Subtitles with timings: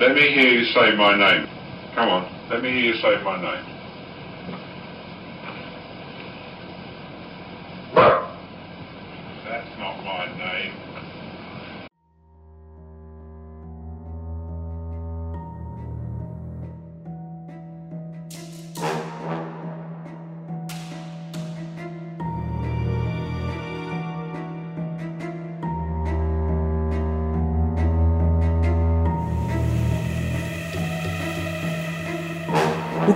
[0.00, 1.46] Let me hear you say my name.
[1.94, 3.79] Come on, let me hear you say my name.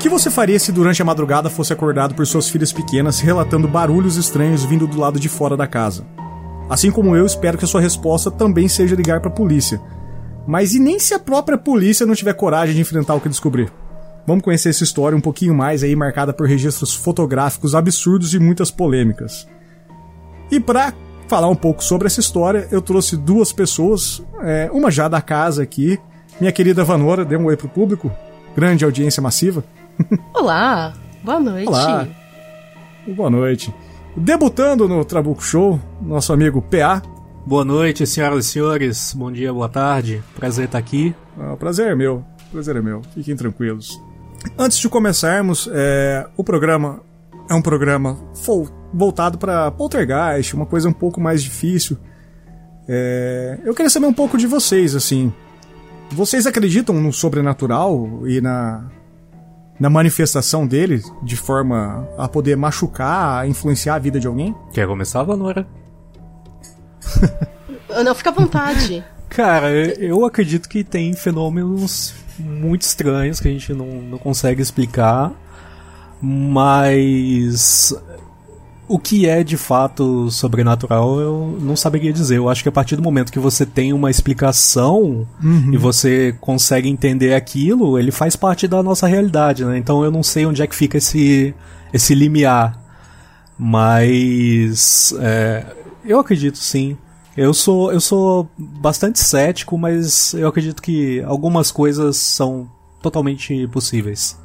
[0.04, 4.18] Que você faria se durante a madrugada fosse acordado por suas filhas pequenas relatando barulhos
[4.18, 6.04] estranhos vindo do lado de fora da casa?
[6.68, 9.80] Assim como eu, espero que a sua resposta também seja ligar para a polícia.
[10.46, 13.72] Mas e nem se a própria polícia não tiver coragem de enfrentar o que descobrir?
[14.26, 18.70] Vamos conhecer essa história um pouquinho mais aí, marcada por registros fotográficos absurdos e muitas
[18.70, 19.48] polêmicas.
[20.50, 20.92] E para
[21.28, 25.62] falar um pouco sobre essa história, eu trouxe duas pessoas, é, uma já da casa
[25.62, 25.98] aqui,
[26.38, 28.12] minha querida Vanora, dê um oi pro público,
[28.54, 29.64] grande audiência massiva.
[30.34, 30.92] Olá,
[31.22, 31.68] boa noite.
[31.68, 32.06] Olá.
[33.06, 33.74] Boa noite.
[34.16, 37.02] Debutando no Trabuco Show, nosso amigo PA.
[37.46, 39.12] Boa noite, senhoras e senhores.
[39.14, 40.22] Bom dia, boa tarde.
[40.34, 41.14] Prazer estar aqui.
[41.38, 42.24] Ah, prazer é meu.
[42.50, 43.02] Prazer é meu.
[43.14, 44.00] Fiquem tranquilos.
[44.58, 47.00] Antes de começarmos, é, o programa
[47.48, 51.96] é um programa fo- voltado para poltergeist, uma coisa um pouco mais difícil.
[52.88, 55.32] É, eu queria saber um pouco de vocês, assim.
[56.10, 58.84] Vocês acreditam no sobrenatural e na,
[59.78, 64.54] na manifestação dele de forma a poder machucar, influenciar a vida de alguém?
[64.72, 65.66] Quer começar, Vanora?
[68.04, 69.04] Não, fica à vontade.
[69.28, 74.60] Cara, eu eu acredito que tem fenômenos muito estranhos que a gente não, não consegue
[74.60, 75.32] explicar,
[76.20, 77.94] mas
[78.86, 82.36] o que é de fato sobrenatural eu não saberia dizer.
[82.36, 85.26] Eu acho que a partir do momento que você tem uma explicação
[85.72, 89.78] e você consegue entender aquilo, ele faz parte da nossa realidade, né?
[89.78, 91.54] Então eu não sei onde é que fica esse,
[91.92, 92.78] esse limiar.
[93.58, 95.64] Mas é,
[96.04, 96.96] eu acredito sim.
[97.36, 102.68] Eu sou, eu sou bastante cético, mas eu acredito que algumas coisas são
[103.02, 104.38] totalmente possíveis.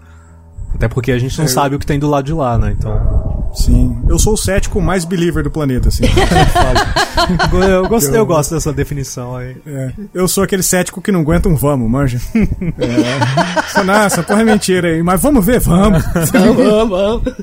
[0.73, 2.75] Até porque a gente não É, sabe o que tem do lado de lá, né?
[2.77, 3.28] Então.
[3.53, 4.01] Sim.
[4.07, 6.03] Eu sou o cético mais believer do planeta, assim.
[7.69, 9.57] eu, gosto, Eu- gosto dessa definição aí.
[9.65, 12.19] É, eu sou aquele cético que não aguenta um vamos, manja.
[12.79, 13.83] É.
[13.83, 16.03] Nossa, porra é mentira aí, mas vamos ver, vamos.
[16.31, 17.33] Vamos, vamos, vamos.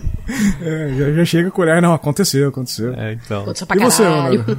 [0.60, 2.92] É, já, já chega com olhar, não, aconteceu, aconteceu.
[2.94, 3.42] É, então.
[3.42, 4.02] Aconteceu pra E você.
[4.02, 4.58] Ana?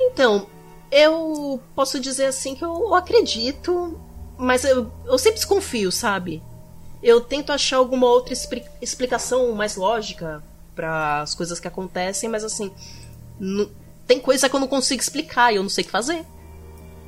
[0.00, 0.46] Então,
[0.90, 3.98] eu posso dizer assim que eu acredito,
[4.38, 6.42] mas eu, eu sempre desconfio, sabe?
[7.02, 10.42] Eu tento achar alguma outra expli- explicação mais lógica
[10.78, 12.70] para as coisas que acontecem, mas assim,
[13.40, 13.68] nu-
[14.06, 16.24] tem coisa que eu não consigo explicar e eu não sei o que fazer.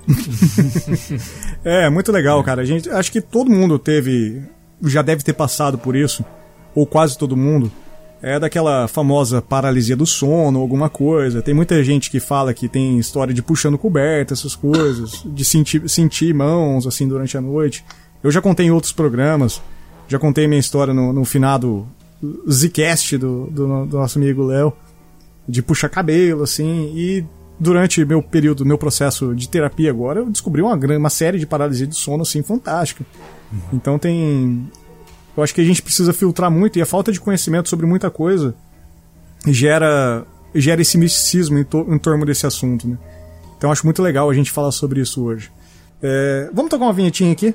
[1.65, 2.63] É, muito legal, cara.
[2.63, 4.43] A gente, acho que todo mundo teve,
[4.85, 6.25] já deve ter passado por isso,
[6.75, 7.71] ou quase todo mundo.
[8.23, 11.41] É daquela famosa paralisia do sono, alguma coisa.
[11.43, 15.89] Tem muita gente que fala que tem história de puxando coberta, essas coisas, de sentir,
[15.89, 17.85] sentir mãos assim durante a noite.
[18.23, 19.63] Eu já contei em outros programas,
[20.09, 21.87] já contei minha história no, no finado
[22.51, 24.73] Zcast do, do, do nosso amigo Léo,
[25.49, 27.25] de puxar cabelo, assim, e
[27.59, 31.87] durante meu período, meu processo de terapia agora, eu descobri uma, uma série de paralisia
[31.87, 33.05] do sono, assim, fantástica.
[33.73, 34.71] Então tem.
[35.37, 38.11] Eu acho que a gente precisa filtrar muito, e a falta de conhecimento sobre muita
[38.11, 38.55] coisa
[39.47, 42.99] gera, gera esse misticismo em, to- em torno desse assunto, né?
[43.57, 45.51] Então eu acho muito legal a gente falar sobre isso hoje.
[46.03, 47.55] É, vamos tocar uma vinhetinha aqui?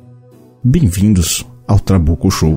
[0.63, 2.55] Bem-vindos ao Trabuco Show.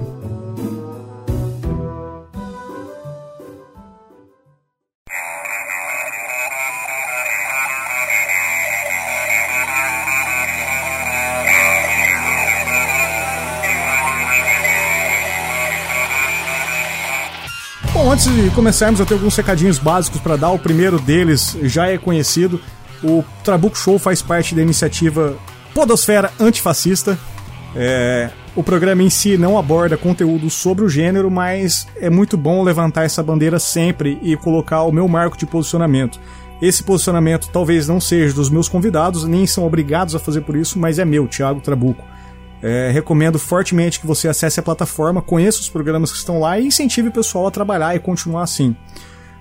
[17.91, 20.51] Bom, antes de começarmos, eu tenho alguns recadinhos básicos para dar.
[20.51, 22.61] O primeiro deles já é conhecido.
[23.03, 25.39] O Trabuco Show faz parte da iniciativa
[25.73, 27.19] Podosfera Antifascista.
[27.77, 32.63] É, o programa em si não aborda conteúdo sobre o gênero, mas é muito bom
[32.63, 36.21] levantar essa bandeira sempre e colocar o meu marco de posicionamento.
[36.63, 40.79] Esse posicionamento talvez não seja dos meus convidados, nem são obrigados a fazer por isso,
[40.79, 42.05] mas é meu, Thiago Trabuco.
[42.63, 46.67] É, recomendo fortemente que você acesse a plataforma, conheça os programas que estão lá e
[46.67, 48.75] incentive o pessoal a trabalhar e continuar assim.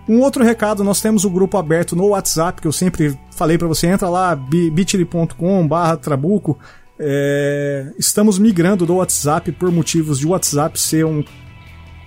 [0.09, 3.67] Um outro recado, nós temos o grupo aberto no WhatsApp, que eu sempre falei para
[3.67, 6.59] você, entra lá, bit.ly.com barra trabuco.
[6.99, 11.23] É, estamos migrando do WhatsApp por motivos de WhatsApp ser um,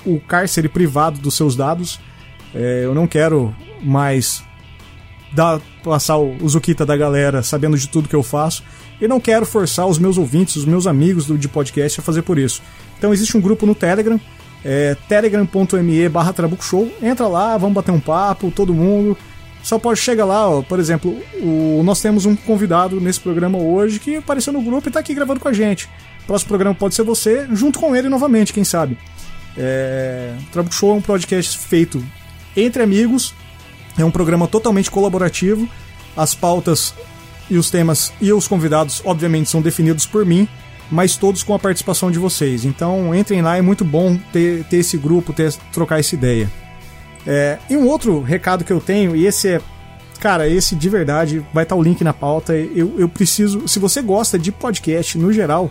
[0.05, 2.01] o cárcere privado dos seus dados.
[2.55, 4.43] É, eu não quero mais
[5.33, 8.63] dar, passar o Zuquita da galera sabendo de tudo que eu faço.
[9.01, 12.23] E não quero forçar os meus ouvintes, os meus amigos do, de podcast a fazer
[12.23, 12.63] por isso.
[12.97, 14.19] Então existe um grupo no Telegram,
[14.65, 16.91] é, telegram.me barra Trabuco Show.
[17.03, 19.17] Entra lá, vamos bater um papo, todo mundo.
[19.67, 23.99] Só pode chegar lá, ó, por exemplo, o, nós temos um convidado nesse programa hoje
[23.99, 25.87] que apareceu no grupo e está aqui gravando com a gente.
[26.23, 28.97] O próximo programa pode ser você, junto com ele novamente, quem sabe.
[29.59, 32.01] É, Trabuco Show é um podcast feito
[32.57, 33.35] entre amigos,
[33.99, 35.69] é um programa totalmente colaborativo.
[36.17, 36.95] As pautas
[37.51, 40.47] e os temas e os convidados, obviamente, são definidos por mim,
[40.93, 42.65] mas todos com a participação de vocês.
[42.65, 46.49] Então entrem lá, é muito bom ter, ter esse grupo, ter, trocar essa ideia.
[47.27, 49.61] É, e um outro recado que eu tenho, e esse é.
[50.21, 52.55] Cara, esse de verdade, vai estar o link na pauta.
[52.55, 53.69] Eu, eu preciso.
[53.69, 55.71] Se você gosta de podcast no geral,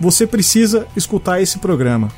[0.00, 2.08] você precisa escutar esse programa.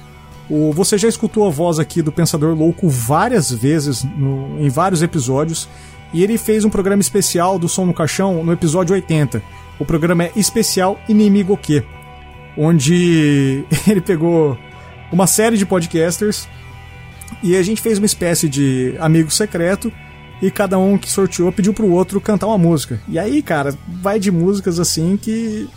[0.48, 5.02] O, você já escutou a voz aqui do Pensador Louco várias vezes, no, em vários
[5.02, 5.68] episódios,
[6.12, 9.42] e ele fez um programa especial do Som no Caixão no episódio 80.
[9.78, 11.84] O programa é Especial Inimigo Que,
[12.56, 14.58] onde ele pegou
[15.12, 16.48] uma série de podcasters
[17.42, 19.92] e a gente fez uma espécie de amigo secreto
[20.40, 23.00] e cada um que sorteou pediu pro outro cantar uma música.
[23.08, 25.68] E aí, cara, vai de músicas assim que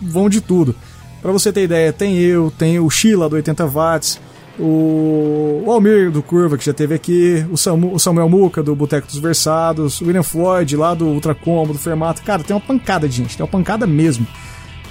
[0.00, 0.74] vão de tudo.
[1.20, 4.20] Para você ter ideia, tem eu, tem o Sheila do 80 watts,
[4.58, 9.06] o, Almir do Curva que já teve aqui, o, Samu, o Samuel Muca do Boteco
[9.06, 12.22] dos Versados, o William Floyd lá do Ultracombo, do Fermato.
[12.22, 14.26] Cara, tem uma pancada de gente, tem uma pancada mesmo.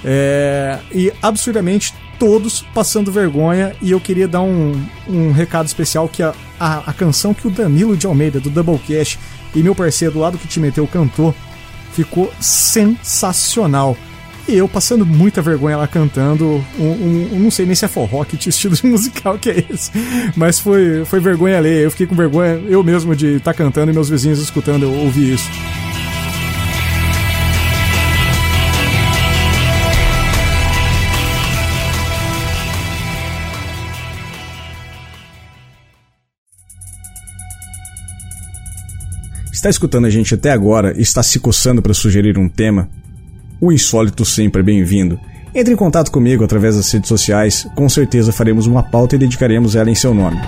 [0.06, 3.76] É, e absurdamente todos passando vergonha.
[3.82, 4.74] E eu queria dar um,
[5.08, 9.20] um recado especial que a, a, a, canção que o Danilo de Almeida, do Doublecast,
[9.56, 11.34] e meu parceiro do que te meteu cantou,
[11.92, 13.98] ficou sensacional.
[14.48, 17.88] E eu passando muita vergonha lá cantando, um, um, um não sei nem se é
[17.88, 19.92] forró, que estilo de musical que é esse,
[20.38, 21.82] mas foi, foi vergonha alheia.
[21.82, 24.94] Eu fiquei com vergonha eu mesmo de estar tá cantando e meus vizinhos escutando eu
[24.94, 25.50] ouvir isso.
[39.68, 42.88] Está escutando a gente até agora e está se coçando para sugerir um tema?
[43.60, 45.20] O insólito sempre é bem-vindo.
[45.54, 49.76] Entre em contato comigo através das redes sociais, com certeza faremos uma pauta e dedicaremos
[49.76, 50.40] ela em seu nome.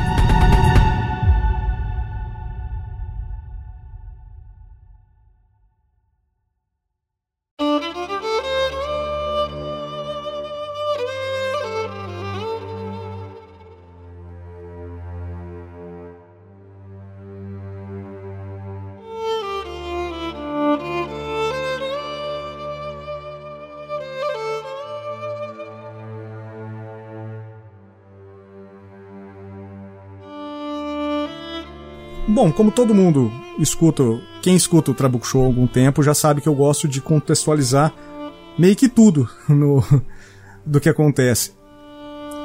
[32.49, 34.03] Bom, como todo mundo escuta,
[34.41, 37.93] quem escuta o Trabuco Show há algum tempo já sabe que eu gosto de contextualizar
[38.57, 39.83] meio que tudo no,
[40.65, 41.51] do que acontece.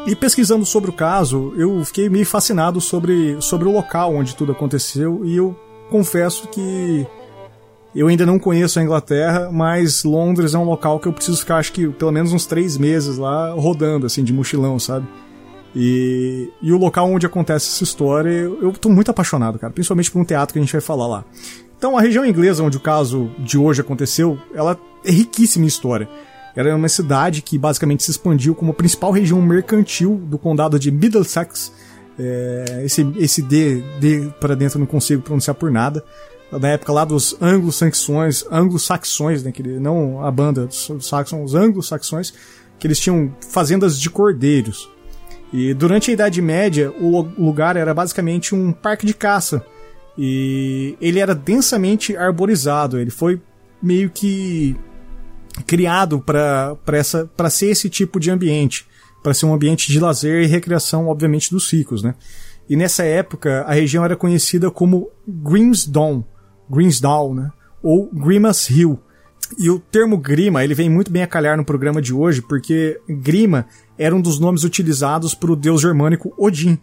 [0.06, 4.52] E pesquisando sobre o caso, eu fiquei meio fascinado sobre, sobre o local onde tudo
[4.52, 5.56] aconteceu e eu
[5.88, 7.06] confesso que
[7.96, 11.56] eu ainda não conheço a Inglaterra, mas Londres é um local que eu preciso ficar,
[11.56, 15.06] acho que pelo menos uns três meses lá rodando, assim, de mochilão, sabe?
[15.74, 20.10] E, e o local onde acontece essa história, eu, eu tô muito apaixonado, cara, principalmente
[20.10, 21.24] por um teatro que a gente vai falar lá.
[21.76, 26.08] Então, a região inglesa onde o caso de hoje aconteceu, ela é riquíssima em história.
[26.56, 30.78] Ela é uma cidade que basicamente se expandiu como a principal região mercantil do condado
[30.78, 31.72] de Middlesex.
[32.16, 36.04] É, esse, esse D, D para dentro eu não consigo pronunciar por nada.
[36.52, 42.32] Na época lá dos anglo-saxões, anglo-saxões, né, que não a banda dos saxons, os anglo-saxões,
[42.78, 44.88] que eles tinham fazendas de cordeiros.
[45.56, 49.64] E durante a Idade Média, o lugar era basicamente um parque de caça.
[50.18, 52.98] E ele era densamente arborizado.
[52.98, 53.40] Ele foi
[53.80, 54.74] meio que
[55.64, 58.84] criado para ser esse tipo de ambiente,
[59.22, 62.16] para ser um ambiente de lazer e recreação, obviamente, dos ricos, né?
[62.68, 66.24] E nessa época a região era conhecida como Grimsdown,
[66.68, 67.50] Grimsdown, né?
[67.80, 68.98] Ou Grimas Hill,
[69.58, 72.98] E o termo grima, ele vem muito bem a calhar no programa de hoje, porque
[73.08, 73.66] grima
[73.98, 76.78] era um dos nomes utilizados para o deus germânico Odin,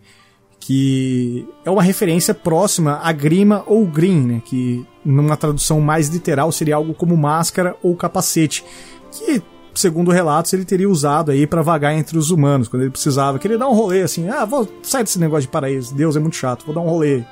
[0.60, 6.52] que é uma referência próxima a grima ou green, né, que numa tradução mais literal
[6.52, 8.64] seria algo como máscara ou capacete,
[9.12, 9.42] que
[9.74, 13.58] segundo relatos ele teria usado aí para vagar entre os humanos quando ele precisava, queria
[13.58, 16.66] dar um rolê assim, ah, vou sair desse negócio de paraíso, Deus é muito chato,
[16.66, 17.24] vou dar um rolê.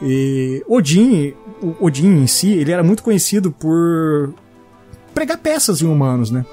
[0.00, 1.34] E Odin,
[1.80, 4.34] Odin em si, ele era muito conhecido por
[5.14, 6.44] pregar peças em humanos, né?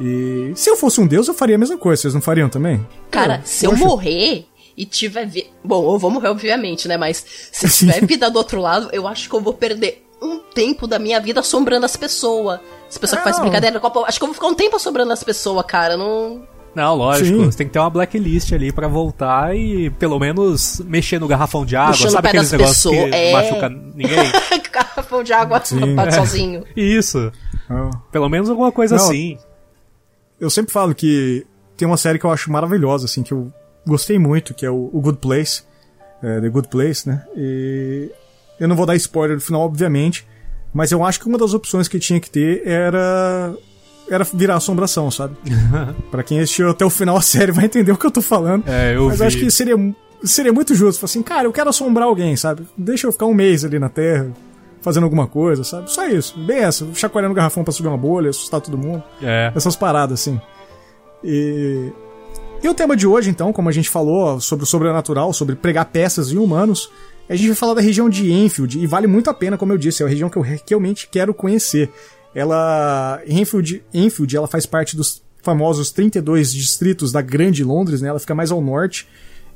[0.00, 2.02] E se eu fosse um deus, eu faria a mesma coisa.
[2.02, 2.86] Vocês não fariam também?
[3.10, 5.48] Cara, se eu morrer e tiver vida.
[5.64, 6.96] Bom, eu vou morrer, obviamente, né?
[6.96, 10.86] Mas se tiver vida do outro lado, eu acho que eu vou perder um tempo
[10.86, 12.60] da minha vida assombrando as pessoas.
[12.88, 14.04] As pessoas que fazem brincadeira Copa.
[14.06, 15.96] Acho que eu vou ficar um tempo assombrando as pessoas, cara.
[15.96, 16.42] Não.
[16.74, 17.38] Não, lógico.
[17.38, 17.44] Sim.
[17.46, 21.64] Você tem que ter uma blacklist ali para voltar e pelo menos mexer no garrafão
[21.64, 21.92] de água.
[21.92, 23.32] Mexer sabe aqueles negócios que é...
[23.32, 24.30] machuca ninguém?
[24.70, 26.10] garrafão de água é.
[26.12, 26.64] sozinho.
[26.76, 27.32] Isso.
[27.70, 27.96] Oh.
[28.12, 29.38] Pelo menos alguma coisa Não, assim.
[30.40, 33.52] Eu sempre falo que tem uma série que eu acho maravilhosa, assim, que eu
[33.86, 35.62] gostei muito, que é o, o Good Place.
[36.22, 37.24] É, The Good Place, né?
[37.36, 38.10] E
[38.58, 40.26] eu não vou dar spoiler do final, obviamente,
[40.72, 43.54] mas eu acho que uma das opções que tinha que ter era
[44.08, 45.36] era virar assombração, sabe?
[46.10, 48.64] para quem assistiu até o final a série vai entender o que eu tô falando.
[48.68, 49.22] É, eu Mas vi.
[49.22, 51.04] eu acho que seria, seria muito justo.
[51.04, 52.66] Assim, cara, eu quero assombrar alguém, sabe?
[52.76, 54.30] Deixa eu ficar um mês ali na Terra,
[54.86, 55.90] fazendo alguma coisa, sabe?
[55.90, 56.38] Só isso.
[56.38, 59.02] Bem essa, chacoalhando o garrafão pra subir uma bolha, assustar todo mundo.
[59.20, 59.50] É.
[59.52, 60.40] Essas paradas, assim.
[61.24, 61.90] E...
[62.62, 65.86] E o tema de hoje, então, como a gente falou sobre o sobrenatural, sobre pregar
[65.86, 66.88] peças em humanos,
[67.28, 69.78] a gente vai falar da região de Enfield, e vale muito a pena, como eu
[69.78, 71.90] disse, é a região que eu realmente quero conhecer.
[72.32, 73.20] Ela.
[73.26, 78.08] Enfield, Enfield ela faz parte dos famosos 32 distritos da Grande Londres, né?
[78.08, 79.08] Ela fica mais ao norte.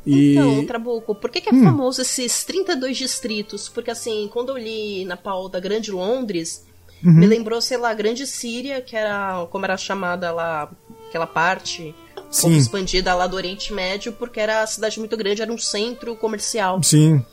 [0.06, 0.32] E...
[0.32, 1.64] Então, Trabuco, por que, que é hum.
[1.64, 3.68] famoso esses 32 distritos?
[3.68, 6.64] Porque assim, quando eu li na pauta Grande Londres,
[7.04, 7.12] uhum.
[7.12, 10.70] me lembrou, sei lá, Grande Síria, que era como era chamada lá,
[11.08, 15.42] aquela parte um pouco expandida lá do Oriente Médio, porque era a cidade muito grande,
[15.42, 16.82] era um centro comercial.
[16.82, 17.24] Sim.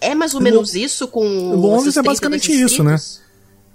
[0.00, 2.96] É mais ou menos isso com Londres é basicamente isso, né?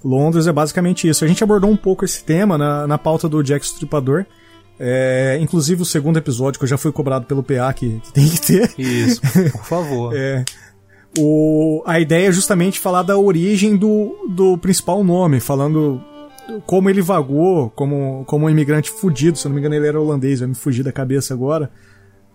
[0.04, 1.24] Londres é basicamente isso.
[1.24, 4.26] A gente abordou um pouco esse tema na, na pauta do Jack Stripador.
[4.80, 8.28] É, inclusive o segundo episódio, que eu já fui cobrado pelo PA, que, que tem
[8.28, 8.74] que ter.
[8.78, 10.16] Isso, por favor.
[10.16, 10.44] é,
[11.18, 16.02] o, a ideia é justamente falar da origem do, do principal nome, falando
[16.66, 20.02] como ele vagou como, como um imigrante fudido, se eu não me engano ele era
[20.02, 21.72] holandês, vai me fugir da cabeça agora,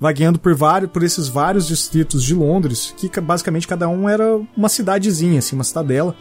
[0.00, 4.68] vagueando por, vários, por esses vários distritos de Londres, que basicamente cada um era uma
[4.68, 6.14] cidadezinha, assim, uma cidadela.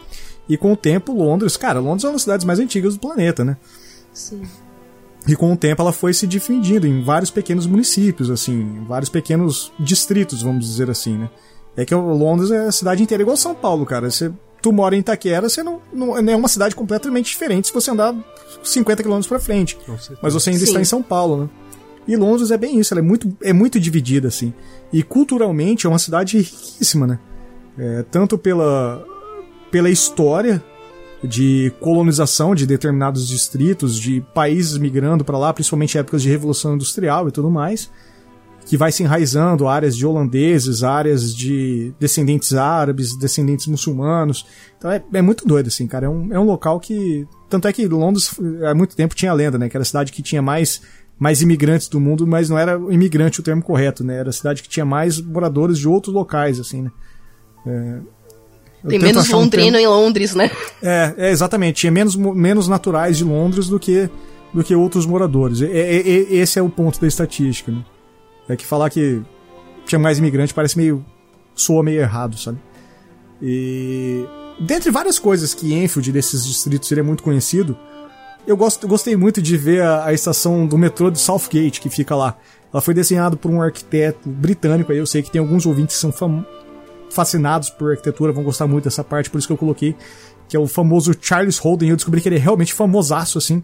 [0.49, 3.43] E com o tempo, Londres, cara, Londres é uma das cidades mais antigas do planeta,
[3.43, 3.57] né?
[4.13, 4.41] Sim.
[5.27, 9.71] E com o tempo ela foi se dividindo em vários pequenos municípios, assim, vários pequenos
[9.79, 11.29] distritos, vamos dizer assim, né?
[11.75, 14.09] É que Londres é a cidade inteira igual São Paulo, cara.
[14.09, 14.31] Você,
[14.61, 18.15] tu mora em Itaquera, você não, não é uma cidade completamente diferente se você andar
[18.63, 19.77] 50 km para frente.
[20.21, 20.67] Mas você ainda Sim.
[20.67, 21.49] está em São Paulo, né?
[22.07, 24.53] E Londres é bem isso, ela é muito, é muito dividida, assim.
[24.93, 27.19] E culturalmente é uma cidade riquíssima, né?
[27.77, 29.05] É, tanto pela,
[29.69, 30.63] pela história
[31.23, 37.27] de colonização de determinados distritos, de países migrando para lá, principalmente épocas de revolução industrial
[37.27, 37.89] e tudo mais,
[38.65, 44.45] que vai se enraizando áreas de holandeses, áreas de descendentes árabes, descendentes muçulmanos.
[44.77, 46.05] Então é, é muito doido, assim, cara.
[46.05, 47.25] É um, é um local que.
[47.49, 48.31] Tanto é que Londres,
[48.69, 49.69] há muito tempo, tinha a lenda, né?
[49.69, 50.81] Que era a cidade que tinha mais
[51.19, 54.17] mais imigrantes do mundo, mas não era imigrante o termo correto, né?
[54.17, 56.91] Era a cidade que tinha mais moradores de outros locais, assim, né?
[57.65, 57.99] É,
[58.89, 60.51] tem menos londrino um em Londres, né?
[60.81, 61.81] É, é, exatamente.
[61.81, 64.09] Tinha menos, menos naturais de Londres do que,
[64.53, 65.59] do que outros moradores.
[65.61, 67.83] esse é o ponto da estatística, né?
[68.49, 69.21] É que falar que
[69.85, 71.05] tinha mais imigrante parece meio.
[71.55, 72.57] soa meio errado, sabe?
[73.41, 74.25] E.
[74.59, 77.77] Dentre várias coisas que Enfield, desses distritos, seria muito conhecido,
[78.47, 82.15] eu gosto, gostei muito de ver a, a, estação do metrô de Southgate, que fica
[82.15, 82.35] lá.
[82.73, 86.01] Ela foi desenhada por um arquiteto britânico, aí eu sei que tem alguns ouvintes que
[86.01, 86.45] são fam
[87.09, 89.95] fascinados por arquitetura, vão gostar muito dessa parte, por isso que eu coloquei,
[90.47, 91.89] que é o famoso Charles Holden.
[91.89, 93.61] Eu descobri que ele é realmente famosaço, assim.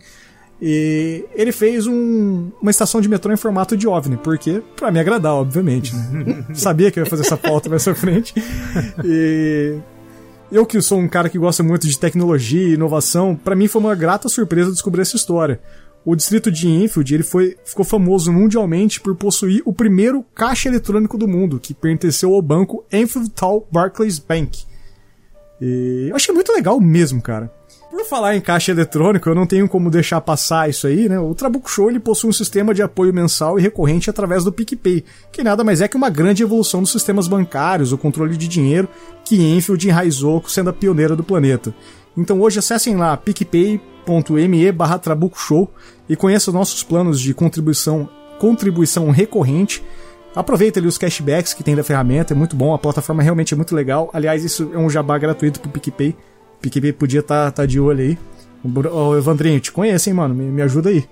[0.62, 5.00] E ele fez um, uma estação de metrô em formato de OVNI, porque para me
[5.00, 5.94] agradar, obviamente.
[5.96, 6.46] Né?
[6.54, 8.34] Sabia que eu ia fazer essa pauta mais pra frente.
[9.04, 9.78] E
[10.52, 13.82] eu que sou um cara que gosta muito de tecnologia e inovação, para mim foi
[13.82, 15.60] uma grata surpresa descobrir essa história.
[16.05, 21.17] O distrito de Enfield ele foi, ficou famoso mundialmente por possuir o primeiro caixa eletrônico
[21.17, 24.65] do mundo, que pertenceu ao banco Enfield Town Barclays Bank.
[25.62, 27.50] E eu achei muito legal mesmo, cara.
[27.89, 31.19] Por falar em caixa eletrônico, eu não tenho como deixar passar isso aí, né?
[31.19, 35.05] O Trabuco Show ele possui um sistema de apoio mensal e recorrente através do PicPay,
[35.31, 38.89] que nada mais é que uma grande evolução dos sistemas bancários, o controle de dinheiro,
[39.24, 41.74] que Enfield enraizou sendo a pioneira do planeta.
[42.17, 45.72] Então hoje acessem lá picpay.me picpay.me barra Trabuco Show
[46.07, 49.83] e conheça nossos planos de contribuição, contribuição recorrente.
[50.36, 53.57] Aproveita ali os cashbacks que tem da ferramenta, é muito bom, a plataforma realmente é
[53.57, 54.10] muito legal.
[54.13, 56.15] Aliás, isso é um jabá gratuito pro PicPay.
[56.62, 58.17] PicPay podia estar tá, tá de olho aí.
[58.63, 60.33] O Evandrinho, te conhece, hein, mano?
[60.33, 61.05] Me, me ajuda aí.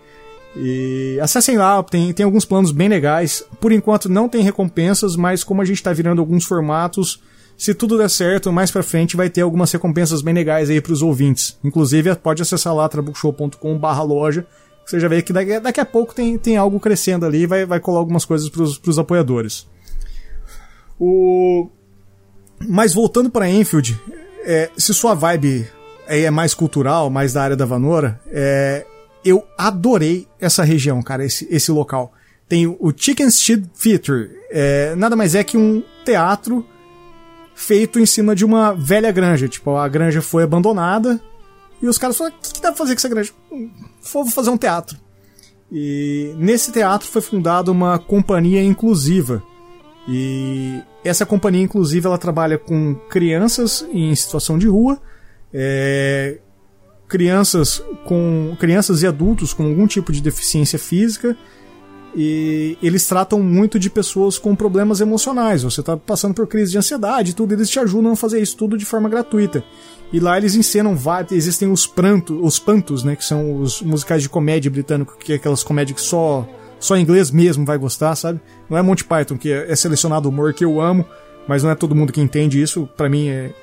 [0.55, 3.43] E acessem lá, tem, tem alguns planos bem legais.
[3.59, 7.21] Por enquanto não tem recompensas, mas como a gente está virando alguns formatos,
[7.61, 11.03] se tudo der certo, mais pra frente vai ter algumas recompensas bem legais aí pros
[11.03, 11.59] ouvintes.
[11.63, 14.47] Inclusive, pode acessar lá trabucshow.com barra loja,
[14.83, 17.63] você já vê que daqui, daqui, a pouco tem, tem algo crescendo ali e vai,
[17.63, 19.67] vai colar algumas coisas pros, pros apoiadores.
[20.99, 21.69] O...
[22.67, 23.95] Mas voltando para Enfield,
[24.43, 25.69] é, se sua vibe
[26.07, 28.87] é mais cultural, mais da área da Vanora, é,
[29.23, 32.11] eu adorei essa região, cara, esse, esse local.
[32.49, 36.65] Tem o Chicken Steed Theater, é, nada mais é que um teatro
[37.55, 39.47] feito em cima de uma velha granja.
[39.47, 41.19] Tipo, a granja foi abandonada
[41.81, 43.33] e os caras falaram: o que, que dá pra fazer com essa granja?
[44.11, 44.97] Vou fazer um teatro.
[45.71, 49.41] E nesse teatro foi fundada uma companhia inclusiva.
[50.07, 54.99] E essa companhia inclusiva ela trabalha com crianças em situação de rua,
[55.53, 56.39] é,
[57.07, 61.37] crianças com crianças e adultos com algum tipo de deficiência física
[62.15, 65.63] e eles tratam muito de pessoas com problemas emocionais.
[65.63, 68.77] Você está passando por crise de ansiedade, tudo eles te ajudam a fazer isso tudo
[68.77, 69.63] de forma gratuita.
[70.11, 74.21] E lá eles encenam vários, existem os prantos, os pantos, né, que são os musicais
[74.21, 76.47] de comédia britânico, que é aquelas comédias que só
[76.79, 78.41] só inglês mesmo vai gostar, sabe?
[78.67, 81.05] Não é Monty Python que é, é selecionado humor que eu amo,
[81.47, 83.53] mas não é todo mundo que entende isso, para mim é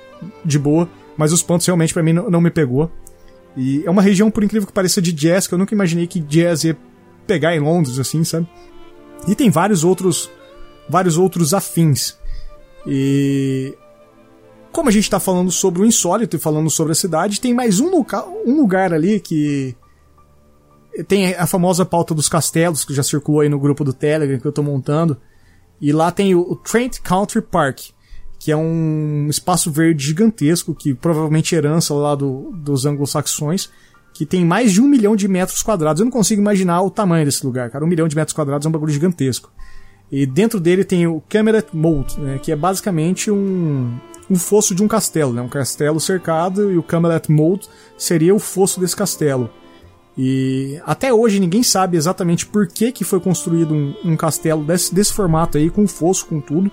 [0.44, 2.90] de boa, mas os pantos realmente para mim não, não me pegou.
[3.56, 6.20] E é uma região, por incrível que pareça, de jazz, que eu nunca imaginei que
[6.20, 6.76] jazz ia
[7.28, 8.48] pegar em Londres, assim, sabe?
[9.28, 10.28] E tem vários outros,
[10.88, 12.16] vários outros afins.
[12.86, 13.76] E
[14.72, 17.78] como a gente está falando sobre o insólito e falando sobre a cidade, tem mais
[17.78, 19.76] um, local, um lugar ali que
[21.06, 24.46] tem a famosa pauta dos castelos que já circulou aí no grupo do Telegram que
[24.46, 25.16] eu estou montando.
[25.80, 27.90] E lá tem o Trent Country Park,
[28.38, 33.70] que é um espaço verde gigantesco, que provavelmente é herança lá do, dos anglo-saxões,
[34.18, 36.00] que tem mais de um milhão de metros quadrados.
[36.00, 37.84] Eu não consigo imaginar o tamanho desse lugar, cara.
[37.84, 39.48] Um milhão de metros quadrados é um bagulho gigantesco.
[40.10, 43.96] E dentro dele tem o Cameron Moat, né, que é basicamente um,
[44.28, 48.40] um fosso de um castelo, né, um castelo cercado, e o Cameron Moat seria o
[48.40, 49.48] fosso desse castelo.
[50.16, 54.92] E até hoje ninguém sabe exatamente por que, que foi construído um, um castelo desse,
[54.92, 56.72] desse formato aí, com fosso, com tudo.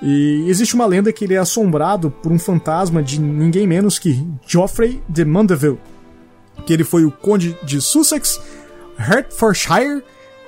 [0.00, 4.26] E existe uma lenda que ele é assombrado por um fantasma de ninguém menos que
[4.46, 5.78] Geoffrey de Mandeville,
[6.60, 8.40] que ele foi o conde de Sussex,
[8.96, 10.02] Hertfordshire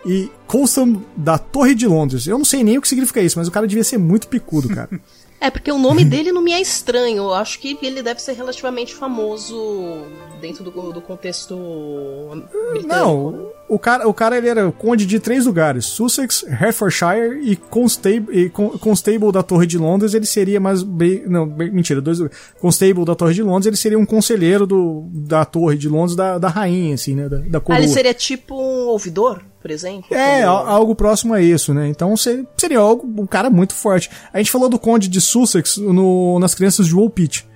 [0.05, 2.27] e Colston da Torre de Londres.
[2.27, 4.69] Eu não sei nem o que significa isso, mas o cara devia ser muito picudo,
[4.69, 4.91] cara.
[5.43, 7.25] É, porque o nome dele não me é estranho.
[7.25, 10.07] Eu acho que ele deve ser relativamente famoso
[10.41, 11.57] dentro do, do contexto
[12.71, 12.87] britânico.
[12.87, 18.29] Não, o cara, o cara ele era conde de três lugares: Sussex, Hertfordshire e Constable,
[18.31, 20.15] e Constable da Torre de Londres.
[20.15, 20.85] Ele seria mais.
[20.85, 22.21] Bem, não, bem, mentira, dois
[22.61, 23.67] Constable da Torre de Londres.
[23.67, 27.29] Ele seria um conselheiro do, da Torre de Londres, da, da rainha, assim, né?
[27.29, 27.81] Da, da coroa.
[27.81, 29.43] Ah, ele seria tipo um ouvidor?
[29.63, 30.15] Por exemplo?
[30.15, 30.53] É, como...
[30.53, 31.89] algo próximo a isso, né?
[31.89, 34.11] Então seria algo, um cara muito forte.
[34.33, 37.47] A gente falou do Conde de Sussex no, nas crianças de Woolpit.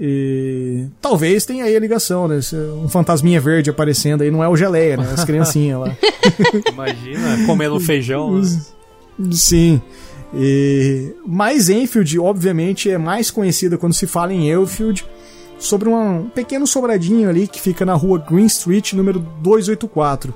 [0.00, 2.38] E talvez tenha aí a ligação, né?
[2.84, 5.10] Um fantasminha verde aparecendo aí, não é o geleia, né?
[5.12, 5.96] As criancinhas lá.
[6.70, 8.38] Imagina, comendo feijão.
[8.38, 8.60] Né?
[9.32, 9.82] Sim.
[10.34, 11.14] E...
[11.26, 15.04] Mas Enfield, obviamente, é mais conhecida quando se fala em Enfield
[15.58, 20.32] sobre um pequeno sobradinho ali que fica na rua Green Street, número 284.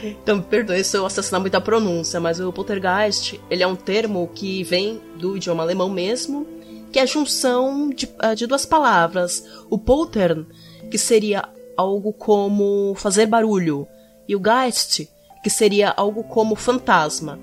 [0.05, 4.29] então, me perdoe se eu assassinar muita pronúncia, mas o poltergeist, ele é um termo
[4.35, 6.47] que vem do idioma alemão mesmo,
[6.93, 9.45] que é a junção de, ah, de duas palavras.
[9.69, 10.47] O poltern,
[10.90, 11.45] que seria
[11.77, 13.87] algo como fazer barulho,
[14.29, 15.09] e o Geist,
[15.43, 17.38] que seria algo como fantasma.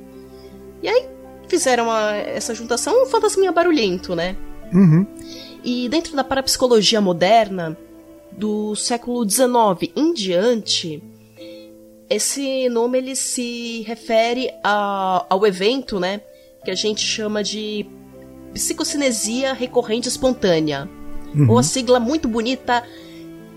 [0.83, 1.07] E aí
[1.47, 4.35] fizeram a- essa juntação, um fantasminha barulhento, né?
[4.73, 5.05] Uhum.
[5.63, 7.75] E dentro da parapsicologia moderna,
[8.37, 11.01] do século XIX em diante,
[12.09, 16.21] esse nome ele se refere a- ao evento, né,
[16.63, 17.85] que a gente chama de
[18.53, 20.87] psicocinesia recorrente espontânea,
[21.49, 22.83] ou a sigla muito bonita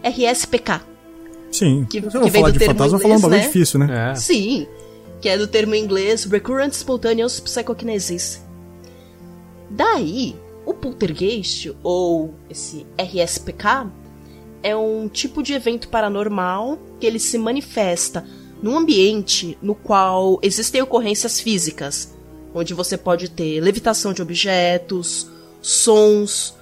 [0.02, 0.80] RSPK.
[1.52, 1.86] Sim.
[1.90, 3.22] Que- Se eu que vem falar do de termo fantasma, eu vou falar um inglês,
[3.22, 3.46] bagulho né?
[3.46, 4.10] difícil, né?
[4.10, 4.14] É.
[4.14, 4.66] Sim,
[5.20, 8.42] que é do termo em inglês Recurrent Spontaneous Psychokinesis.
[9.70, 10.34] Daí,
[10.66, 13.86] o poltergeist, ou esse RSPK,
[14.62, 18.26] é um tipo de evento paranormal que ele se manifesta
[18.62, 22.14] num ambiente no qual existem ocorrências físicas,
[22.54, 25.30] onde você pode ter levitação de objetos,
[25.62, 26.54] sons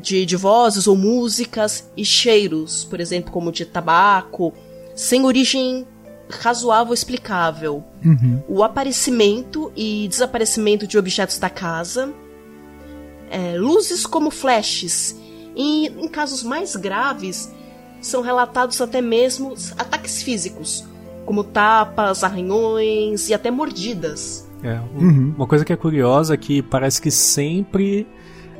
[0.00, 4.54] de, de vozes ou músicas e cheiros, por exemplo, como de tabaco,
[4.94, 5.86] sem origem
[6.28, 7.84] razoável ou explicável.
[8.48, 12.12] O aparecimento e desaparecimento de objetos da casa,
[13.30, 15.16] é, luzes como flashes,
[15.56, 17.52] e em casos mais graves
[18.00, 20.84] são relatados até mesmo ataques físicos,
[21.26, 24.48] como tapas, arranhões e até mordidas.
[24.62, 28.06] É, um- Uma coisa que é curiosa é que parece que sempre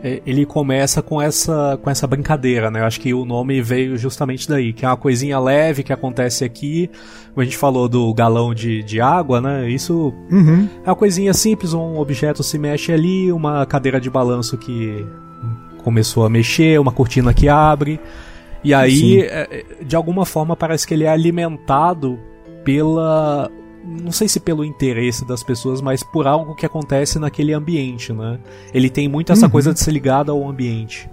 [0.02, 2.80] é, ele começa com essa, com essa brincadeira, né?
[2.80, 6.42] Eu acho que o nome veio justamente daí, que é uma coisinha leve que acontece
[6.42, 6.88] aqui.
[7.34, 9.68] Como a gente falou do galão de, de água, né?
[9.68, 10.66] Isso Uhum.
[10.84, 15.04] é uma coisinha simples, um objeto se mexe ali, uma cadeira de balanço que
[15.80, 18.00] começou a mexer, uma cortina que abre.
[18.62, 19.20] E aí, Sim.
[19.22, 19.48] é,
[19.80, 22.18] é, de alguma forma, parece que ele é alimentado
[22.64, 23.50] pela.
[23.82, 28.38] Não sei se pelo interesse das pessoas, mas por algo que acontece naquele ambiente, né?
[28.74, 29.50] Ele tem muito essa Uhum.
[29.52, 31.08] coisa de ser ligado ao ambiente.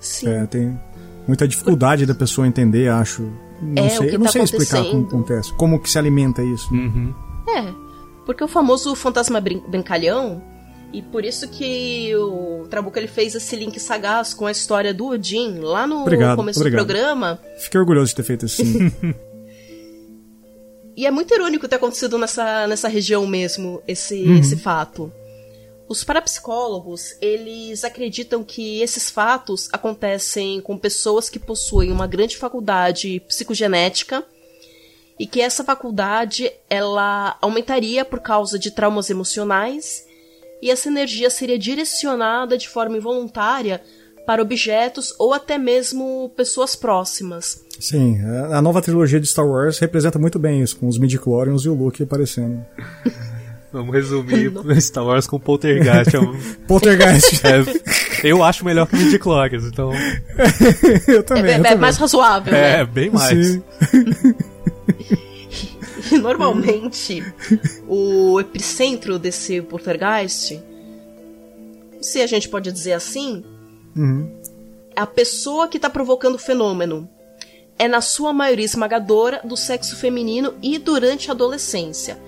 [0.00, 0.28] Sim.
[0.28, 0.78] É, tem
[1.26, 3.22] muita dificuldade da pessoa entender, acho.
[3.62, 5.98] Não É, o sei, que eu não tá sei explicar como acontece, como que se
[5.98, 6.72] alimenta isso.
[6.74, 7.14] Uhum.
[7.48, 7.72] É,
[8.26, 10.42] porque o famoso fantasma brin brincalhão,
[10.92, 15.06] e por isso que o Trabuco ele fez esse link sagaz com a história do
[15.08, 16.80] Odin lá no Obrigado, começo obrigado.
[16.80, 17.38] do programa.
[17.58, 18.90] Fiquei orgulhoso de ter feito assim.
[20.96, 24.38] E é muito irônico ter acontecido nessa, nessa região mesmo, esse, Uhum.
[24.40, 25.12] esse fato.
[25.88, 33.20] Os parapsicólogos, eles acreditam que esses fatos acontecem com pessoas que possuem uma grande faculdade
[33.28, 34.24] psicogenética
[35.20, 40.04] e que essa faculdade ela aumentaria por causa de traumas emocionais
[40.62, 43.80] e essa energia seria direcionada de forma involuntária
[44.26, 47.64] para objetos ou até mesmo pessoas próximas.
[47.80, 48.18] Sim,
[48.52, 51.74] a nova trilogia de Star Wars representa muito bem isso, com os midichlorians e o
[51.74, 52.64] Luke aparecendo.
[53.72, 56.14] Vamos resumir Star Wars com Poltergeist.
[56.16, 57.40] É um- Poltergeist.
[57.46, 57.62] é,
[58.28, 59.92] eu acho melhor que Midichlorians, então.
[61.06, 61.44] eu também.
[61.52, 61.76] é- eu é também.
[61.78, 62.80] mais razoável, né?
[62.80, 63.46] É, bem mais.
[63.46, 63.62] Sim.
[66.12, 67.22] E normalmente
[67.86, 70.60] o epicentro desse poltergeist,
[72.00, 73.44] se a gente pode dizer assim,
[73.96, 74.30] Uhum.
[74.94, 77.08] é a pessoa que está provocando o fenômeno.
[77.78, 82.18] É na sua maioria esmagadora do sexo feminino e durante a adolescência.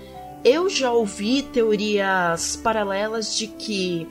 [0.44, 4.06] Eu já ouvi teorias paralelas de que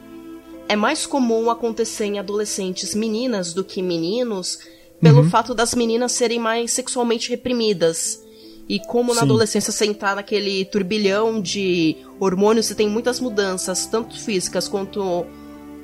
[0.67, 4.59] é mais comum acontecer em adolescentes meninas do que meninos,
[5.01, 8.21] pelo fato das meninas serem mais sexualmente reprimidas.
[8.69, 9.25] E como na Sim.
[9.25, 15.25] adolescência você entrar naquele turbilhão de hormônios e tem muitas mudanças, tanto físicas quanto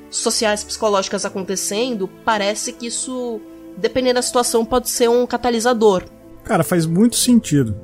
[0.08, 3.40] sociais, psicológicas acontecendo, parece que isso,
[3.76, 6.04] dependendo da situação, pode ser um catalisador.
[6.44, 7.76] Cara, faz muito sentido.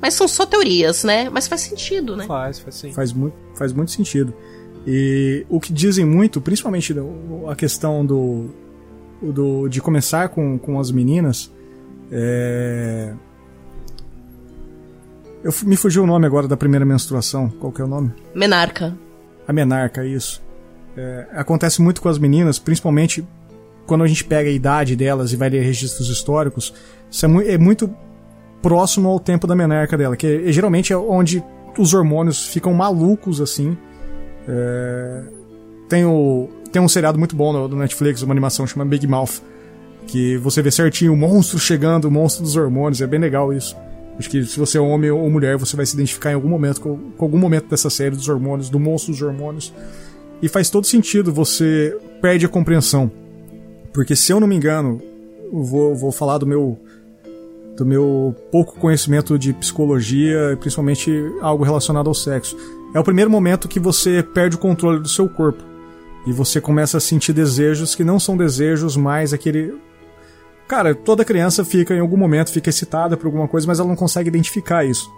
[0.00, 1.28] Mas são só teorias, né?
[1.28, 2.24] Mas faz sentido, né?
[2.26, 2.92] Faz, faz sim.
[2.92, 4.34] Faz muito, faz muito sentido.
[4.86, 6.94] E o que dizem muito, principalmente
[7.46, 8.50] a questão do,
[9.20, 11.52] o do de começar com, com as meninas,
[12.10, 13.12] é...
[15.42, 17.48] Eu, me fugiu o nome agora da primeira menstruação.
[17.48, 18.12] Qual que é o nome?
[18.34, 18.96] Menarca.
[19.48, 20.42] A menarca, isso.
[20.96, 23.26] É, acontece muito com as meninas, principalmente
[23.86, 26.74] quando a gente pega a idade delas e vai ler registros históricos.
[27.10, 27.92] Isso é, mu- é muito
[28.62, 31.42] próximo ao tempo da menarca dela, que é- geralmente é onde
[31.78, 33.76] os hormônios ficam malucos assim.
[34.46, 35.22] É,
[35.88, 39.40] tem, o, tem um seriado muito bom no, do Netflix, uma animação chama Big Mouth,
[40.06, 43.76] que você vê certinho o monstro chegando, o monstro dos hormônios, é bem legal isso.
[44.20, 46.78] Acho que se você é homem ou mulher, você vai se identificar em algum momento
[46.82, 49.72] com, com algum momento dessa série dos hormônios, do monstro dos hormônios.
[50.42, 53.10] E faz todo sentido, você perde a compreensão.
[53.94, 55.00] Porque se eu não me engano,
[55.50, 56.78] vou, vou falar do meu
[57.78, 62.54] do meu pouco conhecimento de psicologia, principalmente algo relacionado ao sexo.
[62.94, 65.64] É o primeiro momento que você perde o controle do seu corpo.
[66.26, 69.72] E você começa a sentir desejos que não são desejos mais aquele.
[70.70, 73.96] Cara, toda criança fica em algum momento fica excitada por alguma coisa, mas ela não
[73.96, 75.12] consegue identificar isso.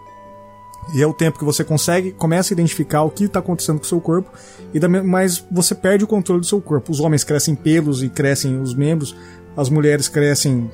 [0.94, 3.84] E é o tempo que você consegue, começa a identificar o que está acontecendo com
[3.84, 4.30] o seu corpo,
[4.72, 6.90] e mas você perde o controle do seu corpo.
[6.90, 9.14] Os homens crescem pelos e crescem os membros,
[9.54, 10.70] as mulheres crescem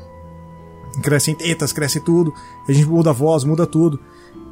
[1.02, 2.32] crescem tetas, cresce tudo,
[2.68, 3.98] a gente muda a voz, muda tudo.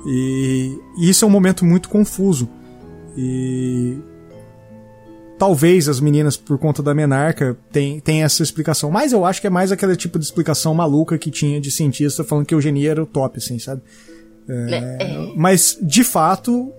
[0.04, 2.48] E, e isso é um momento muito confuso.
[3.16, 3.96] E
[5.38, 8.90] talvez as meninas, por conta da menarca, tenham essa explicação.
[8.90, 12.24] Mas eu acho que é mais aquele tipo de explicação maluca que tinha de cientista
[12.24, 13.82] falando que eugenia era o top, assim, sabe?
[14.48, 15.02] É, é.
[15.02, 15.32] é.
[15.36, 16.72] Mas, de fato,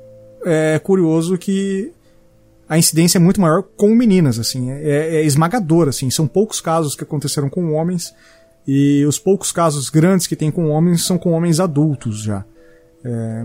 [0.46, 1.92] é curioso que
[2.68, 4.72] a incidência é muito maior com meninas, assim.
[4.72, 6.10] É, é esmagadora, assim.
[6.10, 8.14] São poucos casos que aconteceram com homens
[8.68, 12.44] e os poucos casos grandes que tem com homens são com homens adultos já.
[13.04, 13.44] É,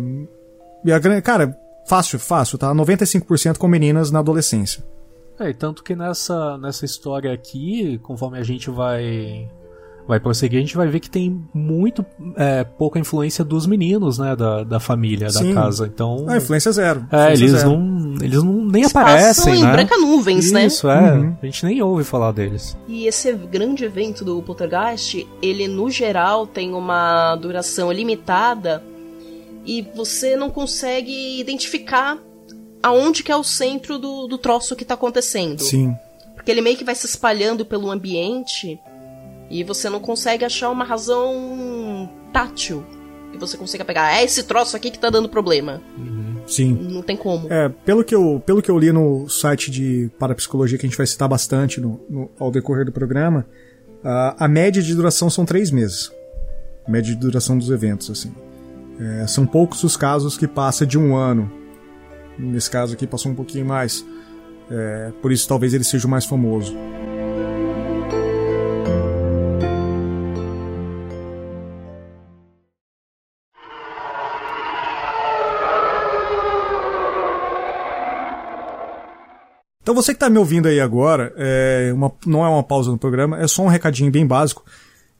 [0.85, 2.75] e a, cara, fácil, fácil, tá?
[2.75, 4.83] 95% com meninas na adolescência.
[5.43, 9.49] É, e tanto que nessa, nessa história aqui, conforme a gente vai
[10.07, 12.05] vai prosseguir, a gente vai ver que tem muito
[12.37, 15.55] é, pouca influência dos meninos, né, da, da família, Sim.
[15.55, 15.87] da casa.
[15.87, 17.07] Então, a influência zero.
[17.11, 17.71] É, influência eles zero.
[17.79, 19.73] não, eles não nem Eles aparecem, em né?
[19.73, 20.67] branca nuvens, Isso, né?
[20.67, 21.37] Isso é, uhum.
[21.41, 22.77] a gente nem ouve falar deles.
[22.89, 28.83] E esse grande evento do Poltergeist, ele no geral tem uma duração limitada
[29.65, 32.19] e você não consegue identificar
[32.83, 35.61] aonde que é o centro do, do troço que tá acontecendo.
[35.63, 35.97] Sim.
[36.35, 38.81] Porque ele meio que vai se espalhando pelo ambiente
[39.49, 42.85] e você não consegue achar uma razão tátil
[43.31, 44.19] que você consiga pegar.
[44.19, 45.81] É esse troço aqui que tá dando problema.
[45.97, 46.41] Uhum.
[46.47, 46.75] Sim.
[46.75, 47.53] Não tem como.
[47.53, 50.97] É, pelo que, eu, pelo que eu li no site de parapsicologia, que a gente
[50.97, 53.47] vai citar bastante no, no ao decorrer do programa,
[54.05, 56.11] a, a média de duração são três meses.
[56.87, 58.35] A média de duração dos eventos, assim.
[58.99, 61.51] É, são poucos os casos que passa de um ano.
[62.39, 64.05] Nesse caso aqui passou um pouquinho mais.
[64.71, 66.75] É, por isso talvez ele seja o mais famoso.
[79.83, 82.97] Então você que está me ouvindo aí agora, é uma, não é uma pausa no
[82.97, 84.65] programa, é só um recadinho bem básico.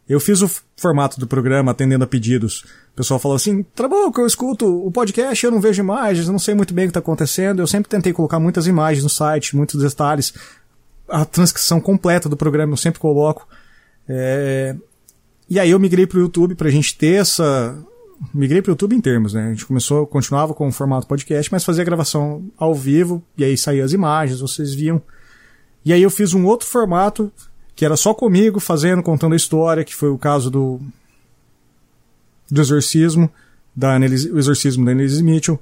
[0.09, 2.65] Eu fiz o formato do programa atendendo a pedidos.
[2.93, 6.55] O pessoal falou assim: Trabuco, eu escuto o podcast, eu não vejo imagens, não sei
[6.55, 7.61] muito bem o que está acontecendo.
[7.61, 10.35] Eu sempre tentei colocar muitas imagens no site, muitos detalhes.
[11.09, 13.47] A transcrição completa do programa eu sempre coloco.
[14.09, 14.77] É...
[15.49, 17.77] E aí eu migrei para o YouTube para a gente ter essa,
[18.33, 19.49] migrei para o YouTube em termos, né?
[19.49, 23.57] A gente começou, continuava com o formato podcast, mas fazia gravação ao vivo, e aí
[23.57, 25.03] saía as imagens, vocês viam.
[25.85, 27.33] E aí eu fiz um outro formato,
[27.75, 30.81] que era só comigo, fazendo, contando a história, que foi o caso do,
[32.51, 33.31] do exorcismo,
[33.75, 35.59] da Annelise, o exorcismo da Annelise Mitchell.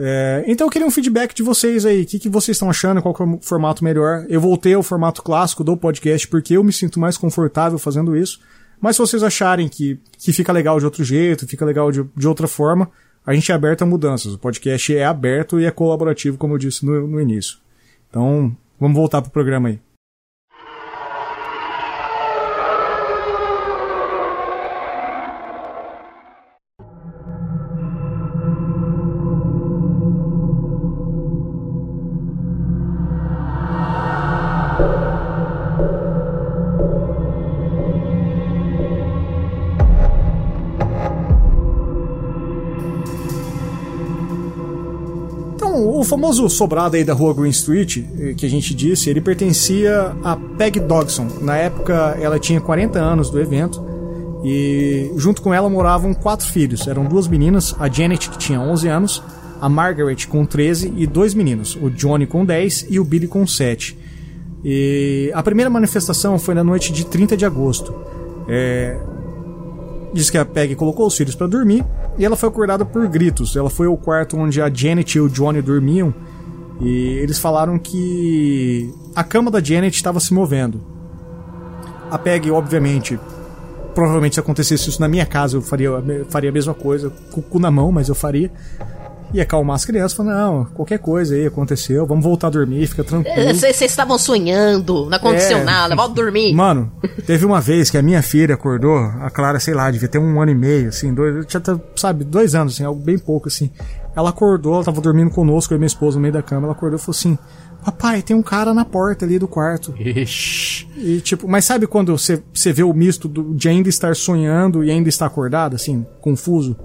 [0.00, 3.02] É, então eu queria um feedback de vocês aí, o que, que vocês estão achando,
[3.02, 4.24] qual é o formato melhor.
[4.28, 8.38] Eu voltei ao formato clássico do podcast porque eu me sinto mais confortável fazendo isso.
[8.80, 12.28] Mas se vocês acharem que, que fica legal de outro jeito, fica legal de, de
[12.28, 12.88] outra forma,
[13.26, 14.32] a gente é aberto a mudanças.
[14.32, 17.58] O podcast é aberto e é colaborativo, como eu disse no, no início.
[18.08, 19.80] Então, vamos voltar pro programa aí.
[46.18, 50.34] Famoso sobrado aí da rua Green Street, eh, que a gente disse, ele pertencia a
[50.34, 51.28] Peg Dodson.
[51.40, 53.86] Na época, ela tinha 40 anos do evento.
[54.42, 56.88] E junto com ela moravam quatro filhos.
[56.88, 59.22] Eram duas meninas, a Janet, que tinha 11 anos,
[59.60, 63.46] a Margaret, com 13, e dois meninos, o Johnny, com 10 e o Billy, com
[63.46, 63.96] 7.
[64.64, 67.94] E a primeira manifestação foi na noite de 30 de agosto.
[68.48, 68.98] É...
[70.12, 71.84] Diz que a Peg colocou os filhos para dormir
[72.18, 73.54] e ela foi acordada por gritos.
[73.56, 76.12] Ela foi ao quarto onde a Janet e o Johnny dormiam
[76.80, 80.80] e eles falaram que a cama da Janet estava se movendo.
[82.10, 83.18] A Peg, obviamente,
[83.94, 85.90] provavelmente se acontecesse isso na minha casa, eu faria,
[86.30, 88.50] faria a mesma coisa, com o cu na mão, mas eu faria.
[89.32, 93.04] Ia acalmar as crianças, falando, não, qualquer coisa aí aconteceu, vamos voltar a dormir, fica
[93.04, 93.54] tranquilo.
[93.54, 95.64] Vocês estavam sonhando, não aconteceu É.
[95.64, 96.54] nada, volta a dormir.
[96.54, 96.90] Mano,
[97.26, 100.40] teve uma vez que a minha filha acordou, a Clara, sei lá, devia ter um
[100.40, 103.70] ano e meio, assim, dois, tinha, até, sabe, dois anos, assim, algo bem pouco, assim.
[104.16, 106.72] Ela acordou, ela tava dormindo conosco, eu e minha esposa no meio da cama, ela
[106.72, 107.38] acordou e falou assim,
[107.84, 109.94] papai, tem um cara na porta ali do quarto.
[109.98, 110.88] Ixi.
[110.96, 114.82] E tipo, mas sabe quando você, você vê o misto do, de ainda estar sonhando
[114.82, 116.76] e ainda estar acordada, assim, confuso?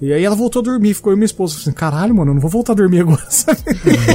[0.00, 2.34] E aí ela voltou a dormir, ficou eu e minha esposa assim, caralho, mano, eu
[2.34, 3.60] não vou voltar a dormir agora, sabe?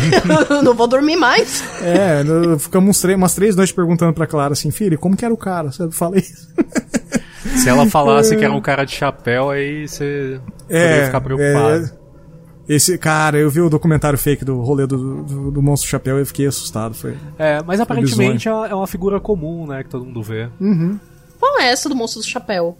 [0.63, 1.63] não vou dormir mais.
[1.81, 2.23] É,
[2.59, 5.71] ficamos umas três noites perguntando pra Clara assim, filha, como que era o cara?
[5.71, 5.93] Sabe?
[5.93, 6.47] Falei isso.
[7.57, 11.85] Se ela falasse que era um cara de chapéu, aí você poderia ficar preocupado.
[11.85, 12.01] é,
[12.69, 16.21] esse, cara, eu vi o documentário fake do rolê do, do, do Monstro Chapéu e
[16.21, 16.93] eu fiquei assustado.
[16.93, 17.17] Foi.
[17.39, 20.47] É, mas aparentemente é é uma figura comum, né, que todo mundo vê.
[21.39, 22.77] Qual é essa do monstro do chapéu?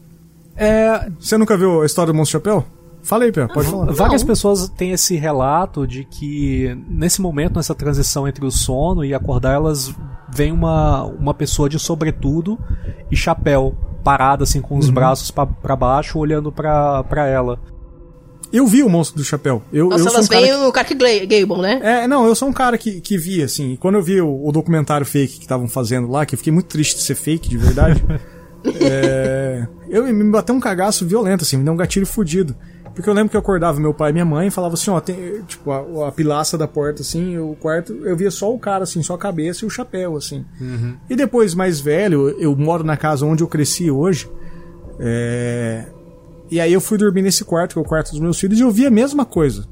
[0.56, 2.66] É, Você nunca viu a história do Monstro Chapéu?
[3.04, 3.92] Fala aí, Pé, pode falar.
[3.92, 4.28] Várias Não.
[4.28, 9.54] pessoas têm esse relato de que nesse momento, nessa transição entre o sono e acordar,
[9.54, 9.94] elas
[10.34, 12.58] veem uma, uma pessoa de sobretudo
[13.10, 14.94] e chapéu, parada assim com os Uhum.
[14.94, 17.60] braços pra pra baixo, olhando pra pra ela.
[18.54, 19.62] Eu vi o Monstro do Chapéu.
[19.72, 21.80] Eu, Nossa, eu sou elas um cara veem o Clark Gla- Gable, né?
[21.82, 23.72] É, não, eu sou um cara que, que via, assim.
[23.72, 26.52] e Quando eu vi o, o documentário fake que estavam fazendo lá, que eu fiquei
[26.52, 28.04] muito triste de ser fake, de verdade.
[28.82, 32.56] é, eu me bateu um cagaço violento, assim, me deu um gatilho fudido.
[32.94, 35.00] Porque eu lembro que eu acordava meu pai e minha mãe e falava assim, ó,
[35.00, 38.84] tem, tipo, a, a pilaça da porta, assim, o quarto, eu via só o cara,
[38.84, 40.46] assim, só a cabeça e o chapéu, assim.
[41.10, 44.30] E depois, mais velho, eu moro na casa onde eu cresci hoje.
[45.00, 45.86] É,
[46.50, 48.62] e aí eu fui dormir nesse quarto, que é o quarto dos meus filhos, e
[48.62, 49.66] eu vi a mesma coisa.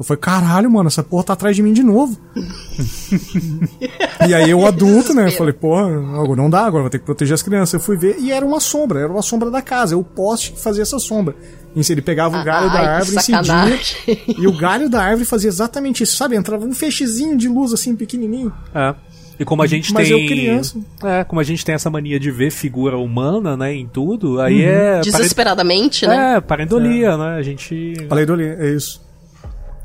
[0.00, 2.18] Eu falei, caralho, mano, essa porra tá atrás de mim de novo.
[4.26, 5.26] e aí eu adulto, né?
[5.26, 7.74] Eu falei, porra, agora não dá, agora vou ter que proteger as crianças.
[7.74, 9.98] Eu fui ver e era uma sombra, era uma sombra da casa.
[9.98, 11.36] O poste que fazia essa sombra.
[11.76, 13.44] Ele pegava o galho Ai, da árvore, incidia.
[13.44, 13.96] sacanagem.
[14.38, 16.36] E o galho da árvore fazia exatamente isso, sabe?
[16.36, 18.52] Entrava um feixezinho de luz assim, pequenininho.
[18.74, 18.94] É.
[19.38, 20.20] E como a gente Mas tem.
[20.20, 20.78] eu criança.
[21.02, 24.62] É, como a gente tem essa mania de ver figura humana, né, em tudo, aí
[24.62, 24.68] Uhum.
[24.68, 25.00] é.
[25.00, 26.36] Desesperadamente, né?
[26.36, 27.36] É, parendolia, né?
[27.36, 29.00] A gente do é isso.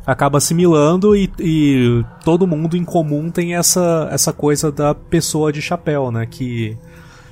[0.06, 5.62] acaba assimilando e, e todo mundo em comum tem essa, essa coisa da pessoa de
[5.62, 6.26] chapéu, né?
[6.30, 6.78] Que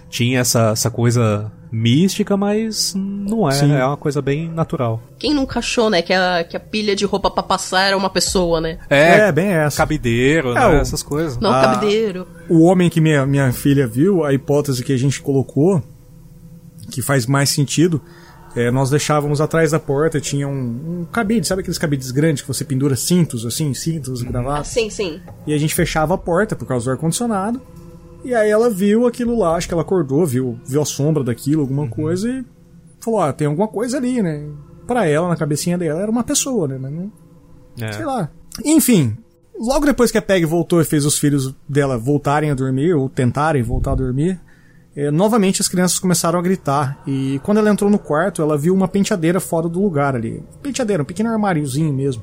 [0.09, 3.51] tinha essa, essa coisa mística, mas não é.
[3.53, 3.73] Sim.
[3.73, 5.01] É uma coisa bem natural.
[5.17, 8.09] Quem nunca achou, né, que a, que a pilha de roupa pra passar era uma
[8.09, 8.77] pessoa, né?
[8.89, 9.77] É, bem essa.
[9.77, 10.67] Cabideiro, É, né?
[10.67, 11.37] o- Essas coisas.
[11.39, 11.61] Não, Ah.
[11.73, 12.27] cabideiro.
[12.47, 15.81] o homem que minha, minha filha viu, a hipótese que a gente colocou,
[16.91, 17.99] que faz mais sentido,
[18.55, 20.51] é, nós deixávamos atrás da porta, tinha um,
[21.01, 24.67] um cabide, sabe aqueles cabides grandes que você pendura cintos, assim, cintos, Ah, gravatas?
[24.67, 25.19] sim, sim.
[25.47, 27.59] E a gente fechava a porta por causa do ar-condicionado.
[28.23, 31.61] E aí ela viu aquilo lá, acho que ela acordou, viu, viu a sombra daquilo,
[31.61, 32.45] alguma coisa, e
[32.99, 34.47] falou, ah, tem alguma coisa ali, né?
[34.87, 36.77] Pra ela, na cabecinha dela, era uma pessoa, né?
[36.79, 37.11] Mas não,
[37.81, 37.91] É.
[37.91, 38.29] sei lá.
[38.63, 39.17] Enfim,
[39.59, 43.09] logo depois que a Peg voltou e fez os filhos dela voltarem a dormir, ou
[43.09, 44.39] tentarem voltar a dormir,
[44.95, 47.01] eh, novamente as crianças começaram a gritar.
[47.07, 50.41] E quando ela entrou no quarto, ela viu uma penteadeira fora do lugar ali.
[50.61, 52.21] Penteadeira, um pequeno armáriozinho mesmo.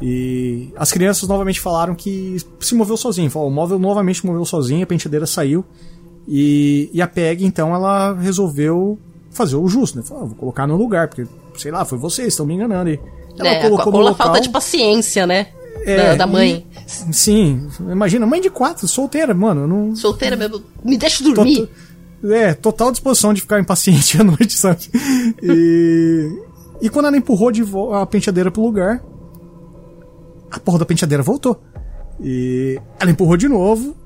[0.00, 3.30] E as crianças novamente falaram que se moveu sozinho.
[3.30, 5.64] Falou, o móvel novamente moveu sozinho, a penteadeira saiu.
[6.28, 8.98] E, e a Peg, então, ela resolveu
[9.30, 10.04] fazer o justo, né?
[10.04, 11.24] Falou, ah, vou colocar no lugar, porque,
[11.56, 13.00] sei lá, foi vocês, estão me enganando aí.
[13.38, 14.14] Ela é, colocou a local.
[14.26, 15.48] falta de paciência, né?
[15.84, 16.66] É, da, da mãe.
[17.08, 19.66] e- sim, imagina, mãe de quatro, solteira, mano.
[19.66, 20.62] Não, Solteira mesmo.
[20.82, 21.68] Me deixa dormir.
[22.24, 24.80] é, total disposição de ficar impaciente à noite, sabe?
[25.42, 26.28] E,
[26.82, 29.02] e quando ela empurrou de a penteadeira pro lugar,
[30.50, 31.62] a porra da penteadeira voltou.
[32.20, 33.96] E ela empurrou de novo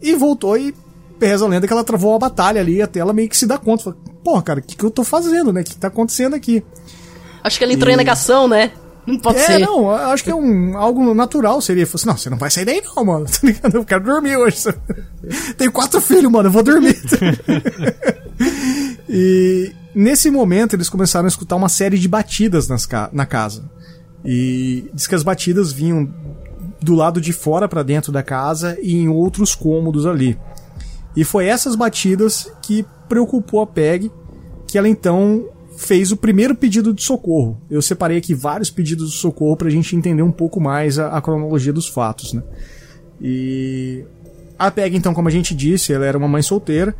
[0.00, 0.74] e voltou e
[1.20, 3.58] reza a lenda que ela travou uma batalha ali até ela meio que se dá
[3.58, 3.84] conta.
[3.84, 5.60] Fala, Porra, cara, o que, que eu tô fazendo, né?
[5.60, 6.62] O que, tá acontecendo aqui?
[7.42, 8.72] Acho que ela entrou em negação, né?
[9.06, 9.58] Não pode é, ser.
[9.60, 11.86] não, acho que é um, algo natural seria.
[11.86, 13.26] Fosse, não, você não vai sair daí não, mano.
[13.30, 13.76] Tá ligado?
[13.76, 14.64] Eu quero dormir hoje.
[15.56, 17.00] Tenho quatro filhos, mano, eu vou dormir.
[19.08, 23.70] e nesse momento eles começaram a escutar uma série de batidas nas na casa.
[24.26, 26.12] E diz que as batidas vinham
[26.82, 30.36] do lado de fora pra dentro da casa e em outros cômodos ali.
[31.16, 34.10] E foi essas batidas que preocupou a Peg,
[34.66, 37.60] que ela então fez o primeiro pedido de socorro.
[37.70, 41.20] Eu separei aqui vários pedidos de socorro pra gente entender um pouco mais a, a
[41.20, 42.42] cronologia dos fatos, né?
[43.20, 44.04] E
[44.58, 46.94] a Peg, então, como a gente disse, ela era uma mãe solteira.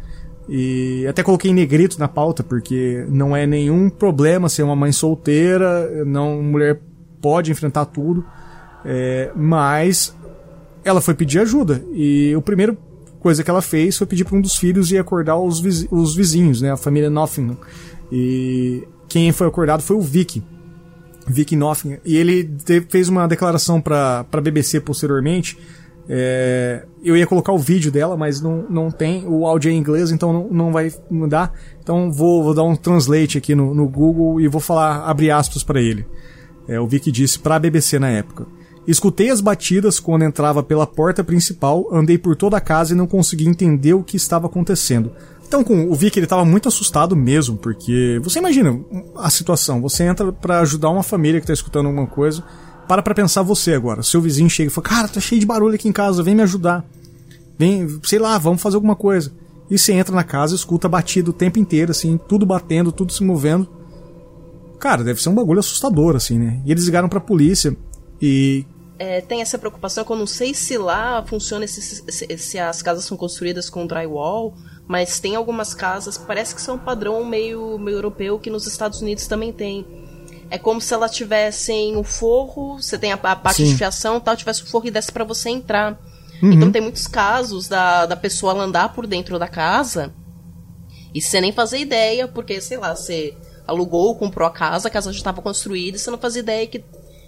[0.48, 6.04] E até coloquei negrito na pauta, porque não é nenhum problema ser uma mãe solteira,
[6.04, 6.80] não mulher
[7.20, 8.24] pode enfrentar tudo.
[8.84, 10.14] É, mas
[10.84, 11.82] ela foi pedir ajuda.
[11.92, 12.76] E a primeira
[13.20, 16.14] coisa que ela fez foi pedir para um dos filhos ir acordar os, vizi- os
[16.14, 16.70] vizinhos, né?
[16.72, 17.56] A família Nottingham.
[18.12, 20.42] E quem foi acordado foi o Vicky.
[21.26, 21.98] Vic Nothing.
[22.04, 22.48] E ele
[22.88, 25.58] fez uma declaração pra, pra BBC posteriormente.
[26.08, 29.24] É, eu ia colocar o vídeo dela, mas não, não tem.
[29.26, 31.52] O áudio é em inglês, então não, não vai mudar.
[31.82, 35.64] Então vou, vou dar um translate aqui no, no Google e vou falar, abre aspas
[35.64, 36.06] para ele.
[36.68, 38.46] É, o Vic disse pra BBC na época.
[38.86, 43.06] Escutei as batidas quando entrava pela porta principal, andei por toda a casa e não
[43.06, 45.10] consegui entender o que estava acontecendo.
[45.46, 48.80] Então, com o Vic, ele tava muito assustado mesmo, porque você imagina
[49.16, 52.44] a situação, você entra para ajudar uma família que tá escutando alguma coisa,
[52.88, 54.02] para pra pensar você agora.
[54.02, 56.42] Seu vizinho chega e fala: "Cara, tá cheio de barulho aqui em casa, vem me
[56.42, 56.84] ajudar.
[57.58, 59.32] Vem, sei lá, vamos fazer alguma coisa".
[59.68, 63.24] E você entra na casa, escuta batido o tempo inteiro assim, tudo batendo, tudo se
[63.24, 63.68] movendo.
[64.78, 66.62] Cara, deve ser um bagulho assustador assim, né?
[66.64, 67.76] E eles ligaram pra polícia
[68.20, 68.64] e
[68.98, 72.80] é, tem essa preocupação que eu não sei se lá funciona se, se, se, as
[72.80, 74.54] casas são construídas com drywall,
[74.88, 79.02] mas tem algumas casas, parece que são um padrão meio, meio europeu que nos Estados
[79.02, 79.86] Unidos também tem.
[80.48, 83.64] É como se elas tivessem o forro, você tem a, a parte Sim.
[83.64, 86.00] de fiação tal, tivesse o forro e desse para você entrar.
[86.42, 86.52] Uhum.
[86.52, 90.14] Então tem muitos casos da, da pessoa andar por dentro da casa
[91.12, 93.34] e você nem fazer ideia, porque, sei lá, você
[93.66, 96.84] alugou, comprou a casa, a casa já estava construída e você não fazia ideia que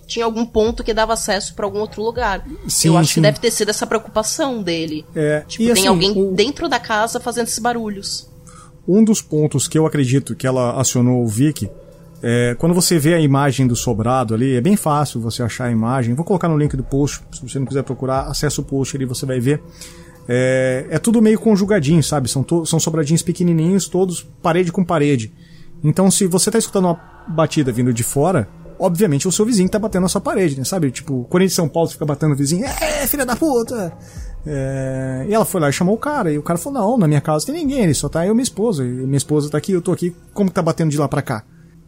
[0.07, 2.45] tinha algum ponto que dava acesso para algum outro lugar.
[2.66, 3.14] Sim, Eu acho sim.
[3.14, 5.05] que deve ter sido essa preocupação dele.
[5.14, 6.32] É, tipo, tem assim, alguém o...
[6.32, 8.28] dentro da casa fazendo esses barulhos.
[8.86, 11.68] Um dos pontos que eu acredito que ela acionou o Vic
[12.22, 15.70] é, quando você vê a imagem do sobrado ali, é bem fácil você achar a
[15.70, 16.14] imagem.
[16.14, 19.05] Vou colocar no link do post, se você não quiser procurar, acessa o post ali,
[19.05, 19.62] você vai ver.
[20.28, 22.28] É, é tudo meio conjugadinho, sabe?
[22.28, 25.32] São, são sobradinhos pequenininhos, todos parede com parede.
[25.83, 28.49] Então, se você está escutando uma batida vindo de fora,
[28.79, 30.64] obviamente o seu vizinho tá batendo na sua parede, né?
[30.64, 30.91] Sabe?
[30.91, 33.93] Tipo, quando em São Paulo fica batendo no vizinho, é, filha da puta!
[34.47, 35.26] É...
[35.29, 37.20] E ela foi lá e chamou o cara, e o cara falou, não, na minha
[37.20, 39.72] casa tem ninguém, ele só tá eu e minha esposa, e minha esposa tá aqui,
[39.72, 41.45] eu tô aqui, como que tá batendo de lá pra cá?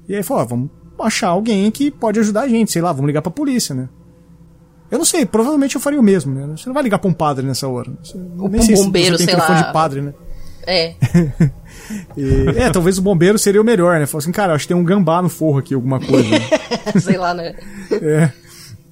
[0.08, 3.06] E aí falou, ah, vamos achar alguém que pode ajudar a gente, sei lá, vamos
[3.06, 3.88] ligar pra polícia, né?
[4.90, 6.46] Eu não sei, provavelmente eu faria o mesmo, né?
[6.56, 7.92] Você não vai ligar pra um padre nessa hora.
[8.02, 9.66] Você, Ou nem um bombeiro, se você tem telefone lá.
[9.66, 10.14] de padre, né?
[10.66, 10.94] É.
[12.16, 14.06] E, é, talvez o bombeiro seria o melhor, né?
[14.06, 16.28] Falou assim, cara, acho que tem um gambá no forro aqui, alguma coisa.
[16.28, 16.40] Né?
[17.00, 17.54] Sei lá, né?
[17.90, 18.30] É.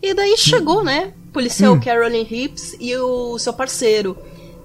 [0.02, 1.12] E daí chegou, né?
[1.32, 1.80] Policial hum.
[1.80, 4.16] Carolyn Hips e o seu parceiro,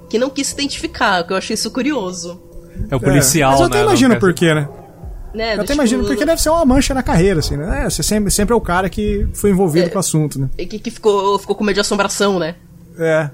[0.10, 2.42] que não quis se identificar, que eu achei isso curioso.
[2.90, 3.84] É o policial, é, Mas eu até né?
[3.84, 4.68] imagino por quê, né?
[5.34, 5.56] né?
[5.56, 7.86] Eu até imagino, porque deve ser uma mancha na carreira, assim, né?
[7.86, 10.50] É, você sempre, sempre é o cara que foi envolvido é, com o assunto, né?
[10.58, 12.56] Que, que ficou, ficou com medo de assombração, né?
[12.98, 13.30] É.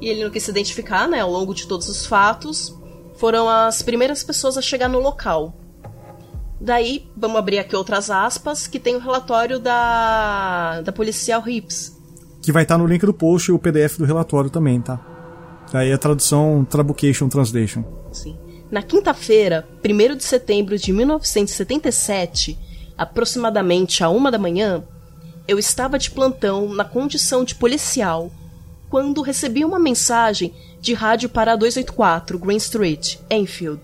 [0.00, 1.20] E ele não quis se identificar, né?
[1.20, 2.74] Ao longo de todos os fatos
[3.24, 5.54] foram as primeiras pessoas a chegar no local.
[6.60, 11.98] Daí, vamos abrir aqui outras aspas, que tem o relatório da, da policial Rips.
[12.42, 15.00] Que vai estar tá no link do post e o PDF do relatório também, tá?
[15.72, 17.82] Daí a tradução Trabucation Translation.
[18.12, 18.36] Sim.
[18.70, 22.58] Na quinta-feira, 1 de setembro de 1977,
[22.94, 24.84] aproximadamente a uma da manhã,
[25.48, 28.30] eu estava de plantão na condição de policial
[28.88, 33.80] quando recebi uma mensagem de rádio para 284 Green Street, Enfield.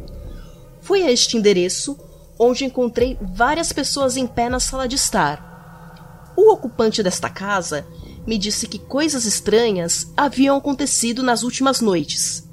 [0.80, 1.98] Fui a este endereço,
[2.38, 6.32] onde encontrei várias pessoas em pé na sala de estar.
[6.36, 7.86] O ocupante desta casa
[8.26, 12.48] me disse que coisas estranhas haviam acontecido nas últimas noites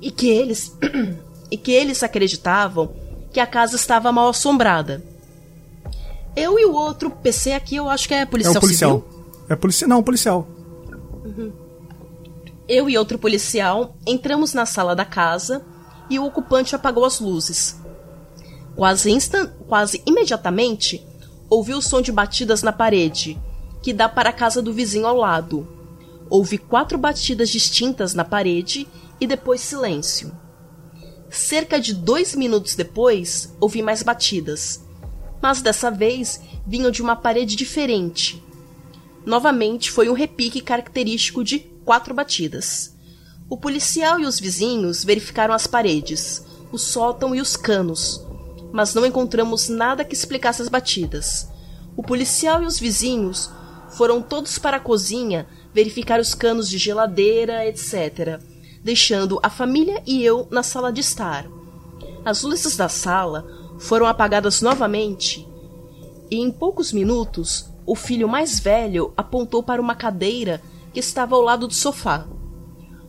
[0.00, 0.76] e que eles
[1.50, 2.92] e que eles acreditavam
[3.32, 5.02] que a casa estava mal assombrada.
[6.34, 8.90] Eu e o outro PC aqui, eu acho que é policial, é o policial.
[8.90, 9.44] civil.
[9.48, 10.48] É policial, não, policial.
[11.24, 11.52] Uhum.
[12.68, 15.64] Eu e outro policial entramos na sala da casa
[16.10, 17.80] e o ocupante apagou as luzes.
[18.74, 19.16] Quase.
[19.68, 21.04] Quase imediatamente,
[21.48, 23.40] ouvi o som de batidas na parede,
[23.82, 25.66] que dá para a casa do vizinho ao lado.
[26.28, 28.86] Ouvi quatro batidas distintas na parede
[29.20, 30.32] e depois silêncio.
[31.30, 34.84] Cerca de dois minutos depois, ouvi mais batidas,
[35.40, 38.42] mas dessa vez vinham de uma parede diferente.
[39.24, 42.94] Novamente foi um repique característico de quatro batidas.
[43.48, 48.20] O policial e os vizinhos verificaram as paredes, o sótão e os canos,
[48.72, 51.48] mas não encontramos nada que explicasse as batidas.
[51.96, 53.48] O policial e os vizinhos
[53.90, 58.40] foram todos para a cozinha verificar os canos de geladeira, etc.,
[58.82, 61.46] deixando a família e eu na sala de estar.
[62.24, 63.46] As luzes da sala
[63.78, 65.46] foram apagadas novamente
[66.28, 70.60] e, em poucos minutos, o filho mais velho apontou para uma cadeira
[70.96, 72.26] que estava ao lado do sofá.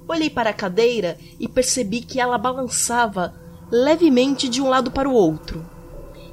[0.10, 3.34] Olhei para a cadeira e percebi que ela balançava
[3.72, 5.66] levemente de um lado para o outro.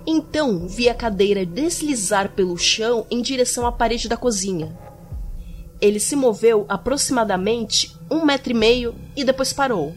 [0.04, 4.76] Então vi a cadeira deslizar pelo chão em direção à parede da cozinha.
[5.80, 9.94] Ele se moveu aproximadamente um metro e meio e depois parou.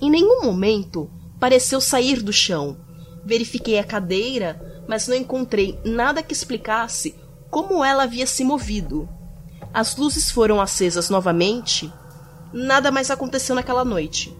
[0.00, 2.76] Em nenhum momento pareceu sair do chão.
[3.24, 7.12] Verifiquei a cadeira, mas não encontrei nada que explicasse
[7.50, 9.08] como ela havia se movido.
[9.74, 11.92] As luzes foram acesas novamente.
[12.52, 14.32] Nada mais aconteceu naquela noite.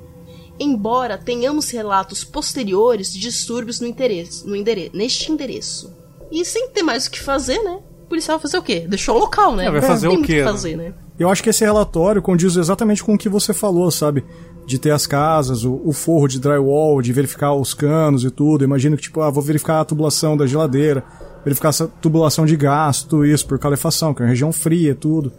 [0.61, 5.93] Embora tenhamos relatos posteriores de distúrbios no endereço, no endereço, neste endereço.
[6.31, 7.81] E sem ter mais o que fazer, né?
[8.05, 8.87] O policial vai fazer o quê?
[8.89, 9.67] Deixou o local, né?
[9.67, 10.53] É, vai fazer Não tem o quê, muito né?
[10.53, 10.95] fazer, né?
[11.19, 14.25] Eu acho que esse relatório condiz exatamente com o que você falou, sabe?
[14.67, 18.63] De ter as casas, o, o forro de drywall, de verificar os canos e tudo.
[18.63, 21.05] Imagino que, tipo, ah, vou verificar a tubulação da geladeira,
[21.45, 24.95] verificar essa tubulação de gás, tudo isso, por calefação, que é uma região fria e
[24.95, 25.33] tudo.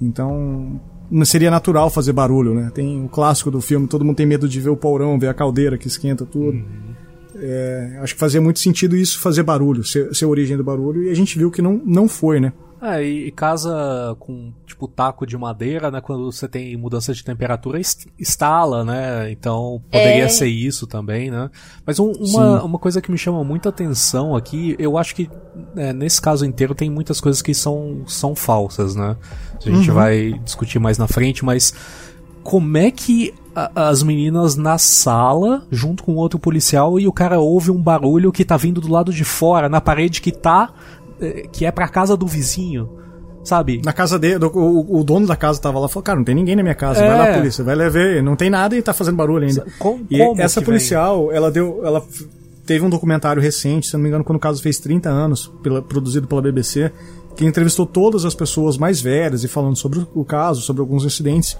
[0.00, 0.80] Então,
[1.24, 2.70] seria natural fazer barulho, né?
[2.74, 5.34] Tem o clássico do filme, todo mundo tem medo de ver o paurão, ver a
[5.34, 6.62] caldeira que esquenta tudo.
[7.36, 11.04] É, acho que fazia muito sentido isso fazer barulho, ser, ser a origem do barulho,
[11.04, 12.52] e a gente viu que não, não foi, né?
[12.82, 16.00] É, e casa com, tipo, taco de madeira, né?
[16.00, 19.30] Quando você tem mudança de temperatura, est- estala, né?
[19.30, 20.28] Então, poderia É.
[20.28, 21.48] ser isso também, né?
[21.86, 22.34] Mas um- Sim.
[22.36, 25.30] uma, uma coisa que me chama muita atenção aqui, eu acho que
[25.76, 29.16] é, nesse caso inteiro tem muitas coisas que são, são falsas, né?
[29.64, 31.72] A gente vai discutir mais na frente, mas
[32.42, 37.38] como é que a- as meninas na sala, junto com outro policial, e o cara
[37.38, 40.72] ouve um barulho que tá vindo do lado de fora, na parede que tá.
[41.52, 42.88] Que é pra casa do vizinho,
[43.44, 43.80] sabe?
[43.84, 46.34] Na casa dele, o, o dono da casa tava lá e falou: Cara, não tem
[46.34, 47.08] ninguém na minha casa, É.
[47.08, 49.66] vai lá, polícia, vai lá ver, não tem nada e tá fazendo barulho ainda.
[49.78, 51.80] Como- e como essa policial, ela deu.
[51.84, 52.02] Ela
[52.64, 55.82] teve um documentário recente, se não me engano, quando o caso fez 30 anos, pela-
[55.82, 56.92] produzido pela BBC,
[57.36, 61.56] que entrevistou todas as pessoas mais velhas e falando sobre o, caso, sobre alguns incidentes.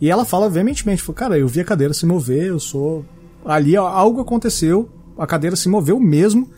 [0.00, 3.04] E ela fala veementemente, falou, cara, eu vi a cadeira se mover, eu sou.
[3.44, 6.48] Ali algo aconteceu, a cadeira se moveu mesmo,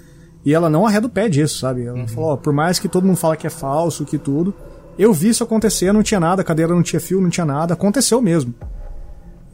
[0.45, 1.84] e ela não arreda o pé disso, sabe?
[1.86, 4.55] Ela falou, ó, por mais que todo mundo fala que é falso, que tudo,
[4.99, 7.74] eu vi isso acontecer, não tinha nada, a cadeira não tinha fio, não tinha nada,
[7.74, 8.53] aconteceu mesmo.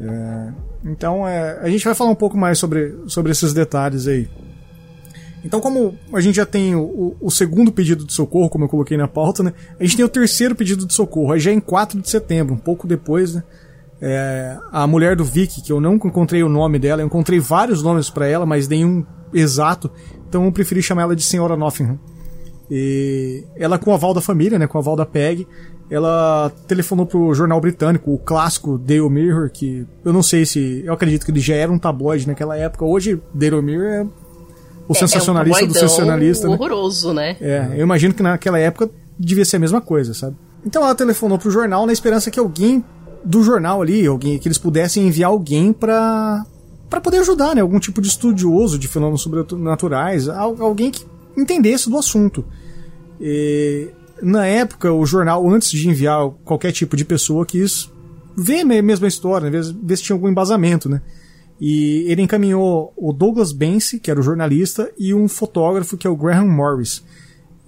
[0.01, 0.53] É,
[0.85, 4.29] então, é, a gente vai falar um pouco mais sobre, sobre esses detalhes aí.
[5.45, 8.69] Então, como a gente já tem o, o- o segundo pedido de socorro, como eu
[8.69, 9.53] coloquei na pauta, né?
[9.79, 12.55] A gente tem o terceiro pedido de socorro, aí já é em 4 de setembro,
[12.55, 13.43] um pouco depois, né?
[14.01, 17.83] É, a mulher do Vicky, que eu não encontrei o nome dela, eu encontrei vários
[17.83, 19.91] nomes pra ela, mas nenhum exato,
[20.29, 21.99] então eu preferi chamar ela de Senhora Nottingham.
[22.71, 25.47] E ela com o aval da família, né, com o aval da PEG,
[25.91, 30.93] ela telefonou pro jornal britânico, o clássico Daily Mirror, que eu não sei se, eu
[30.93, 32.85] acredito que ele já era um tabloide naquela época.
[32.85, 34.07] Hoje Daily Mirror é
[34.87, 36.55] o sensacionalista é um do sensacionalista, né?
[36.55, 37.37] horroroso, né?
[37.41, 40.37] É, eu imagino que naquela época devia ser a mesma coisa, sabe?
[40.65, 42.85] Então ela telefonou pro jornal na esperança que alguém
[43.25, 46.45] do jornal ali, alguém que eles pudessem enviar alguém pra
[46.89, 47.61] para poder ajudar, né?
[47.61, 51.05] Algum tipo de estudioso de fenômenos sobrenaturais, al- alguém que
[51.37, 52.45] entendesse do assunto.
[53.21, 53.89] E,
[54.23, 57.91] na época, o jornal, antes de enviar qualquer tipo de pessoa, quis
[58.37, 59.61] ver me- mesmo a história, né?
[59.83, 61.03] ver se tinha algum embasamento, né?
[61.61, 66.11] E ele encaminhou o Douglas Bense, que era o jornalista, e um fotógrafo, que é
[66.11, 67.03] o Graham Morris.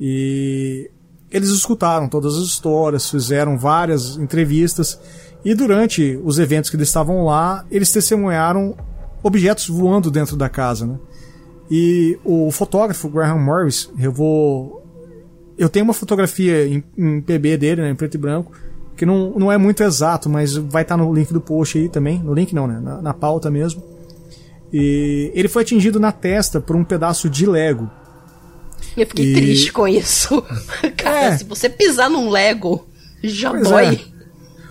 [0.01, 0.89] E
[1.31, 4.99] eles escutaram todas as histórias, fizeram várias entrevistas,
[5.45, 8.77] e durante os eventos que eles estavam lá, eles testemunharam
[9.23, 10.99] objetos voando dentro da casa, né?
[11.71, 14.85] E o fotógrafo Graham Morris, eu vou.
[15.57, 18.51] Eu tenho uma fotografia em, em PB dele, né, em preto e branco,
[18.97, 22.19] que não, não é muito exato, mas vai estar no link do post aí também.
[22.19, 22.81] No link não, né?
[22.83, 23.83] Na, na pauta mesmo.
[24.73, 27.91] E ele foi atingido na testa por um pedaço de Lego.
[28.97, 30.43] Eu fiquei E- triste com isso.
[30.97, 31.37] Cara, É.
[31.39, 32.87] se você pisar num Lego,
[33.23, 33.95] já Pois dói.
[33.95, 34.01] é.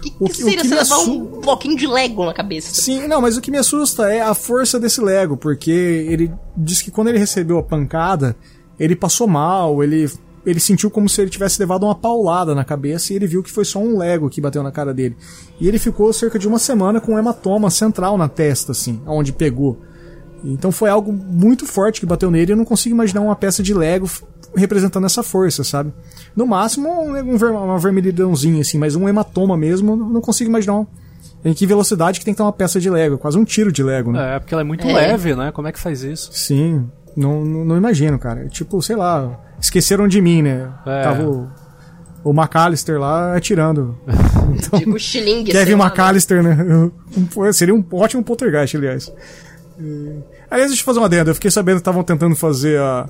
[0.01, 2.33] Que, O que que- o seria que você levar assu- um bloquinho de Lego na
[2.33, 2.73] cabeça?
[2.73, 6.81] Sim, não, mas o que me assusta é a força desse Lego, porque ele diz
[6.81, 8.35] que quando ele recebeu a pancada,
[8.79, 10.09] ele passou mal, ele,
[10.45, 13.51] ele sentiu como se ele tivesse levado uma paulada na cabeça e ele viu que
[13.51, 15.17] foi só um Lego que bateu na cara dele.
[15.59, 19.33] E ele ficou cerca de uma semana com um hematoma central na testa, assim, onde
[19.33, 19.77] pegou.
[20.43, 23.61] Então foi algo muito forte que bateu nele e eu não consigo imaginar uma peça
[23.61, 24.09] de Lego
[24.55, 25.91] representando essa força, sabe?
[26.35, 30.49] No máximo um, um ver- uma vermelhidãozinha, assim, mas um hematoma mesmo, eu não consigo
[30.49, 30.85] imaginar
[31.45, 33.81] em que velocidade que tem que ter uma peça de Lego, quase um tiro de
[33.83, 34.35] Lego, né?
[34.35, 34.93] É, porque ela é muito É.
[34.93, 35.51] leve, né?
[35.51, 36.31] Como é que faz isso?
[36.33, 38.47] Sim, não, não, não imagino, cara.
[38.49, 40.69] Tipo, sei lá, esqueceram de mim, né?
[40.85, 41.03] É.
[41.03, 41.47] Tava o,
[42.23, 43.97] o McAllister lá atirando.
[44.77, 45.51] Digo xilingue.
[45.51, 45.91] sei Kevin lá, né?
[45.91, 46.57] McAllister, né?
[47.37, 49.11] Um- Seria um ótimo poltergeist, aliás.
[49.79, 50.19] E-
[50.51, 51.29] Aliás, deixa eu fazer uma adenda.
[51.31, 53.07] Eu fiquei sabendo que estavam tentando fazer a,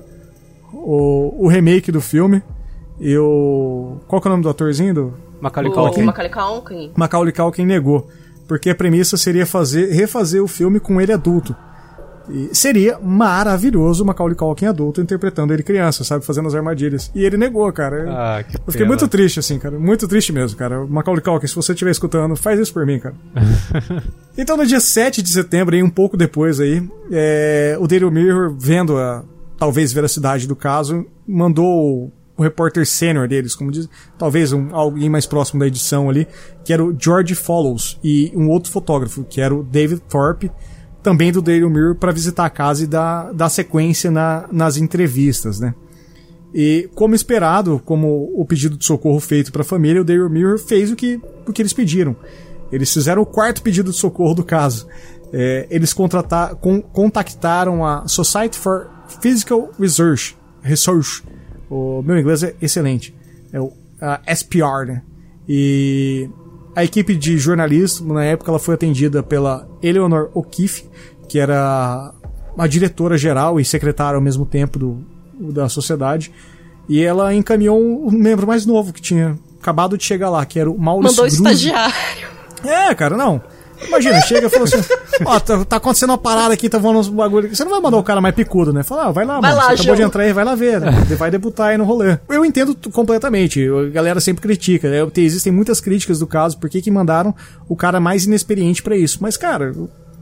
[0.72, 2.42] o, o remake do filme.
[2.98, 3.96] E o.
[4.06, 4.92] Qual que é o nome do atorzinho?
[4.94, 6.02] Do Macaulay Culkin.
[6.02, 6.92] Macaulay Culkin.
[6.96, 8.08] Macaulay Culkin negou.
[8.46, 11.54] Porque a premissa seria fazer, refazer o filme com ele adulto.
[12.28, 16.24] E seria maravilhoso o Macaulay Culkin adulto interpretando ele criança, sabe?
[16.24, 17.10] Fazendo as armadilhas.
[17.14, 18.06] E ele negou, cara.
[18.08, 18.88] Ah, que Eu fiquei pena.
[18.88, 19.78] muito triste, assim, cara.
[19.78, 20.84] Muito triste mesmo, cara.
[20.86, 23.14] Macaulay Culkin, se você estiver escutando, faz isso por mim, cara.
[24.36, 28.54] então, no dia 7 de setembro, aí, um pouco depois aí, é, o Daily Mirror,
[28.56, 29.24] vendo a-
[29.60, 33.86] talvez veracidade do caso, mandou o repórter sênior deles, como diz,
[34.18, 36.26] talvez um, alguém mais próximo da edição ali,
[36.64, 40.50] que era o George Follows, e um outro fotógrafo, que era o David Thorpe,
[41.02, 45.60] também do Daily Mirror, para visitar a casa e dar, dar sequência na, nas entrevistas,
[45.60, 45.74] né?
[46.54, 50.58] E, como esperado, como o pedido de socorro feito para a família, o Daily Mirror
[50.58, 52.16] fez o que, o que eles pediram.
[52.72, 54.86] Eles fizeram o quarto pedido de socorro do caso.
[55.32, 58.90] É, eles contratar, con, contactaram a Society for
[59.20, 61.22] Physical Research, Research
[61.70, 63.14] o meu inglês é excelente.
[63.52, 63.72] É o
[64.26, 65.02] SPR, né?
[65.48, 66.28] E
[66.74, 70.88] a equipe de jornalistas, na época, ela foi atendida pela Eleanor O'Keefe,
[71.28, 72.12] que era
[72.58, 75.04] a diretora geral e secretária ao mesmo tempo do,
[75.52, 76.32] da sociedade.
[76.88, 80.68] E ela encaminhou um membro mais novo que tinha acabado de chegar lá, que era
[80.68, 82.28] o Maurício Mandou estagiário.
[82.64, 83.40] É, cara, não.
[83.86, 84.78] Imagina, chega e fala assim:
[85.24, 87.56] Ó, tá, tá, acontecendo uma parada aqui, tá voando uns bagulho aqui.
[87.56, 88.82] Você não vai mandar o cara mais picudo, né?
[88.82, 89.62] Fala, ah, vai lá, vai mano.
[89.62, 90.80] Lá, você acabou de entrar aí, vai lá ver.
[90.80, 90.90] Né?
[91.16, 92.18] Vai debutar aí no rolê.
[92.28, 93.66] Eu entendo completamente.
[93.68, 94.88] A galera sempre critica.
[94.88, 94.98] Né?
[95.16, 97.34] Existem muitas críticas do caso, por que, que mandaram
[97.68, 99.18] o cara mais inexperiente para isso.
[99.20, 99.72] Mas, cara,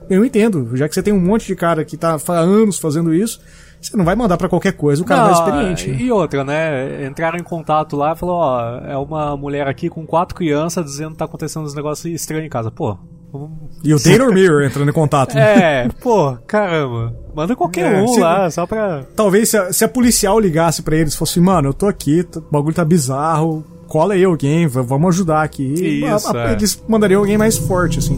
[0.08, 0.76] eu entendo.
[0.76, 3.40] Já que você tem um monte de cara que tá há anos fazendo isso.
[3.80, 5.90] Você não vai mandar para qualquer coisa o cara não, mais experiente.
[5.90, 6.02] Né?
[6.02, 7.06] E outra, né?
[7.06, 11.12] Entraram em contato lá e falou, ó, é uma mulher aqui com quatro crianças dizendo
[11.12, 12.72] que tá acontecendo uns negócios estranhos em casa.
[12.72, 12.98] Pô,
[13.84, 15.34] e o Taylor Mirror entrando em contato.
[15.34, 15.48] Né?
[15.58, 17.14] É, pô, caramba.
[17.34, 19.04] Manda qualquer é, um se, lá, só pra.
[19.14, 22.40] Talvez se a, se a policial ligasse para eles, fosse, mano, eu tô aqui, o
[22.50, 25.62] bagulho tá bizarro, cola aí alguém, vamos ajudar aqui.
[25.62, 26.52] Isso, a, a, é.
[26.52, 28.16] Eles mandariam alguém mais forte, assim.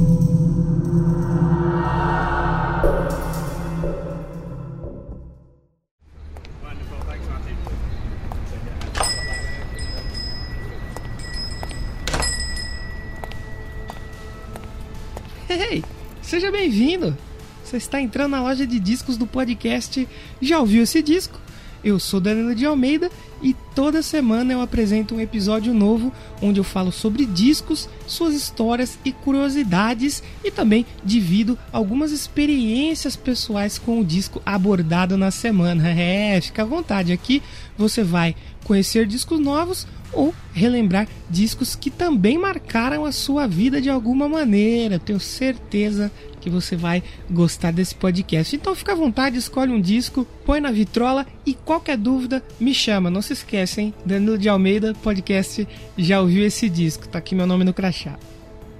[17.71, 20.09] Você está entrando na loja de discos do podcast
[20.43, 21.41] Já ouviu esse disco?
[21.85, 23.09] Eu sou Danilo de Almeida
[23.41, 26.13] e toda semana eu apresento um episódio novo
[26.43, 33.79] onde eu falo sobre discos, suas histórias e curiosidades e também divido algumas experiências pessoais
[33.79, 35.91] com o disco abordado na semana.
[36.01, 37.43] É, fica à vontade, aqui
[37.77, 43.89] você vai conhecer discos novos ou relembrar discos que também marcaram a sua vida de
[43.89, 44.99] alguma maneira.
[44.99, 46.11] Tenho certeza
[46.41, 48.57] que você vai gostar desse podcast.
[48.57, 53.11] Então fica à vontade, escolhe um disco, põe na vitrola e qualquer dúvida me chama.
[53.11, 57.07] Não se esquecem, Danilo de Almeida, podcast Já ouviu esse disco?
[57.09, 58.17] Tá aqui meu nome no crachá.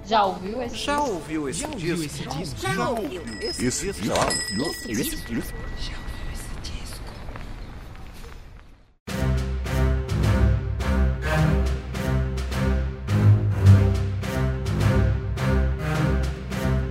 [0.07, 2.59] Já ouviu esse Já ouviu esse disco?
[2.59, 4.05] Já ouviu esse disco?
[4.05, 4.51] Já ouviu
[4.99, 5.27] esse disco?
[5.27, 5.51] Já ouviu
[6.33, 7.03] esse disco?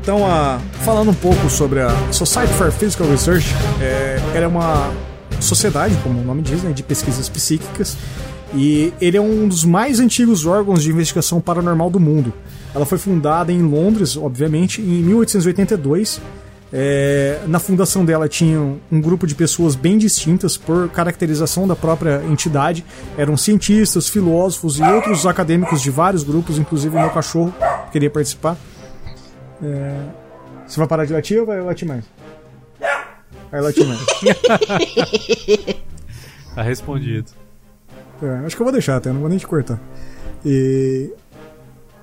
[0.01, 3.49] Então, a, falando um pouco sobre a Society for Physical Research,
[3.81, 5.10] é, ela é uma
[5.41, 7.97] sociedade, como o nome diz, né, de pesquisas psíquicas,
[8.55, 12.33] e ele é um dos mais antigos órgãos de investigação paranormal do mundo.
[12.75, 16.21] Ela foi fundada em Londres, obviamente, em 1882.
[16.73, 18.61] É, na fundação dela tinha
[18.93, 22.85] um grupo de pessoas bem distintas por caracterização da própria entidade.
[23.17, 27.53] Eram cientistas, filósofos e outros acadêmicos de vários grupos, inclusive meu cachorro
[27.91, 28.57] queria participar.
[29.63, 29.95] É...
[30.67, 32.05] Você vai parar de latir ou vai latir mais?
[33.51, 34.01] Vai latir mais.
[36.55, 37.31] tá respondido.
[38.23, 39.81] É, acho que eu vou deixar até, não vou nem te cortar.
[40.45, 41.11] E...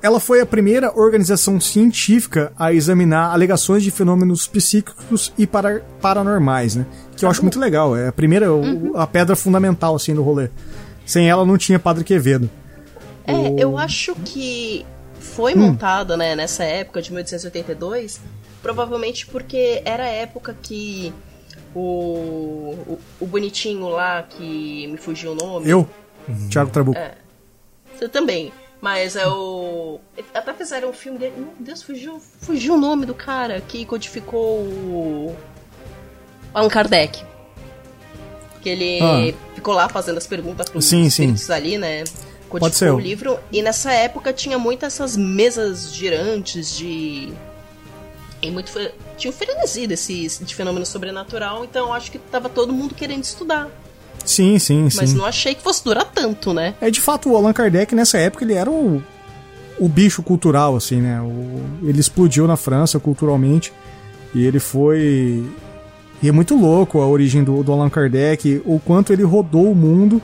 [0.01, 5.81] Ela foi a primeira organização científica a examinar alegações de fenômenos psíquicos e para...
[5.99, 6.85] paranormais, né?
[7.15, 7.97] Que eu acho muito legal.
[7.97, 8.91] É a primeira, uhum.
[8.95, 10.49] a pedra fundamental assim do rolê.
[11.05, 12.49] Sem ela não tinha Padre Quevedo.
[13.25, 13.59] É, o...
[13.59, 14.85] eu acho que
[15.19, 15.59] foi hum.
[15.59, 18.21] montada né, nessa época de 1882,
[18.61, 21.13] provavelmente porque era a época que
[21.75, 25.69] o, o, o bonitinho lá, que me fugiu o nome.
[25.69, 25.87] Eu?
[26.27, 26.49] Uhum.
[26.49, 26.97] Thiago Trabuco.
[26.97, 27.15] É.
[27.95, 28.51] Você também.
[28.81, 29.99] Mas é o.
[30.33, 31.33] Até fizeram um filme dele.
[31.37, 35.35] Meu Deus, fugiu, fugiu o nome do cara que codificou o.
[36.53, 37.23] Allan Kardec.
[38.61, 39.33] Que ele ah.
[39.55, 41.35] ficou lá fazendo as perguntas pros sim, sim.
[41.51, 42.03] ali, né?
[42.47, 43.39] codificou o livro.
[43.51, 47.33] E nessa época tinha muitas essas mesas girantes de.
[48.41, 48.71] E muito.
[49.17, 53.67] Tinha um frenesi desse, de fenômeno sobrenatural, então acho que tava todo mundo querendo estudar.
[54.25, 54.97] Sim, sim, sim.
[54.97, 56.75] Mas não achei que fosse durar tanto, né?
[56.81, 59.01] É de fato, o Allan Kardec nessa época ele era o,
[59.79, 61.21] o bicho cultural, assim, né?
[61.21, 63.73] O, ele explodiu na França culturalmente
[64.35, 65.43] e ele foi.
[66.21, 69.75] E é muito louco a origem do, do Allan Kardec, o quanto ele rodou o
[69.75, 70.21] mundo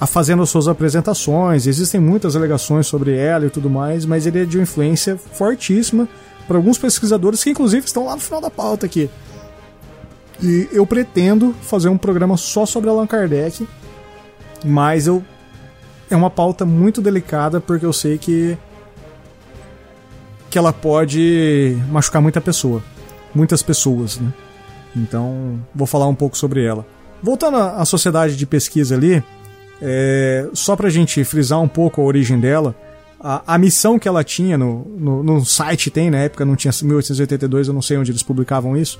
[0.00, 1.66] a fazendo suas apresentações.
[1.66, 6.08] Existem muitas alegações sobre ela e tudo mais, mas ele é de uma influência fortíssima
[6.50, 9.08] para alguns pesquisadores que inclusive estão lá no final da pauta aqui.
[10.42, 13.68] E eu pretendo fazer um programa só sobre Allan Kardec,
[14.64, 15.22] mas eu
[16.10, 18.58] é uma pauta muito delicada porque eu sei que
[20.50, 22.82] que ela pode machucar muita pessoa,
[23.32, 24.32] muitas pessoas, né?
[24.96, 26.84] Então, vou falar um pouco sobre ela.
[27.22, 29.22] Voltando à sociedade de pesquisa ali,
[29.80, 32.74] é, só pra gente frisar um pouco a origem dela,
[33.20, 36.72] a, a missão que ela tinha no, no, no, site tem, na época não tinha
[36.72, 38.98] 1882, eu não sei onde eles publicavam isso,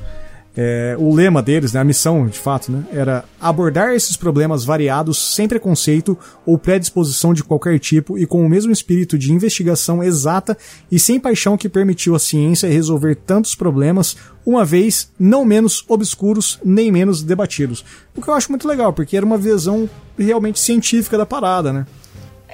[0.57, 5.35] é, o lema deles, né, a missão de fato, né, era abordar esses problemas variados
[5.35, 10.59] sem preconceito ou predisposição de qualquer tipo e com o mesmo espírito de investigação exata
[10.91, 16.59] e sem paixão que permitiu à ciência resolver tantos problemas, uma vez não menos obscuros
[16.65, 17.85] nem menos debatidos.
[18.17, 21.87] O que eu acho muito legal, porque era uma visão realmente científica da parada, né?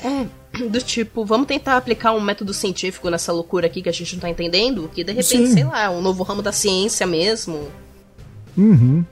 [0.04, 0.26] É,
[0.56, 4.20] do tipo, vamos tentar aplicar um método científico nessa loucura aqui que a gente não
[4.20, 5.52] tá entendendo, que de repente, Sim.
[5.52, 7.68] sei lá, um novo ramo da ciência mesmo.
[8.56, 9.04] Uhum.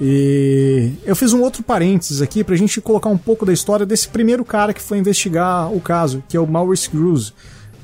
[0.00, 4.08] E eu fiz um outro parênteses aqui pra gente colocar um pouco da história desse
[4.08, 7.32] primeiro cara que foi investigar o caso, que é o Maurice Cruz.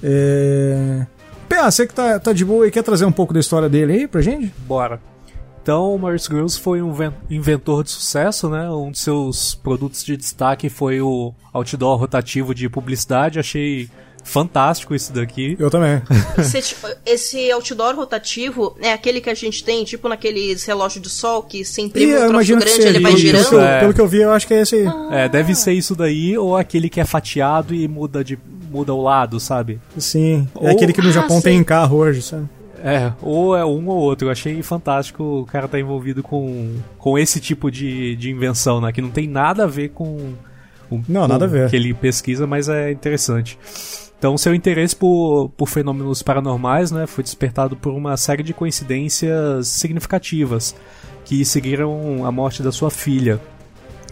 [0.02, 1.06] É...
[1.48, 3.92] Pé, você que tá, tá de boa e quer trazer um pouco da história dele
[3.92, 4.52] aí pra gente?
[4.66, 5.00] Bora.
[5.64, 6.94] Então, o Maurice Groves foi um
[7.30, 8.68] inventor de sucesso, né?
[8.68, 13.38] Um de seus produtos de destaque foi o outdoor rotativo de publicidade.
[13.38, 13.88] Achei
[14.22, 15.56] fantástico isso daqui.
[15.58, 16.02] Eu também.
[16.36, 21.42] Esse, esse, outdoor rotativo é aquele que a gente tem, tipo naqueles relógios de sol
[21.42, 23.40] que se imprime um troço grande ele vai girando?
[23.40, 23.80] Isso, é.
[23.80, 24.86] Pelo que eu vi, eu acho que é esse aí.
[24.86, 25.08] Ah.
[25.12, 28.38] É, deve ser isso daí, ou aquele que é fatiado e muda de
[28.70, 29.80] muda o lado, sabe?
[29.96, 30.68] Sim, é ou...
[30.68, 32.48] aquele que no Japão ah, tem em carro hoje, sabe?
[32.86, 34.28] É, ou é um ou outro.
[34.28, 38.78] Eu achei fantástico o cara estar tá envolvido com, com esse tipo de, de invenção,
[38.78, 38.92] né?
[38.92, 40.34] Que não tem nada a ver com
[40.90, 41.70] o não, nada a ver.
[41.70, 43.58] que ele pesquisa, mas é interessante.
[44.18, 49.68] Então, seu interesse por, por fenômenos paranormais né, foi despertado por uma série de coincidências
[49.68, 50.74] significativas
[51.24, 53.40] que seguiram a morte da sua filha,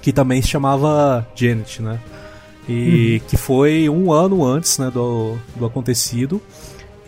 [0.00, 2.00] que também se chamava Janet, né?
[2.68, 3.28] E uhum.
[3.28, 6.40] que foi um ano antes né, do, do acontecido,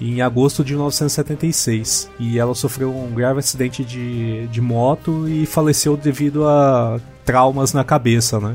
[0.00, 2.10] em agosto de 1976.
[2.18, 7.84] E ela sofreu um grave acidente de, de moto e faleceu devido a traumas na
[7.84, 8.54] cabeça, né?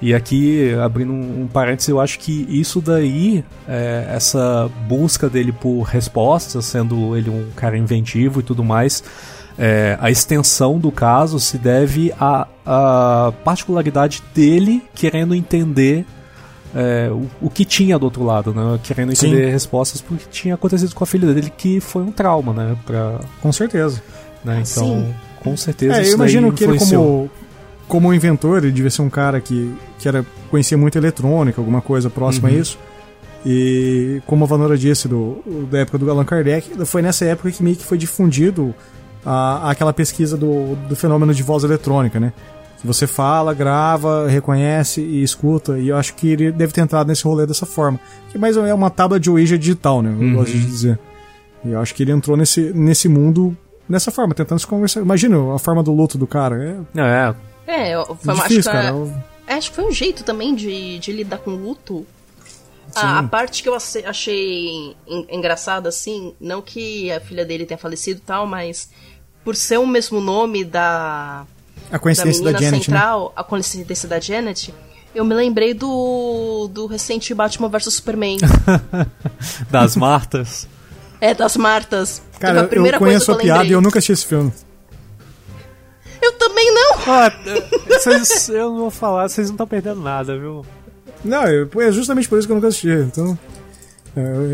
[0.00, 5.52] E aqui, abrindo um, um parênteses, eu acho que isso daí, é, essa busca dele
[5.52, 9.02] por respostas, sendo ele um cara inventivo e tudo mais,
[9.58, 16.04] é, a extensão do caso se deve à, à particularidade dele querendo entender
[16.78, 18.78] é, o, o, que tinha do outro lado, né?
[18.82, 19.50] Querendo entender Sim.
[19.50, 22.76] respostas porque tinha acontecido com a filha dele, que foi um trauma, né?
[22.84, 24.02] Pra, com certeza.
[24.44, 24.62] Né?
[24.70, 25.14] Então, Sim.
[25.42, 25.96] com certeza.
[25.96, 27.30] É, eu imagino que ele, como,
[27.88, 32.10] como inventor, ele devia ser um cara que, que era, conhecia muito eletrônica, alguma coisa
[32.10, 32.54] próxima uhum.
[32.54, 32.78] a isso.
[33.44, 35.38] E como a Vanora disse, do,
[35.70, 38.74] da época do Allan Kardec, foi nessa época que meio que foi difundido
[39.24, 42.34] a, aquela pesquisa do, do fenômeno de voz eletrônica, né?
[42.80, 45.78] Que você fala, grava, reconhece e escuta.
[45.78, 47.98] E eu acho que ele deve ter entrado nesse rolê dessa forma.
[48.30, 50.10] Que mais é uma tábua de Ouija digital, né?
[50.10, 50.34] Eu uhum.
[50.34, 50.98] gosto de dizer.
[51.64, 53.56] E eu acho que ele entrou nesse, nesse mundo
[53.88, 55.00] dessa forma, tentando se conversar.
[55.00, 56.84] Imagina a forma do luto do cara.
[56.94, 57.34] É, é
[57.66, 58.92] é, foi, é difícil, acho, cara.
[58.92, 62.06] Que, é, acho que foi um jeito também de, de lidar com o luto.
[62.94, 64.96] A, a, parte que eu achei
[65.28, 68.90] engraçada, assim, não que a filha dele tenha falecido e tal, mas
[69.44, 71.44] por ser o mesmo nome da,
[71.90, 72.96] a coincidência da, da Janet, né?
[72.96, 73.32] central, né?
[73.36, 74.74] a coincidência da Janet,
[75.14, 78.38] eu me lembrei do, do recente Batman vs Superman.
[79.70, 80.68] das Martas.
[81.20, 82.22] É, das Martas.
[82.38, 84.52] Cara, eu conheço a piada e eu nunca assisti esse filme.
[86.20, 86.96] Eu também não!
[87.06, 87.32] Ah,
[88.00, 90.64] cês, eu não vou falar, vocês não estão perdendo nada, viu?
[91.24, 92.88] Não, é justamente por isso que eu nunca assisti.
[92.88, 93.38] Então, é,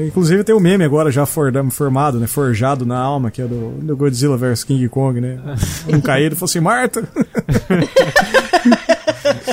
[0.07, 2.27] inclusive tem o um meme agora já formado, né?
[2.27, 5.39] Forjado na alma, que é do, do Godzilla vs King Kong, né?
[5.89, 7.03] Um caído falou assim, Marta!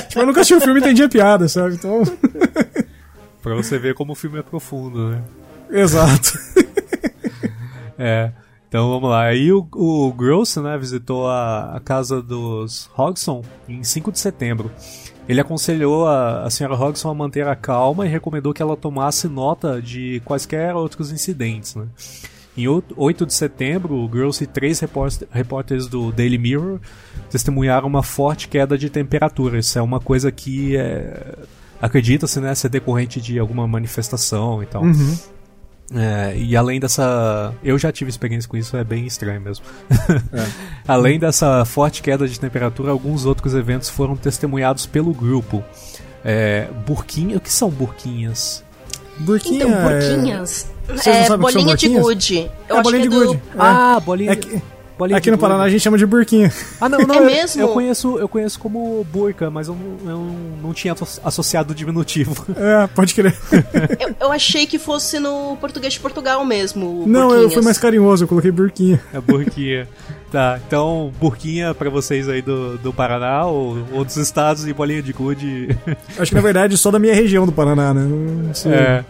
[0.08, 1.74] tipo, eu nunca assisti o filme e entendi a piada, sabe?
[1.74, 2.02] Então.
[3.40, 5.22] pra você ver como o filme é profundo, né?
[5.70, 6.32] Exato.
[7.96, 8.32] é.
[8.68, 9.24] Então vamos lá.
[9.24, 14.70] Aí o, o Gross né, visitou a, a casa dos Hodgson em 5 de setembro.
[15.30, 19.28] Ele aconselhou a, a senhora Hodgson a manter a calma e recomendou que ela tomasse
[19.28, 21.76] nota de quaisquer outros incidentes.
[21.76, 21.86] Né?
[22.56, 24.82] Em 8 de setembro, o Gross e três
[25.30, 26.80] repórteres do Daily Mirror
[27.30, 29.60] testemunharam uma forte queda de temperatura.
[29.60, 31.36] Isso é uma coisa que é,
[31.80, 34.82] acredita-se né, ser decorrente de alguma manifestação e tal.
[34.82, 35.16] Uhum.
[35.94, 37.52] É, e além dessa.
[37.64, 39.64] Eu já tive experiência com isso, é bem estranho mesmo.
[40.32, 40.46] É.
[40.86, 45.64] além dessa forte queda de temperatura, alguns outros eventos foram testemunhados pelo grupo.
[46.24, 47.36] É, burquinha.
[47.36, 48.64] O que são burquinhas?
[49.18, 50.70] Burquinha então, burquinhas.
[51.06, 52.50] É, é bolinha de gude.
[52.68, 53.42] Eu é, bolinha de é gude.
[53.58, 54.32] Ah, bolinha.
[54.32, 54.62] É que,
[55.00, 55.48] Bolinha Aqui no gude.
[55.48, 56.52] Paraná a gente chama de burquinha.
[56.80, 57.14] Ah, não, não.
[57.14, 57.62] É eu, mesmo?
[57.62, 59.74] Eu conheço, eu conheço como burca, mas eu
[60.04, 62.46] não, eu não tinha asso- associado o diminutivo.
[62.60, 63.34] É, pode crer.
[63.98, 67.04] Eu, eu achei que fosse no português de Portugal mesmo.
[67.06, 69.00] Não, eu fui mais carinhoso, eu coloquei burquinha.
[69.14, 69.88] É burquinha.
[70.30, 75.12] tá, então burquinha pra vocês aí do, do Paraná ou outros estados e bolinha de
[75.12, 75.76] gude.
[76.18, 78.02] Acho que na verdade só da minha região do Paraná, né?
[78.04, 78.72] Não sei.
[78.72, 79.04] É.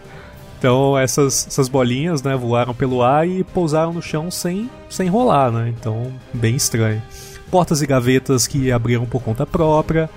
[0.61, 5.51] Então essas, essas bolinhas, né, voaram pelo ar e pousaram no chão sem, sem rolar,
[5.51, 5.73] né?
[5.75, 7.01] Então, bem estranho.
[7.49, 10.07] Portas e gavetas que abriram por conta própria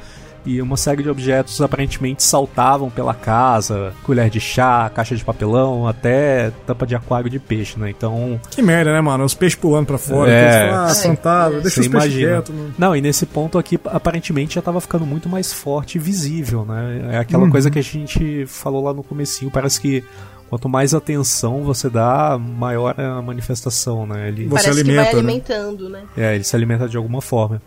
[0.44, 5.88] e uma série de objetos aparentemente saltavam pela casa, colher de chá, caixa de papelão,
[5.88, 7.88] até tampa de aquário de peixe, né?
[7.88, 9.24] Então, Que merda, né, mano?
[9.24, 10.30] Os peixes pulando pra fora.
[10.30, 10.68] É.
[10.70, 12.54] Ah, fantasma, deixa Você os peixes quietos.
[12.54, 12.74] mano.
[12.76, 17.12] Não, e nesse ponto aqui, aparentemente já tava ficando muito mais forte e visível, né?
[17.12, 20.04] É aquela coisa que a gente falou lá no comecinho, parece que
[20.48, 24.28] quanto mais atenção você dá, maior é a manifestação, né?
[24.28, 25.18] Ele, Você Parece que vai alimenta, né?
[25.32, 26.02] alimentando, né?
[26.16, 27.60] é, ele se alimenta de alguma forma.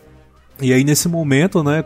[0.61, 1.83] E aí nesse momento, né,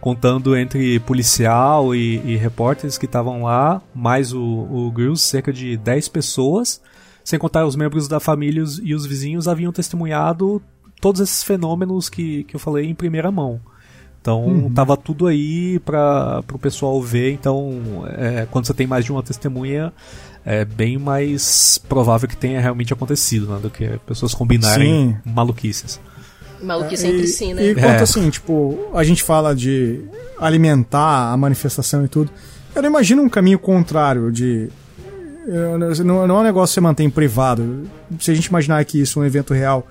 [0.00, 5.76] contando entre policial e, e repórteres que estavam lá, mais o, o Grills, cerca de
[5.76, 6.80] 10 pessoas,
[7.24, 10.62] sem contar os membros da família e os- os vizinhos, haviam testemunhado
[11.00, 13.60] todos esses fenômenos que, que eu falei em primeira mão.
[14.20, 17.30] Então tava tudo aí para o pessoal ver.
[17.32, 19.92] Então, é, quando você tem mais de uma testemunha,
[20.46, 25.16] é bem mais provável que tenha realmente acontecido, né, do que pessoas combinarem Sim.
[25.30, 26.00] maluquices.
[26.62, 27.66] Maluquice entre si, né?
[27.66, 28.02] E quanto É.
[28.02, 30.00] assim, tipo, a gente fala de
[30.38, 32.30] alimentar a manifestação e tudo.
[32.74, 34.68] Eu não imagino um caminho contrário de.
[35.46, 37.82] eu Não, não é um negócio que você mantém privado.
[38.20, 39.86] Se a gente imaginar que isso é um evento real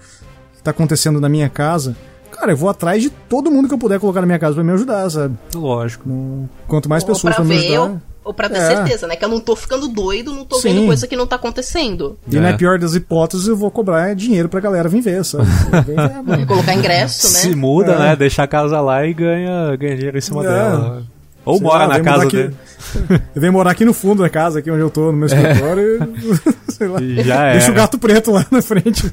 [0.55, 1.95] que tá acontecendo na minha casa,
[2.31, 4.63] cara, eu vou atrás de todo mundo que eu puder colocar na minha casa pra
[4.63, 5.37] me ajudar, sabe?
[5.53, 6.49] Lógico.
[6.67, 7.81] Quanto mais ou pessoas pra me ajudar.
[7.81, 8.65] ou, ou pra ter É.
[8.75, 9.15] certeza, né?
[9.15, 10.73] Que eu não tô ficando doido, não tô Sim.
[10.73, 12.17] vendo coisa que não tá acontecendo.
[12.29, 12.53] E na É.
[12.57, 15.45] pior das hipóteses, eu vou cobrar dinheiro pra galera vir ver, sabe?
[15.85, 16.45] Vem ver, mano.
[16.47, 17.39] Colocar ingresso, né?
[17.39, 17.99] Se muda, É.
[17.99, 18.15] né?
[18.15, 20.47] Deixa a casa lá e ganha, ganha dinheiro em cima É.
[20.47, 21.03] dela.
[21.45, 22.55] Ou Sei mora lá, na casa aqui- dele.
[23.35, 26.03] Eu venho morar aqui no fundo da casa, aqui onde eu tô, no meu escritório.
[26.17, 26.99] e- sei lá.
[26.99, 27.71] Já Deixa era.
[27.71, 29.07] o gato preto lá na frente.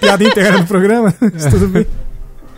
[0.00, 1.14] Piada interna do programa.
[1.20, 1.86] Mas tudo bem.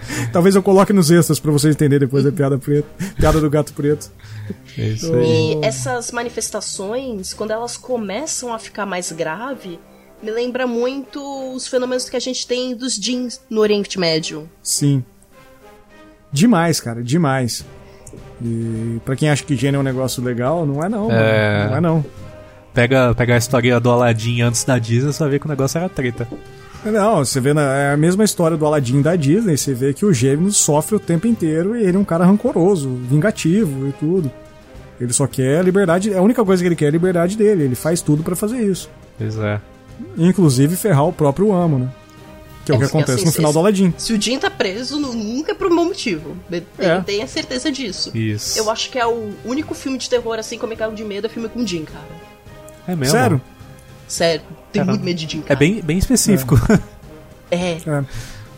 [0.32, 2.88] Talvez eu coloque nos extras pra vocês entenderem depois da piada preta.
[3.16, 4.10] Piada do gato preto.
[4.78, 5.54] É isso aí.
[5.54, 9.78] E essas manifestações, quando elas começam a ficar mais grave,
[10.22, 11.20] me lembra muito
[11.54, 14.48] os fenômenos que a gente tem dos jeans no Oriente Médio.
[14.62, 15.04] Sim.
[16.32, 17.64] Demais, cara, demais.
[18.40, 21.10] E pra quem acha que gênio é um negócio legal, não é não.
[21.10, 21.66] É.
[21.68, 22.04] Não é não.
[22.72, 25.78] Pega, pega a história do Aladdin antes da Disney, você vai ver que o negócio
[25.78, 26.26] era treta.
[26.84, 30.04] Não, você vê na, é a mesma história do Aladdin da Disney, você vê que
[30.04, 34.30] o gêmeo sofre o tempo inteiro e ele é um cara rancoroso, vingativo e tudo.
[35.00, 37.62] Ele só quer a liberdade, a única coisa que ele quer é a liberdade dele,
[37.64, 38.90] ele faz tudo pra fazer isso.
[39.16, 39.60] Pois é.
[40.18, 41.88] Inclusive ferrar o próprio amo, né?
[42.64, 43.92] Que é, o que É, acontece assim, no se- final do Aladdin.
[43.98, 46.36] Se o Jim tá preso, nu- nunca é por um bom motivo.
[46.50, 47.00] Ele É.
[47.00, 48.16] tem a certeza disso.
[48.16, 48.56] Isso.
[48.58, 51.04] Eu acho que é o único filme de terror assim que eu me cago de
[51.04, 52.04] medo é filme com Jim, cara.
[52.86, 53.12] É mesmo?
[53.12, 53.40] Sério?
[54.12, 54.42] Sério,
[54.72, 54.92] tenho Caramba.
[54.92, 55.58] muito medo de Jim, É cara.
[55.58, 56.54] bem, bem específico.
[56.70, 56.78] É.
[57.86, 58.04] É.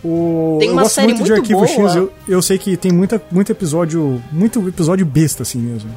[0.04, 0.58] O...
[0.60, 1.88] Tem uma eu gosto série muito de muito Arquivo boa.
[1.88, 5.90] X, eu, eu sei que tem muita, muito episódio, muito episódio besta assim mesmo.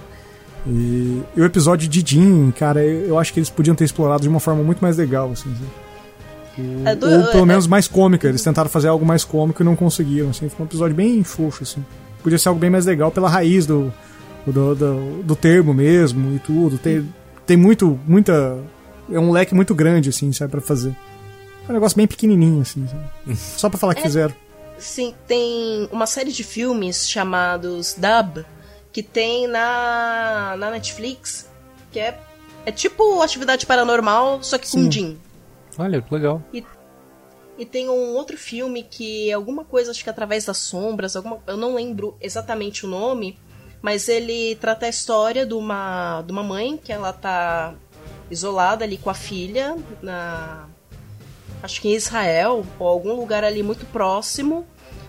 [0.65, 4.23] E, e o episódio de Jim, cara, eu, eu acho que eles podiam ter explorado
[4.23, 5.53] de uma forma muito mais legal, assim.
[5.53, 6.79] sabe?
[6.85, 8.27] É do- Ou pelo é- menos mais cômica.
[8.27, 10.29] Eles tentaram fazer algo mais cômico e não conseguiram.
[10.31, 10.49] Assim.
[10.49, 11.85] Foi um episódio bem xoxo, assim.
[12.23, 13.93] Podia ser algo bem mais legal pela raiz do,
[14.45, 16.77] do, do, do termo mesmo e tudo.
[16.79, 17.07] Tem,
[17.45, 18.57] tem muito, muita.
[19.11, 20.95] É um leque muito grande, assim, sabe, pra fazer.
[21.67, 22.87] É um negócio bem pequenininho, assim.
[22.87, 23.35] sabe?
[23.35, 24.03] Só pra falar que É.
[24.03, 24.33] fizeram.
[24.77, 28.45] Sim, tem uma série de filmes chamados Dub
[28.91, 31.49] que tem na, na Netflix,
[31.91, 32.17] que é,
[32.65, 34.91] é tipo atividade paranormal, só que com Sim.
[34.91, 35.17] Jim.
[35.77, 36.41] Olha, que legal.
[37.57, 41.39] E tem um outro filme que é alguma coisa, acho que através das sombras, alguma,
[41.47, 43.37] eu não lembro exatamente o nome,
[43.81, 47.73] mas ele trata a história de uma, de uma mãe que ela tá
[48.29, 50.65] isolada ali com a filha na
[51.61, 54.65] acho que em Israel ou algum lugar ali muito próximo.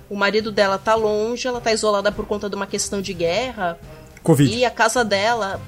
[0.08, 3.78] O marido dela tá longe, ela tá isolada por conta de uma questão de guerra.
[4.22, 4.56] Covid.
[4.56, 5.60] E a casa dela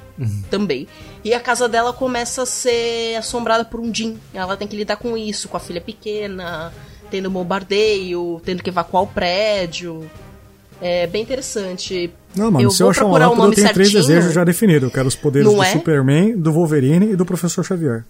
[0.50, 0.88] também.
[1.22, 4.18] E a casa dela começa a ser assombrada por um Jin.
[4.32, 6.72] Ela tem que lidar com isso, com a filha pequena,
[7.10, 10.10] tendo bombardeio, tendo que evacuar o prédio.
[10.80, 12.10] É bem interessante.
[12.36, 14.06] Não, mano, eu se eu achar o lâmpada, eu nome tenho três certinho.
[14.16, 14.84] desejos já definidos.
[14.84, 15.66] Eu quero os poderes Não do é?
[15.72, 18.04] Superman, do Wolverine e do Professor Xavier.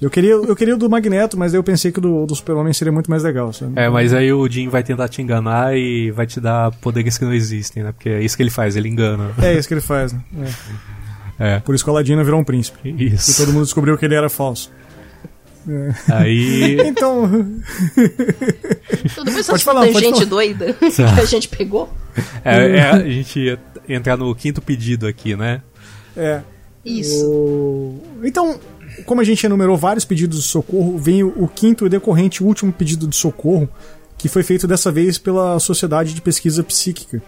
[0.00, 2.72] eu, queria, eu queria o do Magneto, mas eu pensei que o do, do Super-Homem
[2.72, 3.52] seria muito mais legal.
[3.52, 3.72] Sabe?
[3.76, 7.24] É, mas aí o Jim vai tentar te enganar e vai te dar poderes que
[7.24, 7.92] não existem, né?
[7.92, 9.30] Porque é isso que ele faz, ele engana.
[9.42, 10.20] É isso que ele faz, né?
[10.42, 10.94] É.
[11.36, 11.58] É.
[11.58, 12.78] Por isso que o Aladino virou um príncipe.
[12.96, 13.36] E Isso.
[13.44, 14.70] todo mundo descobriu que ele era falso.
[16.10, 16.78] Aí.
[16.86, 17.28] Então,
[19.14, 20.26] Tudo bem, Pode falar, pode tangente falar.
[20.30, 21.92] doida que a gente pegou.
[22.44, 23.58] é, é, a gente ia
[23.88, 25.62] entrar no quinto pedido aqui, né?
[26.16, 26.40] é.
[26.84, 27.24] Isso.
[27.26, 28.60] O- Então,
[29.06, 32.70] como a gente enumerou vários pedidos de socorro, vem o, o quinto e decorrente último
[32.72, 33.66] pedido de socorro,
[34.18, 37.22] que foi feito dessa vez pela Sociedade de Pesquisa Psíquica.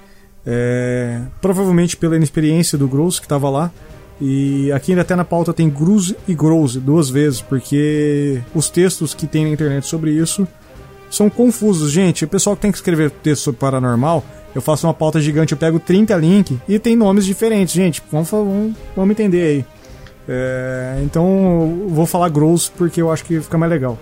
[0.45, 3.73] É, provavelmente pela inexperiência do Gross, que estava lá.
[4.21, 9.15] E aqui ainda até na pauta tem Gruz e Gross duas vezes, porque os textos
[9.15, 10.49] que tem na internet sobre isso
[11.11, 11.91] são confusos.
[11.93, 15.53] Gente, o pessoal que tem que escrever texto sobre paranormal, eu faço uma pauta gigante,
[15.53, 17.75] eu pego 30 links e tem nomes diferentes.
[17.75, 19.65] Gente, vamos, vamos, vamos entender aí.
[20.29, 23.99] É, então, vou falar gross porque eu acho que fica mais legal.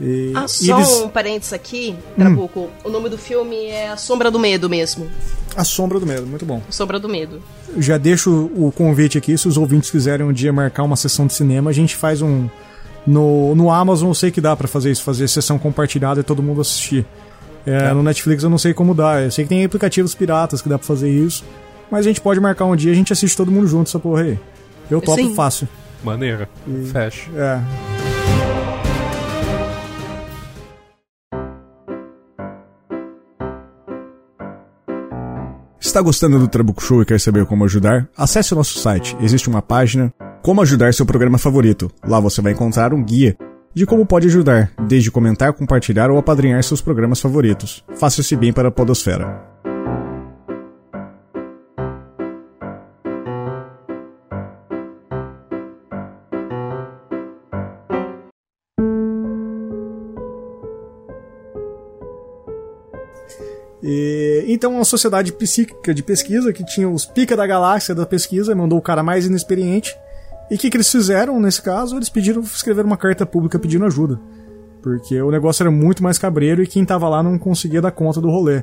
[0.00, 1.04] E, Ah, só eles- Hum.
[1.04, 2.70] um parênteses aqui, Trabuco.
[2.84, 5.06] O nome do filme é A Sombra do Medo mesmo.
[5.54, 6.62] A Sombra do Medo, muito bom.
[6.68, 7.42] A Sombra do Medo.
[7.76, 11.34] Já deixo o convite aqui, se os ouvintes quiserem um dia marcar uma sessão de
[11.34, 12.48] cinema, a gente faz um.
[13.06, 16.42] No, no Amazon eu sei que dá pra fazer isso, fazer sessão compartilhada e todo
[16.42, 17.04] mundo assistir.
[17.66, 19.20] É, No Netflix eu não sei como dá.
[19.20, 21.44] Eu sei que tem aplicativos piratas que dá pra fazer isso.
[21.90, 23.98] Mas a gente pode marcar um dia e a gente assiste todo mundo junto essa
[23.98, 24.38] porra aí.
[24.90, 25.34] Eu topo Sim.
[25.34, 25.68] fácil.
[26.02, 26.48] Maneira.
[26.92, 27.28] Fecha.
[27.36, 27.99] É.
[35.90, 38.08] Está gostando do Trabuco Show e quer saber como ajudar?
[38.16, 39.16] Acesse o nosso site.
[39.20, 41.90] Existe uma página Como ajudar seu programa favorito.
[42.06, 43.36] Lá você vai encontrar um guia
[43.74, 47.84] de como pode ajudar, desde comentar, compartilhar ou apadrinhar seus programas favoritos.
[47.96, 49.49] Faça esse bem para a podosfera.
[64.60, 68.78] Então, uma sociedade psíquica de pesquisa que tinha os pica da galáxia da pesquisa, mandou
[68.78, 69.96] o cara mais inexperiente.
[70.50, 71.96] E o que, que eles fizeram nesse caso?
[71.96, 74.20] Eles pediram escrever uma carta pública pedindo ajuda.
[74.82, 78.20] Porque o negócio era muito mais cabreiro e quem tava lá não conseguia dar conta
[78.20, 78.62] do rolê.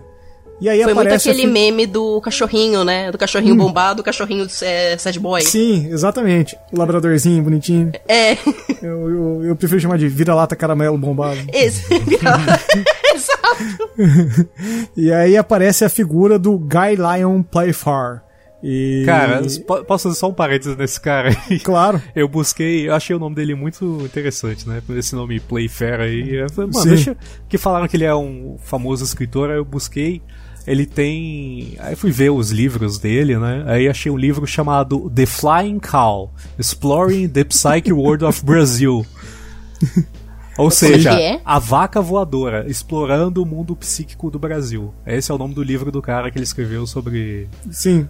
[0.61, 3.11] E aí Foi muito aparece a aquele meme do cachorrinho, né?
[3.11, 5.41] Do cachorrinho bombado, o cachorrinho é, sad boy.
[5.41, 6.55] Sim, exatamente.
[6.71, 7.91] O labradorzinho bonitinho.
[8.07, 8.37] É,
[8.83, 11.39] Eu, eu, eu prefiro chamar de vira-lata caramelo bombado.
[11.51, 11.83] esse.
[13.17, 14.47] Exato.
[14.95, 18.23] E aí aparece a figura do Guy Lion Playfar.
[18.63, 19.03] E...
[19.05, 21.59] Cara, po- posso fazer só um parênteses nesse cara aí?
[21.59, 22.01] Claro.
[22.15, 24.81] Eu busquei, eu achei o nome dele muito interessante, né?
[24.97, 26.49] Esse nome Playfair aí.
[26.49, 26.89] Falei, Mano, Sim.
[26.89, 27.17] deixa.
[27.47, 30.21] Que falaram que ele é um famoso escritor, aí eu busquei.
[30.65, 31.75] Ele tem.
[31.79, 33.63] Aí fui ver os livros dele, né?
[33.67, 39.05] Aí achei um livro chamado The Flying Cow Exploring the Psyche World of Brazil.
[40.57, 41.39] Ou seja, é?
[41.45, 44.93] A Vaca Voadora, explorando o mundo psíquico do Brasil.
[45.05, 48.07] Esse é o nome do livro do cara que ele escreveu sobre Sim.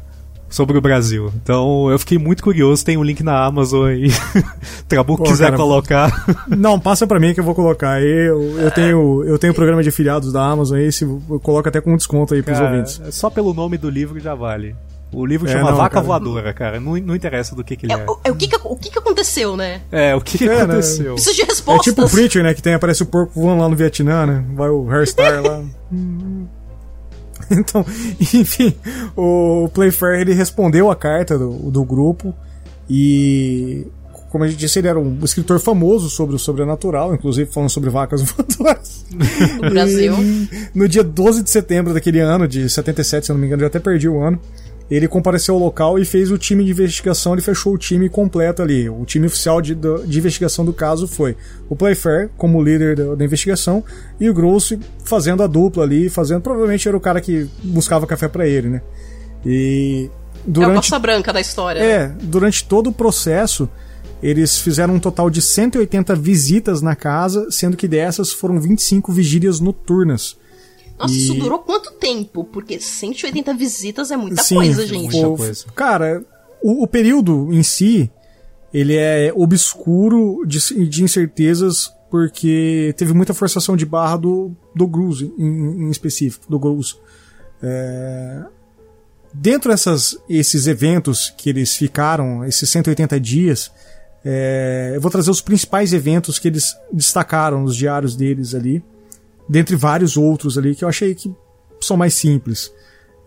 [0.50, 1.32] sobre o Brasil.
[1.42, 4.08] Então eu fiquei muito curioso, tem um link na Amazon aí.
[4.88, 6.26] Trabuco Pô, quiser cara, colocar.
[6.48, 8.02] Não, passa pra mim que eu vou colocar.
[8.02, 11.82] Eu, eu tenho eu tenho programa de afiliados da Amazon aí, se eu coloco até
[11.82, 13.02] com desconto aí pros Cara, ouvintes.
[13.12, 14.76] só pelo nome do livro já vale.
[15.12, 16.06] O livro É, chama não, Vaca cara.
[16.06, 16.80] Voadora, cara.
[16.80, 18.06] Não, não interessa do que, que ele É, é.
[18.06, 19.82] o, é o que, que, o que, que aconteceu, né?
[19.92, 20.62] É, o que, que É, né?
[20.64, 21.14] aconteceu?
[21.14, 21.86] Preciso de É respostas.
[21.86, 22.54] tipo o Preacher, né?
[22.54, 24.46] Que tem, aparece o porco voando lá no Vietnã, né?
[24.54, 25.64] Vai o Hairstar lá.
[27.50, 27.86] Então,
[28.20, 28.76] enfim,
[29.16, 32.34] o Playfair ele respondeu a carta do, do grupo
[32.90, 33.88] e,
[34.30, 37.90] como a gente disse, ele era um escritor famoso sobre o sobrenatural, inclusive falando sobre
[37.90, 38.22] vacas
[38.60, 39.06] voadoras.
[39.62, 40.14] No Brasil.
[40.22, 43.62] E no dia 12 de setembro daquele ano, de 77, se eu não me engano,
[43.62, 44.38] eu já até perdi o ano.
[44.90, 48.62] Ele compareceu ao local e fez o time de investigação, ele fechou o time completo
[48.62, 48.88] ali.
[48.88, 51.36] O time oficial de, de investigação do caso foi
[51.70, 53.84] o Playfair como líder da, da investigação
[54.20, 54.74] e o Gross
[55.04, 56.42] fazendo a dupla ali, fazendo.
[56.42, 58.82] Provavelmente era o cara que buscava café pra ele, né?
[59.46, 61.82] E É durante Costa Branca da história.
[61.82, 61.88] né?
[61.88, 63.70] é, durante todo o processo,
[64.24, 69.60] eles fizeram um total de 180 visitas na casa, sendo que dessas foram 25 vigílias
[69.60, 70.38] noturnas.
[70.98, 72.44] Nossa, isso E- durou quanto tempo?
[72.44, 75.12] Porque 180 visitas é muita Sim, coisa, gente.
[75.14, 75.66] muita o- coisa.
[75.76, 76.24] Cara,
[76.62, 78.10] o, o período em si,
[78.74, 85.22] ele é obscuro de, de incertezas porque teve muita forçação de barra do, do Gruz,
[85.22, 86.98] em, em específico, do Gruz.
[87.62, 88.44] É,
[89.34, 93.72] dentro dessas, esses eventos que eles ficaram, esses 180 dias,
[94.24, 98.84] é, eu vou trazer os principais eventos que eles destacaram nos diários deles ali,
[99.48, 101.34] dentre vários outros ali que eu achei que
[101.82, 102.72] são mais simples.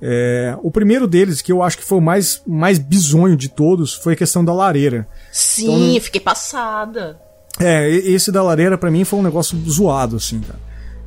[0.03, 3.95] É, o primeiro deles, que eu acho que foi o mais, mais bizonho de todos,
[3.95, 5.07] foi a questão da lareira.
[5.31, 7.21] Sim, fiquei passada.
[7.59, 10.59] É, esse da lareira pra mim foi um negócio zoado, assim, cara.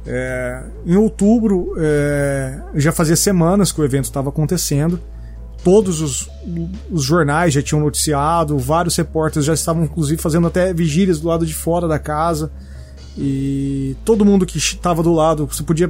[0.05, 5.01] É, em outubro, é, já fazia semanas que o evento estava acontecendo
[5.63, 6.29] todos os,
[6.91, 11.45] os jornais já tinham noticiado, vários repórteres já estavam inclusive fazendo até vigílias do lado
[11.45, 12.51] de fora da casa.
[13.17, 15.89] E todo mundo que estava do lado, você podia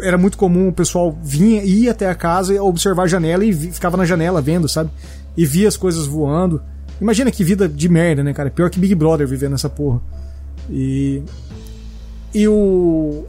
[0.00, 3.52] era muito comum o pessoal vinha ia até a casa e observar a janela e
[3.52, 4.90] ficava na janela vendo, sabe?
[5.36, 6.60] E via as coisas voando.
[7.00, 8.50] Imagina que vida de merda, né, cara?
[8.50, 10.00] Pior que Big Brother vivendo nessa porra.
[10.68, 11.22] E
[12.34, 13.24] e o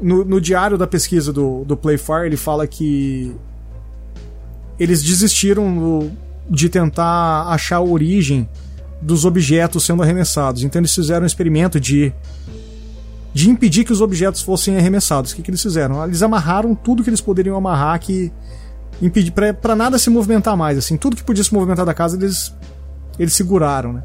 [0.00, 3.34] no, no diário da pesquisa do, do Playfire ele fala que
[4.78, 6.10] eles desistiram
[6.48, 8.48] de tentar achar a origem
[9.00, 10.62] dos objetos sendo arremessados.
[10.62, 12.12] Então eles fizeram um experimento de
[13.36, 15.32] de impedir que os objetos fossem arremessados.
[15.32, 16.02] O que, que eles fizeram?
[16.02, 18.32] Eles amarraram tudo que eles poderiam amarrar que
[19.02, 20.78] impedir para nada se movimentar mais.
[20.78, 22.54] Assim, tudo que podia se movimentar da casa eles
[23.18, 24.02] eles seguraram, né?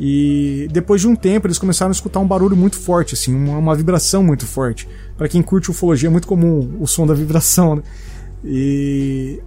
[0.00, 3.56] E depois de um tempo eles começaram a escutar um barulho muito forte, assim, uma,
[3.56, 4.88] uma vibração muito forte.
[5.16, 7.82] Para quem curte ufologia é muito comum o som da vibração, né?
[8.44, 9.40] E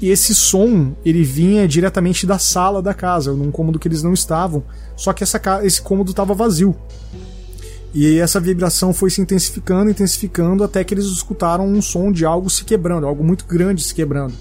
[0.00, 4.14] e esse som, ele vinha diretamente da sala da casa, num cômodo que eles não
[4.14, 4.64] estavam,
[4.96, 6.74] só que essa, esse cômodo estava vazio.
[7.94, 12.50] E essa vibração foi se intensificando, intensificando, até que eles escutaram um som de algo
[12.50, 14.34] se quebrando, algo muito grande se quebrando.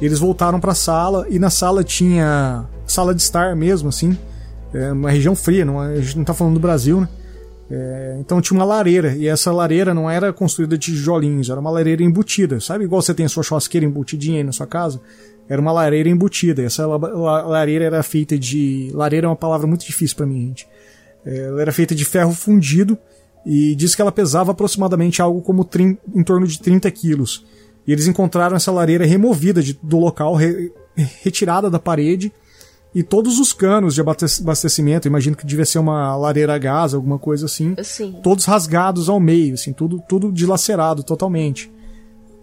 [0.00, 4.16] Eles voltaram para a sala e na sala tinha sala de estar mesmo, assim,
[4.72, 7.08] é uma região fria, não, a gente não está falando do Brasil, né?
[7.68, 11.70] É, então tinha uma lareira, e essa lareira não era construída de tijolinhos, era uma
[11.70, 12.60] lareira embutida.
[12.60, 15.00] Sabe igual você tem a sua churrasqueira embutidinha aí na sua casa?
[15.48, 16.62] Era uma lareira embutida.
[16.62, 18.90] Essa lareira era feita de.
[18.92, 20.68] Lareira é uma palavra muito difícil para mim, gente.
[21.26, 22.96] Ela era feita de ferro fundido
[23.44, 25.68] e diz que ela pesava aproximadamente algo como
[26.14, 27.44] em torno de 30 quilos.
[27.86, 30.72] E eles encontraram essa lareira removida de, do local, re,
[31.22, 32.32] retirada da parede
[32.96, 37.18] e todos os canos de abastecimento, imagino que devia ser uma lareira a gás, alguma
[37.18, 38.18] coisa assim, Sim.
[38.22, 41.70] todos rasgados ao meio, assim, tudo, tudo dilacerado totalmente.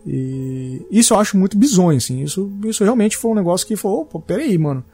[0.06, 4.02] E isso eu acho muito bizonho, assim, isso, isso realmente foi um negócio que falou,
[4.02, 4.86] opa, peraí, mano.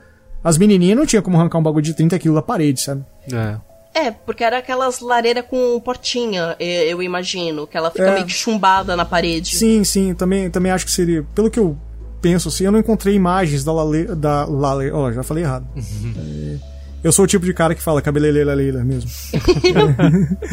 [0.42, 3.04] As menininhas não tinha como arrancar um bagulho de 30 quilos da parede, sabe?
[3.30, 3.58] É.
[3.94, 8.14] É, porque era aquelas lareiras com portinha, eu imagino, que ela fica É.
[8.14, 9.56] meio que chumbada na parede.
[9.56, 11.26] Sim, sim, também, também acho que seria.
[11.34, 11.76] Pelo que eu
[12.22, 14.06] penso assim, eu não encontrei imagens da Lale.
[14.16, 15.68] Da Lale ó, já falei errado.
[17.02, 19.10] É, eu sou o tipo de cara que fala cabeleleira leila mesmo.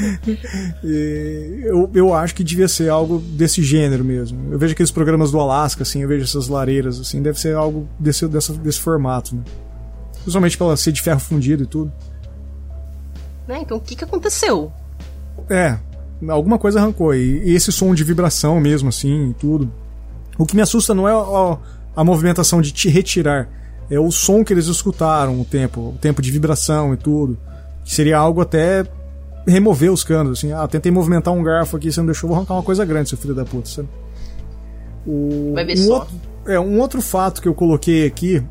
[0.84, 4.52] E eu, eu acho que devia ser algo desse gênero mesmo.
[4.52, 7.88] Eu vejo aqueles programas do Alasca, assim, eu vejo essas lareiras, assim, deve ser algo
[7.98, 9.42] desse, dessa, desse formato, né?
[10.22, 11.92] Principalmente pela ser de ferro fundido e tudo.
[13.46, 13.60] Né?
[13.60, 14.72] Então o que, que aconteceu?
[15.48, 15.78] É,
[16.28, 17.14] alguma coisa arrancou.
[17.14, 19.70] E, e esse som de vibração mesmo, assim, e tudo.
[20.38, 21.58] O que me assusta não é a,
[21.96, 23.48] a movimentação de te retirar,
[23.90, 27.38] é o som que eles escutaram, o tempo, o tempo de vibração e tudo.
[27.84, 28.84] Que seria algo até
[29.46, 30.52] remover os canos, assim.
[30.52, 33.18] Ah, tentei movimentar um garfo aqui, você não deixou, vou arrancar uma coisa grande, seu
[33.18, 33.88] filho da puta, sabe?
[35.06, 35.98] O, Vai ver um só.
[36.00, 36.14] Outro,
[36.46, 38.42] é, um outro fato que eu coloquei aqui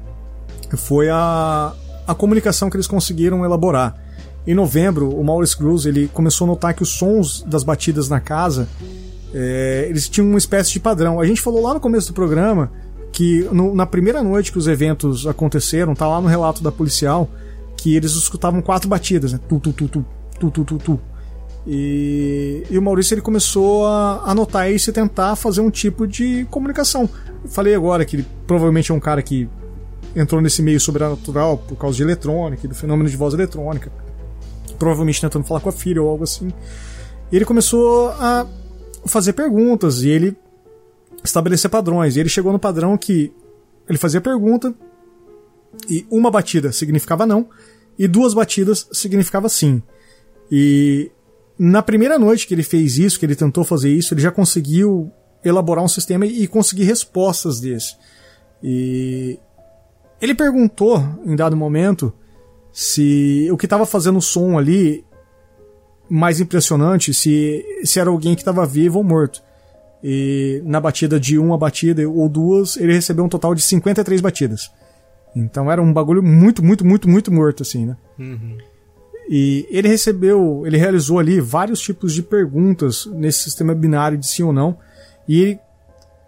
[0.77, 1.73] foi a,
[2.07, 4.04] a comunicação que eles conseguiram elaborar.
[4.47, 8.19] Em novembro, o Maurice Cruz ele começou a notar que os sons das batidas na
[8.19, 8.67] casa
[9.33, 11.19] é, eles tinham uma espécie de padrão.
[11.19, 12.71] A gente falou lá no começo do programa
[13.11, 17.29] que no- na primeira noite que os eventos aconteceram, tá lá no relato da policial,
[17.75, 19.39] que eles escutavam quatro batidas, né?
[19.49, 20.05] Tu, tu, tu, tu,
[20.39, 20.99] tu, tu, tu, tu.
[21.67, 26.05] E, e o Maurício ele começou a, a notar isso e tentar fazer um tipo
[26.07, 27.09] de comunicação.
[27.43, 29.49] Eu falei agora que ele provavelmente é um cara que
[30.15, 33.91] entrou nesse meio sobrenatural por causa de eletrônica, do fenômeno de voz eletrônica.
[34.77, 36.51] Provavelmente tentando falar com a filha ou algo assim.
[37.31, 38.47] E ele começou a
[39.05, 40.35] fazer perguntas e ele
[41.23, 42.15] estabelecer padrões.
[42.15, 43.31] E ele chegou no padrão que
[43.87, 44.73] ele fazia pergunta
[45.89, 47.47] e uma batida significava não
[47.97, 49.81] e duas batidas significava sim.
[50.51, 51.11] E
[51.57, 55.11] na primeira noite que ele fez isso, que ele tentou fazer isso, ele já conseguiu
[55.43, 57.95] elaborar um sistema e conseguir respostas desse.
[58.61, 59.39] E
[60.21, 62.13] ele perguntou em dado momento
[62.75, 65.05] se o que estava fazendo o som ali
[66.09, 69.41] mais impressionante se, se era alguém que estava vivo ou morto.
[70.03, 74.69] E na batida de uma batida ou duas, ele recebeu um total de 53 batidas.
[75.33, 77.95] Então era um bagulho muito, muito, muito, muito morto, assim, né?
[79.29, 84.43] E ele recebeu, ele realizou ali vários tipos de perguntas nesse sistema binário de sim
[84.43, 84.77] ou não.
[85.29, 85.59] E ele,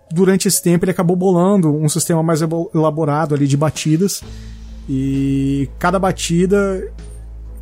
[0.09, 2.39] durante esse tempo ele acabou bolando um sistema mais
[2.73, 4.23] elaborado ali de batidas.
[4.87, 6.91] E cada batida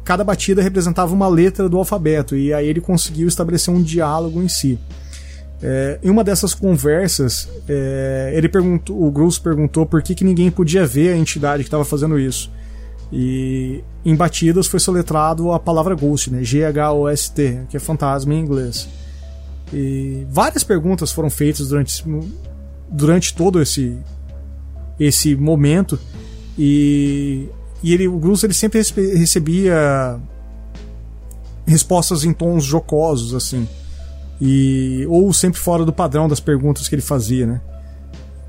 [0.04, 4.48] cada batida representava uma letra do alfabeto e aí ele conseguiu estabelecer um diálogo em
[4.48, 4.80] si.
[5.62, 10.52] É, em uma dessas conversas, é, ele perguntou, o Gross perguntou por que, que ninguém
[10.52, 12.52] podia ver a entidade que estava fazendo isso.
[13.12, 16.44] E em batidas foi soletrado a palavra ghost, né?
[16.44, 18.88] G-H-O-S-T, que é fantasma em inglês.
[19.74, 22.04] E várias perguntas foram feitas durante,
[22.90, 23.98] durante todo esse
[24.98, 26.00] esse momento
[26.58, 27.48] e,
[27.84, 30.20] e ele, o Grus ele sempre recebia
[31.66, 33.68] respostas em tons jocosos assim
[34.40, 37.62] e ou sempre fora do padrão das perguntas que ele fazia, né?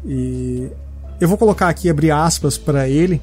[0.04, 0.68] E
[1.20, 3.20] eu vou colocar aqui abrir aspas para ele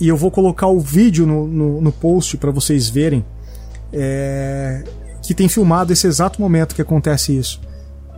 [0.00, 3.24] e eu vou colocar o vídeo no, no, no post para vocês verem
[3.92, 4.82] é,
[5.22, 7.60] que tem filmado esse exato momento que acontece isso.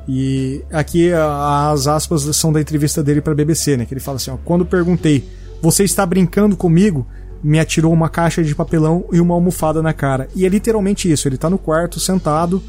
[0.08, 3.84] E aqui as aspas são da entrevista dele para a BBC, né?
[3.84, 5.28] Que ele fala assim: ó, quando perguntei,
[5.62, 7.06] você está brincando comigo?
[7.42, 10.28] Me atirou uma caixa de papelão e uma almofada na cara.
[10.34, 11.28] E é literalmente isso.
[11.28, 12.62] Ele está no quarto, sentado,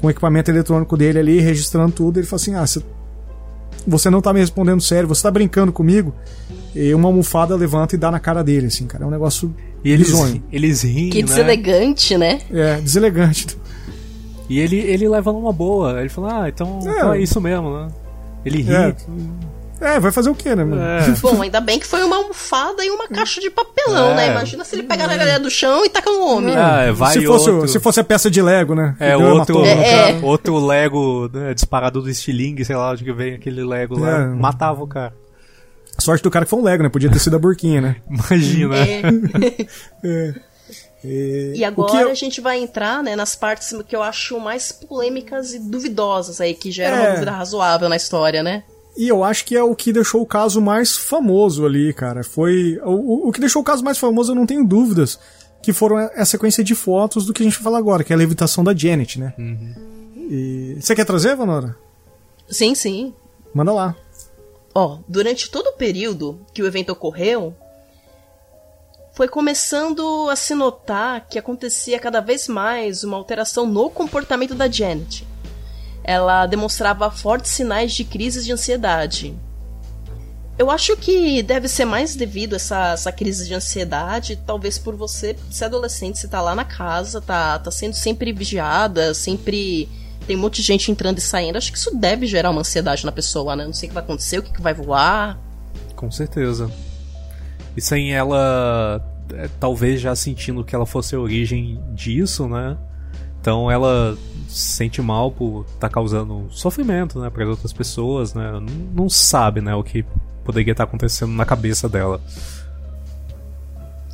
[0.00, 2.18] com o equipamento eletrônico dele ali, registrando tudo.
[2.18, 2.82] Ele fala assim: ah,
[3.86, 6.14] você não está me respondendo sério, você está brincando comigo?
[6.74, 9.04] E uma almofada levanta e dá na cara dele, assim, cara.
[9.04, 9.54] É um negócio
[9.84, 10.12] e eles,
[10.52, 11.28] eles riem, Que né?
[11.28, 12.40] deselegante, né?
[12.50, 13.56] É, deselegante.
[14.48, 16.00] E ele, ele leva numa boa.
[16.00, 17.88] Ele fala, ah, então é, então é isso mesmo, né?
[18.44, 18.74] Ele ri.
[18.74, 18.96] É.
[19.80, 20.62] É, vai fazer o quê, né?
[21.08, 21.10] É.
[21.20, 24.14] Bom, ainda bem que foi uma almofada e uma caixa de papelão, é.
[24.14, 24.30] né?
[24.32, 26.54] Imagina se ele pegar na galera do chão e taca no homem.
[26.54, 27.68] É, vai se, fosse, outro...
[27.68, 28.94] se fosse a peça de Lego, né?
[29.00, 33.64] É, outro, é, outro Lego né, disparado do estilingue, sei lá, onde que vem aquele
[33.64, 34.26] Lego lá.
[34.26, 35.14] Matava o cara.
[35.98, 36.88] Sorte do cara que foi um Lego, né?
[36.88, 37.96] Podia ter sido a burquinha, né?
[38.08, 38.76] Imagina.
[40.02, 40.08] É.
[40.08, 40.50] é.
[41.02, 42.10] E, e agora eu...
[42.10, 46.52] a gente vai entrar né, nas partes que eu acho mais polêmicas e duvidosas aí,
[46.52, 47.00] que geram é...
[47.00, 48.62] uma dúvida razoável na história, né?
[49.00, 52.22] E eu acho que é o que deixou o caso mais famoso ali, cara.
[52.22, 52.78] Foi.
[52.84, 55.18] O, o que deixou o caso mais famoso, eu não tenho dúvidas.
[55.62, 58.14] Que foram a sequência de fotos do que a gente vai falar agora, que é
[58.14, 59.32] a levitação da Janet, né?
[59.38, 59.74] Uhum.
[60.30, 60.76] E...
[60.78, 61.78] Você quer trazer, Vanora?
[62.46, 63.14] Sim, sim.
[63.54, 63.96] Manda lá.
[64.74, 67.54] Ó, durante todo o período que o evento ocorreu,
[69.14, 74.68] foi começando a se notar que acontecia cada vez mais uma alteração no comportamento da
[74.68, 75.26] Janet.
[76.10, 79.32] Ela demonstrava fortes sinais de crises de ansiedade.
[80.58, 84.96] Eu acho que deve ser mais devido a essa, essa crise de ansiedade, talvez por
[84.96, 89.88] você ser adolescente, você tá lá na casa, tá, tá sendo sempre vigiada, sempre
[90.26, 91.56] tem um monte de gente entrando e saindo.
[91.56, 93.64] Acho que isso deve gerar uma ansiedade na pessoa, né?
[93.64, 95.38] Não sei o que vai acontecer, o que, que vai voar.
[95.94, 96.68] Com certeza.
[97.76, 99.00] E sem ela,
[99.32, 102.76] é, talvez já sentindo que ela fosse a origem disso, né?
[103.40, 104.16] Então ela
[104.48, 108.50] se sente mal por estar tá causando sofrimento, né, para outras pessoas, né?
[108.52, 110.04] Não, não sabe, né, o que
[110.44, 112.20] poderia estar tá acontecendo na cabeça dela.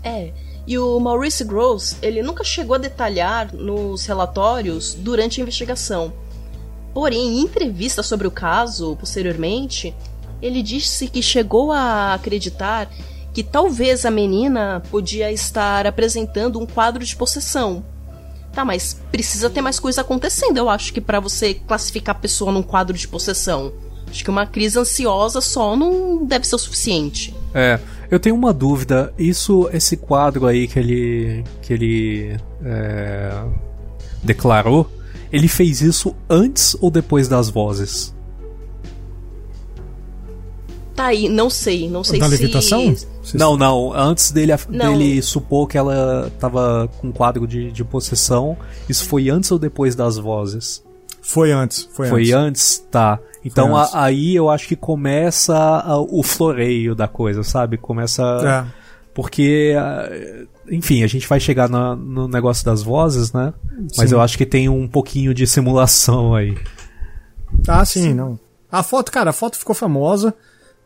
[0.02, 0.32] É.
[0.66, 6.12] E o Maurice Gross, ele nunca chegou a detalhar nos relatórios durante a investigação.
[6.92, 9.94] Porém, em entrevista sobre o caso, posteriormente,
[10.42, 12.90] ele disse que chegou a acreditar
[13.32, 17.84] que talvez a menina podia estar apresentando um quadro de possessão.
[18.56, 22.50] Tá, mas precisa ter mais coisa acontecendo, eu acho que para você classificar a pessoa
[22.50, 23.70] num quadro de possessão.
[24.08, 27.34] Acho que uma crise ansiosa só não deve ser o suficiente.
[27.52, 27.78] É,
[28.10, 29.12] eu tenho uma dúvida.
[29.18, 33.44] Isso, esse quadro aí que ele que ele é,
[34.22, 34.90] declarou,
[35.30, 38.15] ele fez isso antes ou depois das vozes?
[40.96, 42.30] Tá aí, não sei, não sei da se...
[42.30, 42.96] levitação?
[43.34, 44.96] Não, não, antes dele, não.
[44.96, 48.56] dele supor que ela tava com quadro de, de possessão,
[48.88, 50.82] isso foi antes ou depois das vozes?
[51.20, 52.78] Foi antes, foi, foi antes.
[52.78, 52.86] antes.
[52.90, 53.18] tá.
[53.44, 57.76] Então a, aí eu acho que começa a, o floreio da coisa, sabe?
[57.76, 58.22] Começa.
[58.72, 58.86] É.
[59.12, 59.74] Porque,
[60.70, 63.52] enfim, a gente vai chegar no, no negócio das vozes, né?
[63.96, 66.56] Mas eu acho que tem um pouquinho de simulação aí.
[67.66, 68.38] Ah, sim, sim, não.
[68.70, 70.34] A foto, cara, a foto ficou famosa.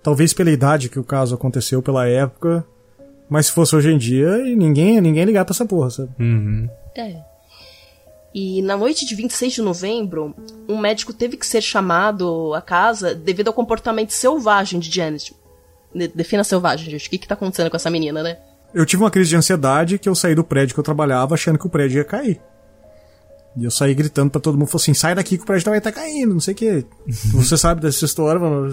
[0.02, 2.64] Talvez pela idade que o caso aconteceu, pela época.
[3.28, 6.10] Mas se fosse hoje em dia, ninguém, ninguém ligar pra essa porra, sabe?
[6.18, 6.68] Uhum.
[6.96, 7.16] É.
[8.34, 10.34] E na noite de 26 de novembro,
[10.68, 15.34] um médico teve que ser chamado à casa devido ao comportamento selvagem de Janet.
[16.14, 17.08] Defina selvagem, gente.
[17.08, 18.38] O que, que tá acontecendo com essa menina, né?
[18.72, 21.58] Eu tive uma crise de ansiedade que eu saí do prédio que eu trabalhava achando
[21.58, 22.40] que o prédio ia cair.
[23.56, 25.78] E eu saí gritando para todo mundo, falou assim, sai daqui que o prédio vai
[25.78, 26.86] estar tá caindo, não sei o que.
[27.34, 28.72] Você sabe dessa história, mano,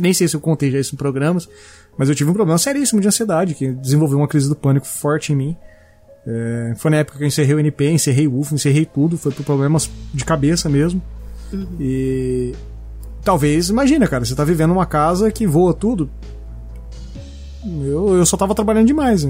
[0.00, 1.48] nem sei se eu contei já isso em programas,
[1.96, 5.32] mas eu tive um problema seríssimo de ansiedade, que desenvolveu uma crise do pânico forte
[5.32, 5.56] em mim.
[6.26, 9.30] É, foi na época que eu encerrei o NP, encerrei o UF, encerrei tudo, foi
[9.30, 11.00] por problemas de cabeça mesmo.
[11.52, 11.66] Uhum.
[11.78, 12.52] E
[13.22, 16.10] talvez, imagina, cara, você tá vivendo uma casa que voa tudo.
[17.64, 19.26] Eu, eu só tava trabalhando demais.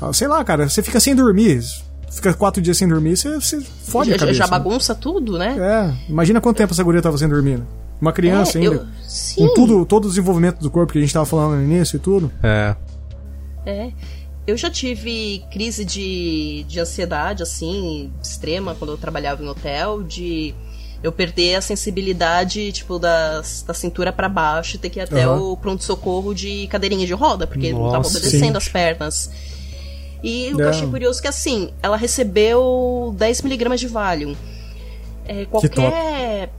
[0.00, 1.60] Ah, sei lá, cara, você fica sem dormir
[2.10, 4.38] fica quatro dias sem dormir, você, você fode já, a cabeça.
[4.38, 5.56] Já bagunça tudo, né?
[5.58, 6.10] É.
[6.10, 7.62] Imagina quanto tempo essa guria tava sem dormir.
[8.00, 8.76] Uma criança é, ainda.
[8.76, 9.46] Eu, sim.
[9.46, 12.00] Com tudo, todo o desenvolvimento do corpo que a gente tava falando no início e
[12.00, 12.32] tudo.
[12.42, 12.74] É.
[13.66, 13.92] É.
[14.46, 20.54] Eu já tive crise de, de ansiedade, assim, extrema, quando eu trabalhava em hotel, de
[21.02, 25.24] Eu perder a sensibilidade, tipo, das, da cintura para baixo e ter que ir até
[25.24, 25.40] Aham.
[25.40, 28.56] o pronto-socorro de cadeirinha de roda, porque não tava Nossa, obedecendo gente.
[28.56, 29.30] as pernas.
[30.22, 34.34] E o que eu achei curioso é que, assim, ela recebeu 10mg de Valium.
[35.24, 36.50] É, qualquer.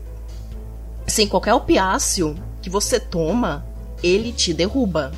[1.11, 3.65] Sim, qualquer opiáceo que você toma,
[4.01, 5.11] ele te derruba.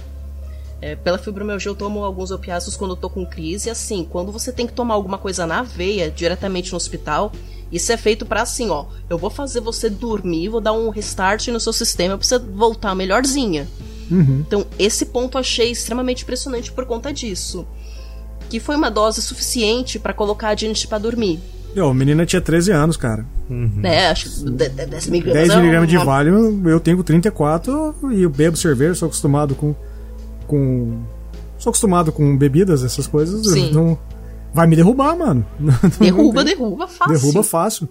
[0.82, 4.52] É, pela fibromialgia eu tomo alguns opiáceos quando eu tô com crise, assim, quando você
[4.52, 7.32] tem que tomar alguma coisa na veia, diretamente no hospital,
[7.72, 11.50] isso é feito pra assim, ó, eu vou fazer você dormir, vou dar um restart
[11.50, 13.68] no seu sistema pra você voltar melhorzinha.
[14.40, 17.68] Então, esse ponto eu achei extremamente impressionante por conta disso.
[18.50, 21.40] Que foi uma dose suficiente pra colocar a Janet pra dormir.
[21.76, 23.26] Ô, a menina tinha 13 anos, cara.
[23.50, 24.08] Né?
[24.10, 27.04] Acho que de- de- 10 miligramas 10 é uma- miligramas de Valium, eu tenho com
[27.04, 29.76] 34 e eu bebo cerveja, sou acostumado com.
[30.48, 31.02] com.
[31.58, 33.48] Sou acostumado com bebidas, essas coisas.
[33.48, 33.72] Sim.
[33.72, 33.98] Não,
[34.54, 35.46] vai me derrubar, mano.
[35.60, 37.14] Não Derruba, derruba fácil.
[37.14, 37.90] Derruba fácil.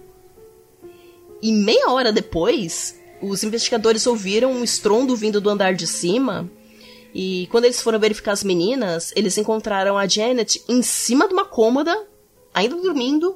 [1.41, 6.49] E meia hora depois, os investigadores ouviram um estrondo vindo do andar de cima.
[7.13, 11.45] E quando eles foram verificar as meninas, eles encontraram a Janet em cima de uma
[11.45, 11.95] cômoda,
[12.53, 13.35] ainda dormindo,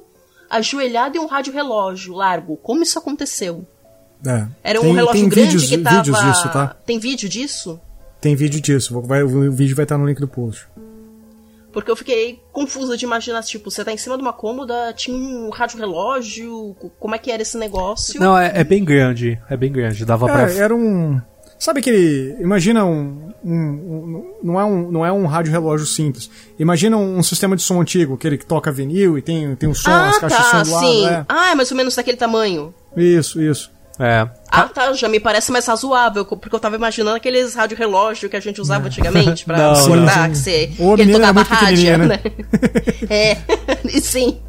[0.50, 2.56] ajoelhada em um rádio relógio largo.
[2.56, 3.66] Como isso aconteceu?
[4.26, 4.46] É.
[4.64, 5.96] Era um Tem- relógio tem grande vídeos, que tava.
[5.96, 6.76] vídeos disso, tá?
[6.84, 7.80] Tem vídeo disso?
[8.20, 9.00] Tem vídeo disso.
[9.02, 10.66] vai- o vídeo vai estar no link do post.
[11.72, 15.16] Porque eu fiquei confusa de imaginar, tipo, você tá em cima de uma cômoda, tinha
[15.16, 18.18] um rádio relógio, co- como é que era esse negócio?
[18.18, 19.38] Não, é, é bem grande.
[19.48, 20.04] É bem grande.
[20.04, 20.50] Dava pra.
[20.50, 21.20] É, era um.
[21.58, 22.36] Sabe aquele.
[22.40, 23.32] Imagina um.
[23.44, 26.30] um- um- não, é um não é um rádio relógio simples.
[26.58, 29.90] Imagina um, sistema de som antigo, aquele que toca vinil e tem, tem um som,
[29.90, 30.86] ah, as caixas tá, de som do lado.
[30.86, 31.06] sim.
[31.08, 31.24] é.
[31.28, 32.72] Ah, é mais ou menos daquele tamanho.
[32.96, 33.70] Isso, isso.
[34.00, 34.28] É.
[34.48, 38.36] Ah, tá, já me parece mais razoável, porque eu tava imaginando aqueles rádio relógio que
[38.36, 40.30] a gente usava antigamente pra não.
[40.30, 42.20] que você que ele tocava rádio, pequenininha, né?
[43.10, 43.36] é,
[43.92, 44.40] e sim.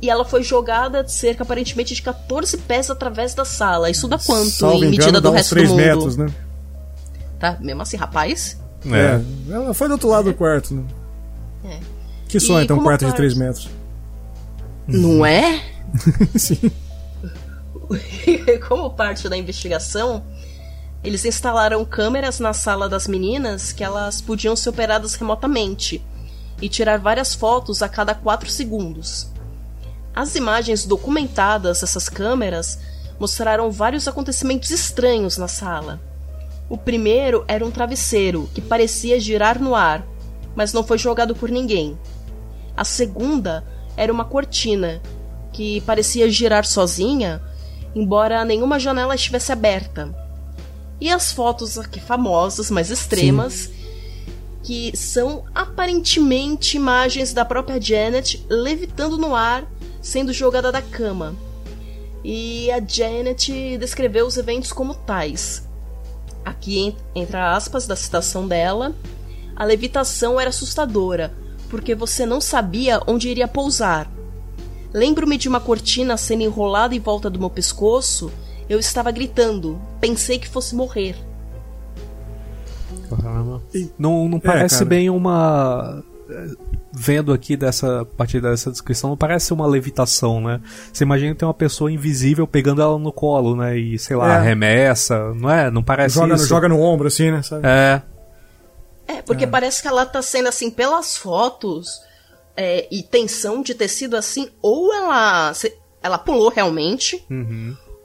[0.00, 3.88] E ela foi jogada de cerca aparentemente de 14 pés através da sala.
[3.90, 5.84] Isso dá quanto Salvo em engano, medida dá do uns resto 3 do mundo?
[5.86, 6.26] metros, né?
[7.38, 8.58] Tá, mesmo assim, rapaz.
[8.86, 9.20] É.
[9.52, 10.74] Ela foi do outro lado do quarto.
[10.74, 10.84] Né?
[11.64, 11.78] É.
[12.28, 13.68] Que só E então um quarto de parte- 3 metros.
[14.86, 15.62] Não é?
[16.36, 16.70] Sim.
[18.68, 20.22] Como parte da investigação,
[21.02, 26.02] eles instalaram câmeras na sala das meninas que elas podiam ser operadas remotamente
[26.60, 29.28] e tirar várias fotos a cada 4 segundos.
[30.16, 32.78] As imagens documentadas dessas câmeras
[33.20, 36.00] mostraram vários acontecimentos estranhos na sala.
[36.70, 40.02] O primeiro era um travesseiro que parecia girar no ar,
[40.54, 41.98] mas não foi jogado por ninguém.
[42.74, 43.62] A segunda
[43.94, 45.02] era uma cortina
[45.52, 47.42] que parecia girar sozinha,
[47.94, 50.14] embora nenhuma janela estivesse aberta.
[50.98, 53.68] E as fotos aqui famosas, mais extremas,
[54.62, 59.75] que são aparentemente imagens da própria Janet levitando no ar,
[60.06, 61.34] sendo jogada da cama.
[62.22, 65.66] E a Janet descreveu os eventos como tais.
[66.44, 68.94] Aqui, en- entre aspas, da citação dela,
[69.56, 71.34] a levitação era assustadora,
[71.68, 74.08] porque você não sabia onde iria pousar.
[74.94, 78.30] Lembro-me de uma cortina sendo enrolada em volta do meu pescoço.
[78.68, 79.80] Eu estava gritando.
[80.00, 81.16] Pensei que fosse morrer.
[83.10, 83.62] Caramba.
[83.74, 84.84] E- Não, não É, parece cara.
[84.86, 86.02] bem uma.
[86.92, 90.60] Vendo aqui dessa a partir dessa descrição, não parece uma levitação, né?
[90.92, 93.76] Você imagina que tem uma pessoa invisível pegando ela no colo, né?
[93.78, 94.36] E sei lá, É.
[94.36, 95.70] arremessa, não é?
[95.70, 96.46] Não parece Joga, no- isso.
[96.46, 97.42] joga no ombro, assim, né?
[97.42, 97.66] Sabe?
[97.66, 98.02] É,
[99.08, 102.00] É, porque parece que ela tá sendo assim, pelas fotos
[102.56, 105.52] é, e tensão de ter sido assim, ou ela.
[105.54, 107.24] se- ela pulou realmente,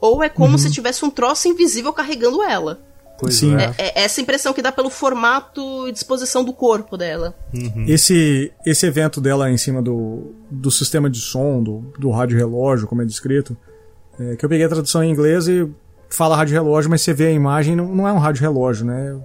[0.00, 2.80] ou é como se tivesse um troço invisível carregando ela.
[3.22, 3.54] Pois Sim.
[3.56, 3.72] é.
[3.78, 7.34] É, é essa impressão que dá pelo formato e disposição do corpo dela.
[7.86, 12.88] Esse, esse evento dela em cima do, do sistema de som, do, do rádio relógio,
[12.88, 13.56] como é descrito,
[14.18, 15.68] é, que eu peguei a tradução em inglês e
[16.10, 19.16] fala rádio relógio, mas você vê a imagem, não, não é um rádio relógio, né?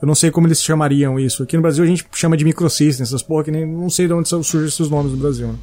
[0.00, 1.42] Eu não sei como eles chamariam isso.
[1.42, 4.12] Aqui no Brasil a gente chama de microsystem, essas porra que nem não sei de
[4.14, 5.48] onde são- surgem esses nomes no Brasil.
[5.48, 5.58] Né?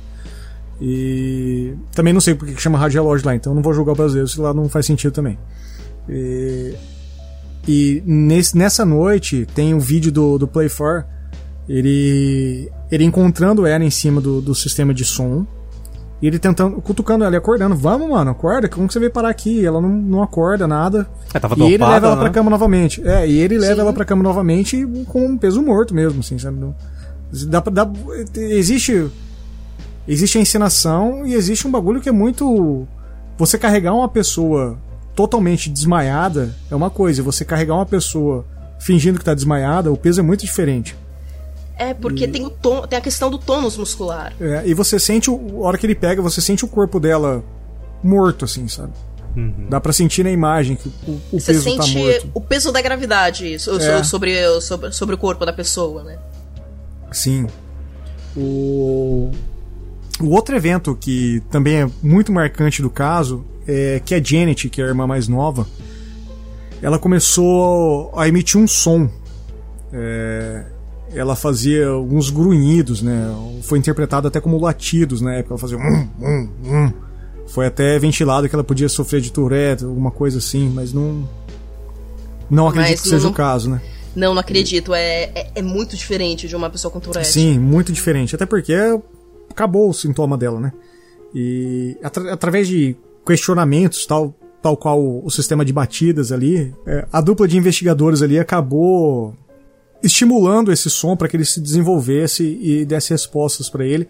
[0.79, 3.95] E também não sei porque que chama rádio relógio lá, então não vou julgar o
[3.95, 5.37] brasileiro se lá não faz sentido também.
[6.09, 6.73] E,
[7.67, 11.05] e nesse, nessa noite tem um vídeo do, do Play 4
[11.69, 15.45] ele, ele encontrando ela em cima do, do sistema de som
[16.21, 17.75] e ele tentando, cutucando ela e acordando.
[17.75, 19.61] Vamos, mano, acorda, como que você veio parar aqui?
[19.61, 21.07] E Ela não, não acorda nada.
[21.33, 22.21] É, tava e ele leva ela né?
[22.21, 23.01] pra cama novamente.
[23.07, 23.81] É, e ele leva Sim.
[23.81, 26.59] ela pra cama novamente com um peso morto mesmo, assim, sabe?
[26.59, 26.75] Não-
[27.47, 27.89] Dá, pra- dá,
[28.35, 29.09] existe.
[30.07, 32.85] Existe a encenação e existe um bagulho que é muito.
[33.37, 34.77] Você carregar uma pessoa
[35.21, 38.43] totalmente desmaiada é uma coisa, você carregar uma pessoa
[38.79, 40.97] fingindo que tá desmaiada, o peso é muito diferente.
[41.77, 44.33] É, porque tem, o tom, tem a questão do tônus muscular.
[44.41, 47.43] É, e você sente, o, a hora que ele pega, você sente o corpo dela
[48.03, 48.93] morto, assim, sabe?
[49.37, 49.67] Uhum.
[49.69, 52.31] Dá pra sentir na imagem que o, o Você peso tá sente morto.
[52.33, 53.57] o peso da gravidade É.
[54.03, 56.17] sobre, sobre, sobre o corpo da pessoa, né?
[57.11, 57.45] Sim.
[58.35, 59.31] O...
[60.19, 64.81] o outro evento que também é muito marcante do caso é que a Janet, que
[64.81, 65.67] é a irmã mais nova,
[66.81, 69.09] ela começou a emitir um som.
[69.93, 70.65] É,
[71.13, 73.27] Ela fazia alguns grunhidos, né?
[73.63, 75.53] Foi interpretado até como latidos na época.
[75.53, 76.93] Ela fazia um, um, um.
[77.47, 81.27] Foi até ventilado que ela podia sofrer de Tourette, alguma coisa assim, mas não.
[82.49, 83.81] Não acredito Mas que seja não- o caso, né?
[84.15, 84.93] Não, não acredito.
[84.93, 87.27] É, é, é muito diferente de uma pessoa com Tourette.
[87.29, 88.33] Sim, muito diferente.
[88.35, 88.73] Até porque
[89.51, 90.73] acabou o sintoma dela, né?
[91.33, 92.95] E atra- através de
[93.25, 98.39] questionamentos, tal, tal qual o sistema de batidas ali, é, a dupla de investigadores ali
[98.39, 99.33] acabou
[100.03, 104.07] estimulando esse som para que ele se desenvolvesse e desse respostas para ele.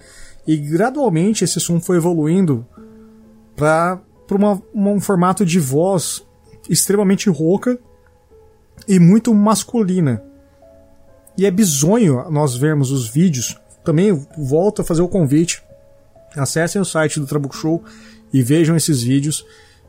[0.47, 2.65] E gradualmente esse som foi evoluindo
[3.55, 3.99] para
[4.73, 6.26] um formato de voz
[6.69, 7.77] extremamente rouca
[8.88, 10.23] e muito masculina.
[11.38, 13.59] E é bizonho nós vermos os vídeos.
[13.84, 15.62] Também volto a fazer o convite.
[16.36, 17.84] Acessem o site do Trabuco Show
[18.34, 19.45] e vejam esses vídeos.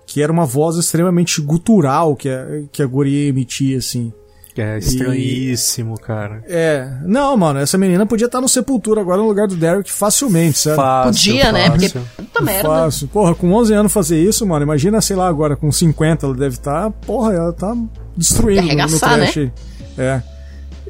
[0.07, 4.13] Que era uma voz extremamente gutural que a, que a guria emitia, assim.
[4.57, 6.43] É estranhíssimo, cara.
[6.47, 6.87] É.
[7.07, 10.77] Não, mano, essa menina podia estar no Sepultura agora no lugar do Derek facilmente, sabe?
[10.77, 11.71] Fácil, Podia, né?
[11.71, 12.09] Porque fácil.
[12.17, 12.69] puta merda.
[12.69, 13.09] Fácil.
[13.09, 14.63] Porra, com 11 anos fazer isso, mano.
[14.63, 16.91] Imagina, sei lá, agora com 50 ela deve estar.
[16.91, 17.75] porra, ela tá
[18.17, 19.39] destruindo no, no Arregaçar, trash.
[19.39, 19.53] aí.
[19.97, 20.23] É.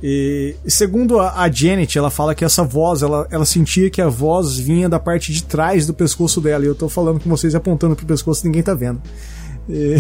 [0.03, 4.57] E, segundo a, Janet, ela fala que essa voz, ela, ela sentia que a voz
[4.59, 6.65] vinha da parte de trás do pescoço dela.
[6.65, 9.01] E eu tô falando com vocês apontando pro pescoço, ninguém tá vendo.
[9.69, 9.97] E-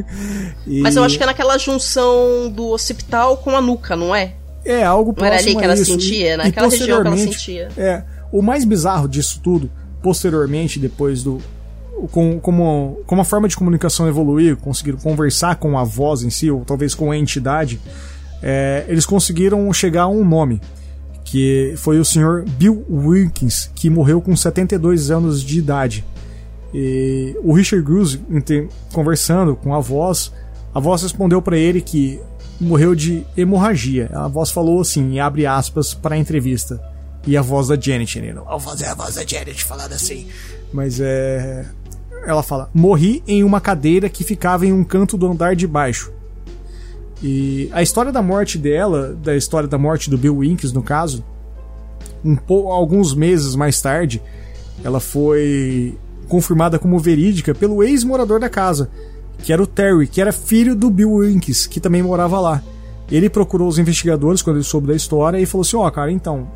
[0.66, 4.34] e- Mas eu acho que é naquela junção do occipital com a nuca, não é?
[4.64, 5.84] É algo Não era ali próximo que ela isso.
[5.92, 6.36] sentia?
[6.38, 7.68] Naquela e região que ela sentia.
[7.76, 8.02] É,
[8.32, 9.70] o mais bizarro disso tudo,
[10.02, 11.38] posteriormente, depois do.
[12.10, 16.50] Com, como, como a forma de comunicação evoluiu, conseguiram conversar com a voz em si,
[16.50, 17.78] ou talvez com a entidade,
[18.46, 20.60] é, eles conseguiram chegar a um nome,
[21.24, 26.04] que foi o senhor Bill Wilkins, que morreu com 72 anos de idade.
[26.74, 27.86] E o Richard
[28.30, 30.30] inte- conversando com a voz,
[30.74, 32.20] a voz respondeu para ele que
[32.60, 34.10] morreu de hemorragia.
[34.12, 36.78] A voz falou assim, e abre aspas para a entrevista.
[37.26, 38.34] E a voz da Janet, né?
[38.34, 40.26] Não vou fazer a voz da Janet falando assim.
[40.70, 41.64] Mas é.
[42.26, 46.12] Ela fala: Morri em uma cadeira que ficava em um canto do andar de baixo.
[47.22, 51.24] E a história da morte dela, da história da morte do Bill Winks, no caso,
[52.24, 54.20] um pou- alguns meses mais tarde,
[54.82, 55.96] ela foi
[56.28, 58.90] confirmada como verídica pelo ex-morador da casa,
[59.38, 62.62] que era o Terry, que era filho do Bill Winks, que também morava lá.
[63.10, 66.48] Ele procurou os investigadores quando ele soube da história e falou assim: Ó, cara, então,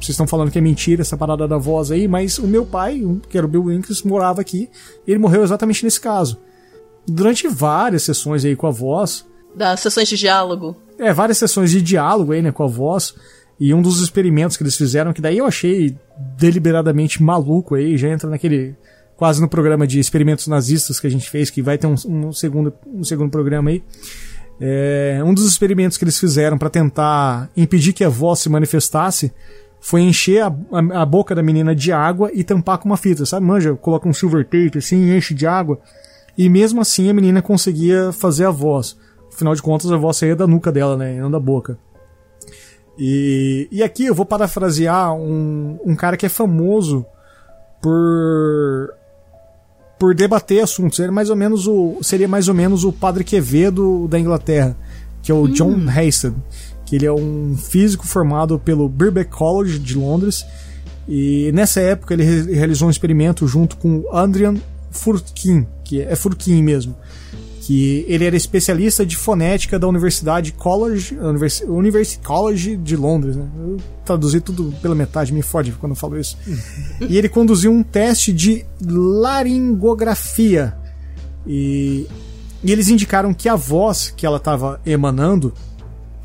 [0.00, 3.02] vocês estão falando que é mentira essa parada da voz aí, mas o meu pai,
[3.28, 4.70] que era o Bill Winks, morava aqui
[5.06, 6.38] e ele morreu exatamente nesse caso.
[7.06, 9.26] Durante várias sessões aí com a voz,
[9.56, 10.76] Das sessões de diálogo.
[10.98, 13.14] é, várias sessões de diálogo aí, né, com a voz.
[13.58, 15.96] E um dos experimentos que eles fizeram, que daí eu achei
[16.36, 18.74] deliberadamente maluco aí, já entra naquele.
[19.16, 22.32] quase no programa de experimentos nazistas que a gente fez, que vai ter um, um
[22.32, 23.82] segundo, um segundo programa aí.
[24.60, 29.32] É, um dos experimentos que eles fizeram para tentar impedir que a voz se manifestasse
[29.80, 33.24] foi encher a, a- a boca da menina de água e tampar com uma fita,
[33.26, 33.44] sabe?
[33.46, 35.78] Manja, coloca um silver tape assim, enche de água.
[36.36, 38.96] E mesmo assim a menina conseguia fazer a voz.
[39.36, 41.14] Afinal de contas, a voz saía da nuca dela, né?
[41.14, 41.78] e Não da boca.
[42.98, 47.04] E, e aqui eu vou parafrasear um, um cara que é famoso
[47.82, 48.94] por
[49.98, 50.96] por debater assuntos.
[50.96, 54.74] Seria mais ou menos o seria mais ou menos o Padre Quevedo da Inglaterra,
[55.22, 56.34] que é o John Hasted,
[56.86, 60.46] que ele é um físico formado pelo Birkbeck College de Londres.
[61.06, 64.56] E nessa época ele re- realizou um experimento junto com o Adrian
[64.90, 66.96] Furkin, que é Furkin mesmo,
[67.66, 73.44] que ele era especialista de fonética da Universidade College, Universi University College de Londres, né?
[73.58, 76.38] Eu traduzi tudo pela metade, me fode quando eu falo isso.
[77.10, 80.76] e ele conduziu um teste de laringografia.
[81.44, 82.06] E,
[82.62, 85.52] e eles indicaram que a voz que ela estava emanando,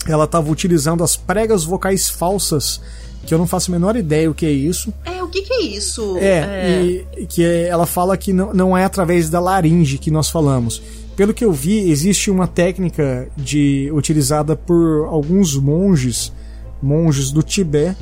[0.07, 2.79] ela estava utilizando as pregas vocais falsas,
[3.25, 4.93] que eu não faço a menor ideia o que é isso.
[5.05, 6.17] É, o que que é isso?
[6.19, 10.29] É, e que é- ela fala que não, não é através da laringe que nós
[10.29, 11.00] falamos.
[11.21, 16.33] Pelo que eu vi, existe uma técnica de utilizada por alguns monges,
[16.81, 17.95] monges do Tibete,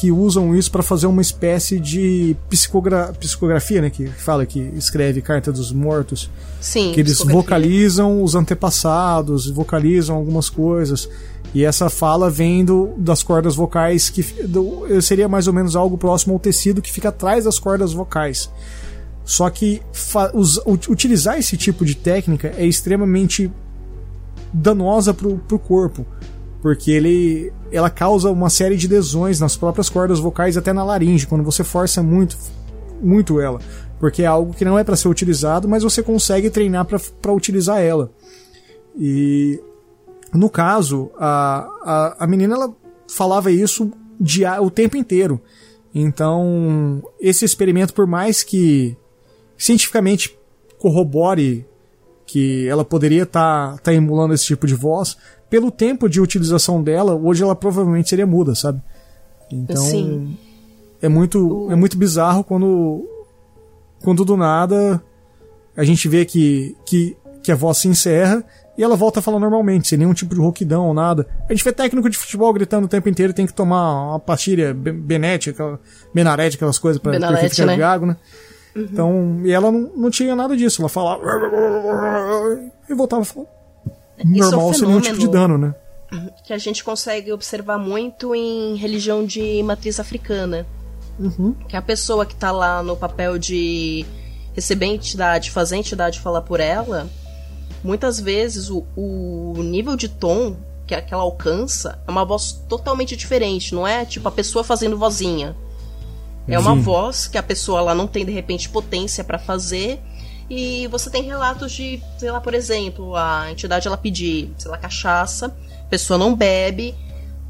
[0.00, 5.22] que usam isso para fazer uma espécie de psicogra psicografia, né, que fala que escreve
[5.22, 6.28] carta dos mortos,
[6.60, 6.90] Sim.
[6.92, 11.08] que eles vocalizam os antepassados, vocalizam algumas coisas.
[11.54, 15.96] E essa fala vem do, das cordas vocais, que do- seria mais ou menos algo
[15.96, 18.50] próximo ao tecido que fica atrás das cordas vocais.
[19.26, 19.82] Só que
[20.88, 23.50] utilizar esse tipo de técnica é extremamente
[24.52, 26.06] danosa pro, pro corpo.
[26.62, 31.26] Porque ele, ela causa uma série de lesões nas próprias cordas vocais, até na laringe,
[31.26, 32.38] quando você força muito,
[33.02, 33.58] muito ela.
[33.98, 37.80] Porque é algo que não é para ser utilizado, mas você consegue treinar para utilizar
[37.80, 38.12] ela.
[38.96, 39.60] E
[40.32, 42.72] no caso, a, a, a menina ela
[43.08, 43.90] falava isso
[44.20, 45.40] dia, o tempo inteiro.
[45.92, 48.96] Então, esse experimento, por mais que
[49.56, 50.36] cientificamente
[50.78, 51.66] corrobore
[52.26, 55.16] que ela poderia estar tá, tá emulando esse tipo de voz,
[55.48, 58.82] pelo tempo de utilização dela, hoje ela provavelmente seria muda, sabe?
[59.50, 60.36] Então, Sim.
[61.00, 63.08] é muito é muito bizarro quando
[64.02, 65.00] quando do nada
[65.76, 68.42] a gente vê que, que, que a voz se encerra
[68.78, 71.26] e ela volta a falar normalmente, sem nenhum tipo de rouquidão ou nada.
[71.48, 74.74] A gente vê técnico de futebol gritando o tempo inteiro, tem que tomar uma pastilha
[74.74, 75.80] Benete, aquela,
[76.12, 77.76] Benarete, aquelas coisas pra Benalete, ficar né?
[77.76, 78.16] gago, né?
[78.76, 78.88] Uhum.
[78.92, 81.22] Então, e ela não, não tinha nada disso, ela falava
[82.88, 85.74] e voltava a normal, é um sem nenhum tipo de dano, né?
[86.44, 90.66] Que a gente consegue observar muito em religião de matriz africana.
[91.18, 91.54] Uhum.
[91.68, 94.04] Que a pessoa que tá lá no papel de
[94.54, 97.08] receber entidade, fazer a entidade falar por ela,
[97.82, 103.74] muitas vezes o, o nível de tom que ela alcança é uma voz totalmente diferente,
[103.74, 105.56] não é tipo a pessoa fazendo vozinha.
[106.48, 106.80] É uma Sim.
[106.80, 110.00] voz que a pessoa lá não tem de repente potência para fazer
[110.48, 114.78] e você tem relatos de, sei lá, por exemplo, a entidade ela pedir, sei lá,
[114.78, 115.46] cachaça,
[115.80, 116.94] a pessoa não bebe,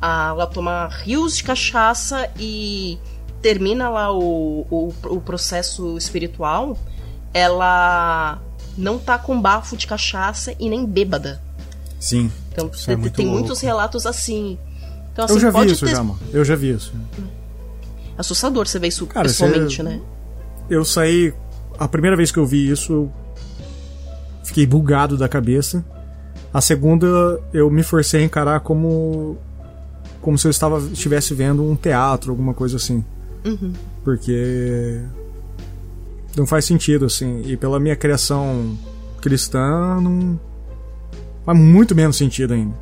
[0.01, 2.99] ela toma rios de cachaça e
[3.43, 6.79] termina lá o, o, o processo espiritual,
[7.35, 8.41] ela
[8.79, 11.41] não tá com bafo de cachaça e nem bêbada.
[12.01, 12.31] Sim.
[12.51, 14.59] Então é tem, tem muitos relatos assim.
[15.13, 15.93] Então, assim, eu já vi isso, ter...
[15.93, 16.19] já, mano.
[16.33, 16.93] Eu já vi isso.
[18.19, 20.01] Assustador você ver isso Cara, pessoalmente, né?
[20.69, 21.33] Eu saí.
[21.79, 23.13] A primeira vez que eu vi isso, eu
[24.45, 25.85] fiquei bugado da cabeça.
[26.53, 27.07] A segunda,
[27.53, 29.37] eu me forcei a encarar como.
[30.23, 33.05] como se eu estava, estivesse vendo um teatro, alguma coisa assim.
[33.45, 33.73] Uhum.
[34.03, 35.03] Porque
[36.37, 37.43] não faz sentido, assim.
[37.45, 38.77] E pela minha criação
[39.21, 40.41] cristã, não
[41.45, 42.75] faz muito menos sentido ainda.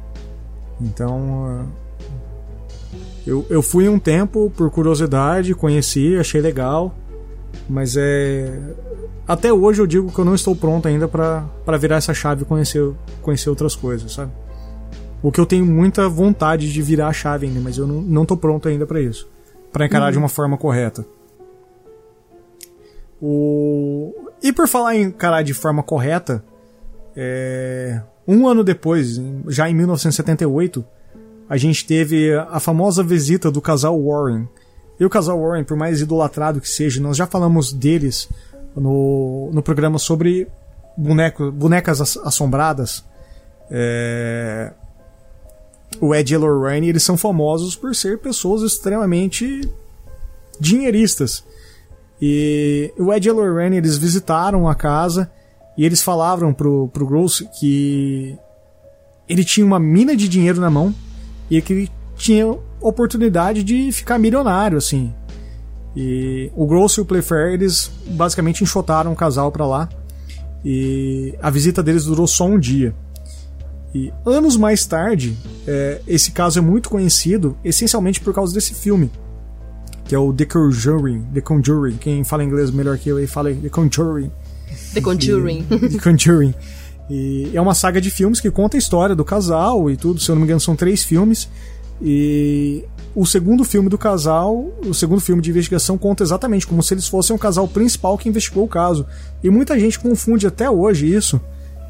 [0.80, 1.68] Então,
[3.26, 6.94] eu, eu fui um tempo por curiosidade, conheci, achei legal,
[7.68, 8.52] mas é.
[9.26, 12.44] Até hoje eu digo que eu não estou pronto ainda para virar essa chave e
[12.44, 12.92] conhecer,
[13.22, 14.30] conhecer outras coisas, sabe?
[15.22, 18.26] O que eu tenho muita vontade de virar a chave ainda, mas eu não, não
[18.26, 19.26] tô pronto ainda para isso.
[19.72, 20.12] para encarar uhum.
[20.12, 21.06] de uma forma correta.
[23.22, 24.14] O...
[24.42, 26.44] E por falar em encarar de forma correta,
[27.16, 28.02] é...
[28.28, 29.18] um ano depois,
[29.48, 30.84] já em 1978,
[31.48, 34.48] a gente teve a famosa visita do casal Warren.
[34.98, 38.28] E o casal Warren, por mais idolatrado que seja, nós já falamos deles
[38.74, 40.48] no, no programa sobre
[40.96, 43.04] boneco, bonecas assombradas.
[43.70, 44.72] É...
[46.00, 49.60] O Ed e Lorraine, eles são famosos por ser pessoas extremamente
[50.58, 51.44] dinheiristas.
[52.20, 55.30] E o Ed e Lorraine, eles visitaram a casa
[55.76, 58.36] e eles falavam pro, pro Gross que
[59.28, 60.92] ele tinha uma mina de dinheiro na mão
[61.50, 62.46] e que ele tinha
[62.80, 65.12] oportunidade de ficar milionário, assim.
[65.96, 69.88] E o Gross e o Playfair, eles basicamente enxotaram o casal para lá.
[70.64, 72.94] E a visita deles durou só um dia.
[73.94, 79.10] E anos mais tarde, é, esse caso é muito conhecido, essencialmente por causa desse filme
[80.04, 81.22] que é o The Conjuring.
[81.32, 81.96] The Conjuring.
[81.96, 84.30] Quem fala inglês melhor que eu aí fala The Conjuring.
[84.92, 85.66] The Conjuring.
[85.70, 86.54] E, The Conjuring.
[87.08, 90.20] E é uma saga de filmes que conta a história do casal e tudo.
[90.20, 91.48] Se eu não me engano, são três filmes.
[92.00, 96.94] E o segundo filme do casal, o segundo filme de investigação, conta exatamente como se
[96.94, 99.06] eles fossem o casal principal que investigou o caso.
[99.42, 101.40] E muita gente confunde até hoje isso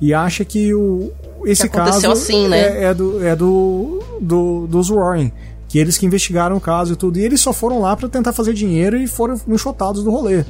[0.00, 1.12] e acha que o,
[1.44, 2.58] esse que caso assim, né?
[2.58, 5.32] é, é, do, é do, do, dos Warren
[5.74, 8.32] que eles que investigaram o caso e tudo, e eles só foram lá para tentar
[8.32, 10.44] fazer dinheiro e foram enxotados do rolê.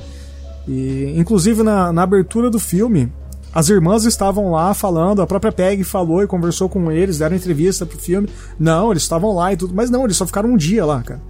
[0.68, 3.10] E, inclusive, na, na abertura do filme,
[3.54, 7.86] as irmãs estavam lá falando, a própria Peg falou e conversou com eles, deram entrevista
[7.86, 8.28] pro filme.
[8.58, 11.22] Não, eles estavam lá e tudo, mas não, eles só ficaram um dia lá, cara.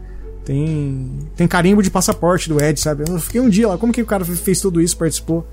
[0.44, 3.04] Tem, tem carimbo de passaporte do Ed, sabe?
[3.08, 5.46] Eu fiquei um dia lá, como que o cara fez tudo isso, participou?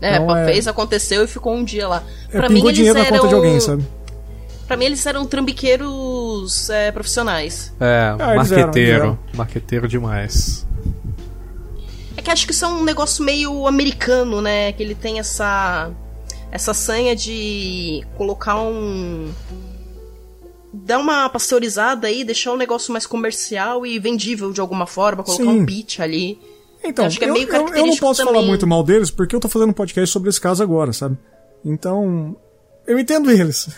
[0.00, 0.46] É, então, é...
[0.46, 2.02] fez, aconteceu e ficou um dia lá.
[2.30, 3.10] É, pra mim, eles dinheiro eram...
[3.10, 3.84] na conta de alguém, sabe?
[4.66, 7.72] Pra mim, eles eram trambiqueiros é, profissionais.
[7.80, 9.04] É, ah, marqueteiro.
[9.04, 10.66] Eram, marqueteiro demais.
[12.16, 14.72] É que acho que isso é um negócio meio americano, né?
[14.72, 15.90] Que ele tem essa.
[16.54, 19.28] Essa sanha de colocar um.
[20.72, 25.24] Dar uma pasteurizada aí, deixar o um negócio mais comercial e vendível de alguma forma,
[25.24, 25.48] colocar Sim.
[25.48, 26.38] um pitch ali.
[26.82, 28.48] Então, Acho que é eu, meio eu, eu não característico posso falar também.
[28.48, 31.16] muito mal deles porque eu tô fazendo um podcast sobre esse caso agora, sabe?
[31.64, 32.36] Então,
[32.86, 33.68] eu entendo eles.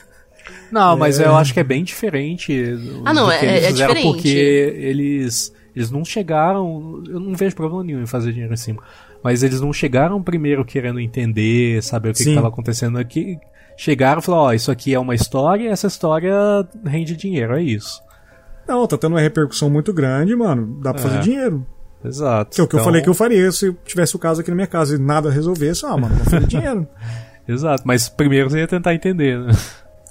[0.70, 2.52] Não, mas eu acho que é bem diferente.
[2.76, 4.06] do- Ah, não, é- eles é diferente.
[4.12, 7.02] Porque eles, eles não chegaram.
[7.08, 8.82] Eu não vejo problema nenhum em fazer dinheiro em cima.
[9.26, 13.36] Mas eles não chegaram primeiro querendo entender, saber o que estava acontecendo aqui.
[13.76, 16.32] Chegaram e falaram: Ó, isso aqui é uma história e essa história
[16.84, 18.00] rende dinheiro, é isso.
[18.68, 20.78] Não, tá tendo uma repercussão muito grande, mano.
[20.80, 21.20] Dá pra fazer É.
[21.22, 21.66] dinheiro.
[22.04, 22.54] Exato.
[22.54, 24.50] Que é o que eu Então, falei que eu faria se tivesse o caso aqui
[24.50, 25.84] na minha casa e nada resolvesse.
[25.84, 26.86] Ah, mano, vou fazer dinheiro.
[27.48, 29.52] Exato, mas primeiro você ia tentar entender, né?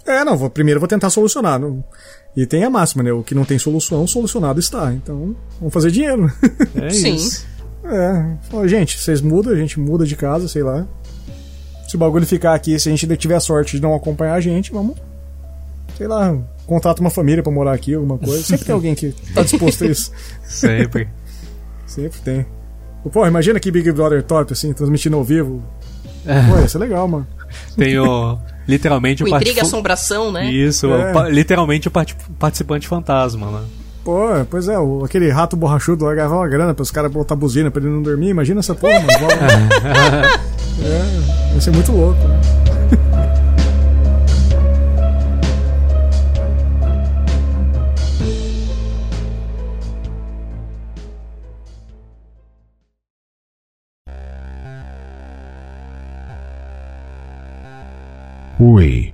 [0.08, 1.58] É, não, vou, primeiro eu vou tentar solucionar.
[1.60, 1.84] não-
[2.38, 3.12] E tem a máxima, né?
[3.12, 4.94] O que não tem solução, solucionado está.
[4.94, 6.32] Então, vamos fazer dinheiro.
[6.76, 7.16] É Sim.
[7.16, 7.44] isso.
[7.88, 10.86] É, fala, gente, vocês mudam, a gente muda de casa, sei lá.
[11.88, 14.34] Se o bagulho ficar aqui, se a gente ainda tiver a sorte de não acompanhar
[14.34, 14.96] a gente, vamos.
[15.98, 16.36] Sei lá,
[16.66, 18.42] contrata uma família pra morar aqui, alguma coisa.
[18.44, 20.12] Sempre tem alguém que tá disposto a isso.
[20.44, 21.08] Sempre.
[21.86, 22.46] Sempre tem.
[23.14, 25.62] Pô, imagina que Big Brother top, assim, transmitindo ao vivo.
[26.26, 26.42] É.
[26.50, 27.28] Pô, ia ser legal, mano.
[27.78, 28.38] Tem o.
[28.68, 30.52] Literalmente Com o intriga e particip- assombração, né?
[30.52, 31.14] Isso, É.
[31.16, 33.62] o literalmente o parti- participante fantasma, né?
[34.06, 37.72] Pô, pois é, o- aquele rato borrachudo lá ganhava uma grana pros caras botar buzina
[37.72, 38.30] pra ele não dormir.
[38.30, 40.46] Imagina essa porra, mano.
[40.78, 42.20] É, vai ser muito louco.
[42.28, 42.40] né?
[58.60, 59.14] Oi,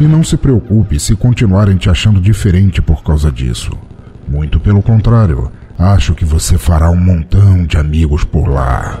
[0.00, 3.70] E não se preocupe se continuarem te achando diferente por causa disso.
[4.26, 8.98] Muito pelo contrário, acho que você fará um montão de amigos por lá.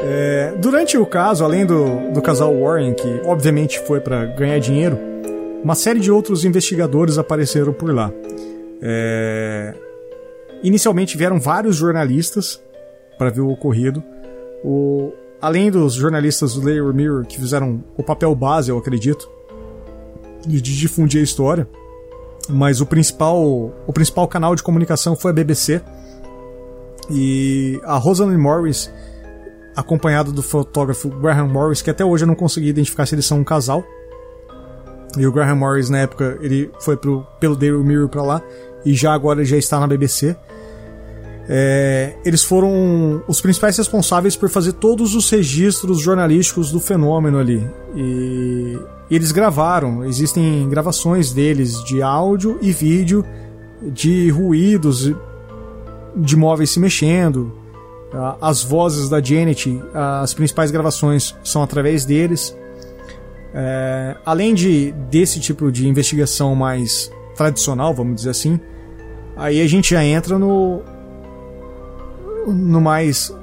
[0.00, 4.98] É, durante o caso, além do, do casal Warren, que obviamente foi pra ganhar dinheiro,
[5.62, 8.10] uma série de outros investigadores apareceram por lá.
[8.86, 9.74] É,
[10.62, 12.62] inicialmente vieram vários jornalistas
[13.16, 14.02] para ver o ocorrido.
[14.62, 19.30] O, além dos jornalistas do Layer Mirror, que fizeram o papel base, eu acredito,
[20.46, 21.66] de difundir a história.
[22.48, 23.42] Mas o principal,
[23.86, 25.80] o principal canal de comunicação foi a BBC.
[27.10, 28.90] E a Rosalind Morris
[29.76, 33.40] acompanhado do fotógrafo Graham Morris, que até hoje eu não consegui identificar se eles são
[33.40, 33.84] um casal.
[35.16, 38.42] E o Graham Morris, na época, ele foi pro, pelo Daily Mirror pra lá,
[38.84, 40.36] e já agora já está na BBC.
[41.48, 47.62] É, eles foram os principais responsáveis por fazer todos os registros jornalísticos do fenômeno ali.
[47.94, 48.78] E
[49.10, 53.24] eles gravaram, existem gravações deles de áudio e vídeo,
[53.82, 55.12] de ruídos,
[56.16, 57.52] de móveis se mexendo,
[58.40, 62.56] as vozes da Janet, as principais gravações são através deles.
[63.52, 68.58] É, além de desse tipo de investigação mais tradicional, vamos dizer assim,
[69.36, 70.82] aí a gente já entra no
[72.46, 73.34] no mais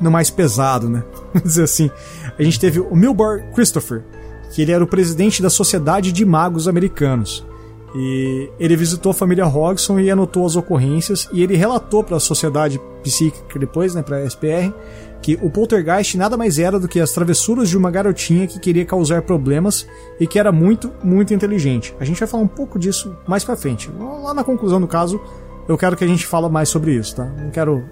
[0.00, 1.02] no mais pesado, né?
[1.34, 1.90] Vamos dizer assim.
[2.38, 4.04] A gente teve o Milbar Christopher,
[4.52, 7.46] que ele era o presidente da Sociedade de Magos Americanos.
[7.94, 12.20] E ele visitou a família Hodgson e anotou as ocorrências e ele relatou para a
[12.20, 14.72] sociedade psíquica depois, né, para a SPR,
[15.20, 18.84] que o poltergeist nada mais era do que as travessuras de uma garotinha que queria
[18.84, 19.86] causar problemas
[20.20, 21.94] e que era muito, muito inteligente.
[21.98, 23.90] A gente vai falar um pouco disso mais para frente.
[24.22, 25.20] Lá na conclusão do caso,
[25.68, 27.24] eu quero que a gente fale mais sobre isso, tá?
[27.24, 27.84] Não quero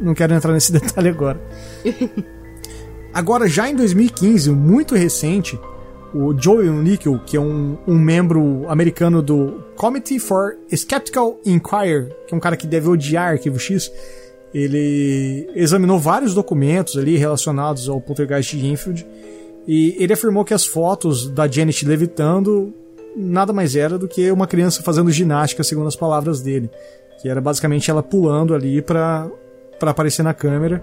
[0.00, 1.40] não quero entrar nesse detalhe agora.
[3.12, 5.58] Agora, já em 2015, muito recente,
[6.14, 12.34] o Joel Nickel, que é um, um membro americano do Committee for Skeptical Inquiry, que
[12.34, 13.90] é um cara que deve odiar Arquivo X,
[14.52, 19.06] ele examinou vários documentos ali relacionados ao poltergeist de Enfield
[19.66, 22.72] e ele afirmou que as fotos da Janet levitando
[23.14, 26.70] nada mais era do que uma criança fazendo ginástica, segundo as palavras dele,
[27.20, 29.30] que era basicamente ela pulando ali para
[29.78, 30.82] para aparecer na câmera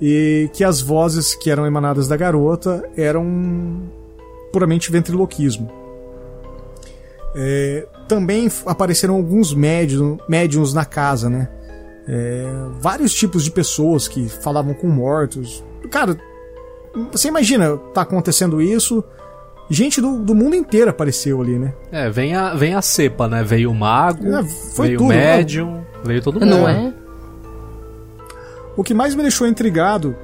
[0.00, 3.82] e que as vozes que eram emanadas da garota eram
[4.52, 5.70] puramente ventriloquismo.
[7.36, 11.48] É, também apareceram alguns médiums, médiums na casa, né?
[12.06, 12.46] É,
[12.78, 15.64] vários tipos de pessoas que falavam com mortos.
[15.90, 16.16] Cara,
[17.10, 19.02] você imagina, tá acontecendo isso,
[19.70, 21.74] gente do, do mundo inteiro apareceu ali, né?
[21.90, 23.42] É, vem a, vem a cepa, né?
[23.42, 26.50] Veio o mago, É, foi veio tudo, o médium, veio todo mundo.
[26.50, 26.92] Não é?
[28.76, 30.14] O que mais me deixou intrigado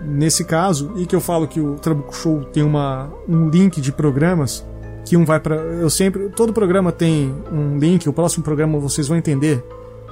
[0.00, 3.90] nesse caso, e que eu falo que o Trabuco Show tem uma, um link de
[3.90, 4.64] programas,
[5.04, 6.28] que um vai para Eu sempre.
[6.28, 9.64] Todo programa tem um link, o próximo programa vocês vão entender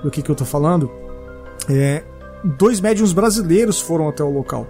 [0.02, 0.90] do que, que eu tô falando.
[1.68, 2.02] É,
[2.44, 4.66] dois médiums brasileiros foram até o local,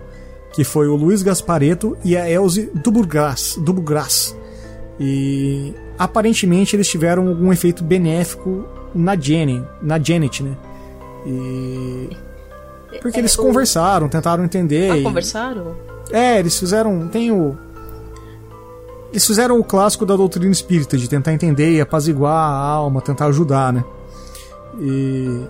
[0.53, 3.57] que foi o Luiz Gaspareto e a Elze Dubugras.
[3.61, 4.36] Dubugras.
[4.98, 10.57] E aparentemente eles tiveram algum efeito benéfico na Jenny, na Janet, né?
[11.27, 12.09] E
[13.03, 14.90] porque É, eles o- conversaram, tentaram entender.
[14.90, 15.77] Ah, e- conversaram?
[16.11, 17.09] É, eles fizeram.
[17.09, 17.57] Tem o.
[19.11, 23.27] Eles fizeram o clássico da doutrina espírita, de tentar entender e apaziguar a alma, tentar
[23.27, 23.85] ajudar, né?
[24.81, 25.47] E.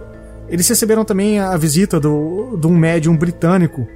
[0.49, 3.87] Eles receberam também a visita do, de um médium britânico.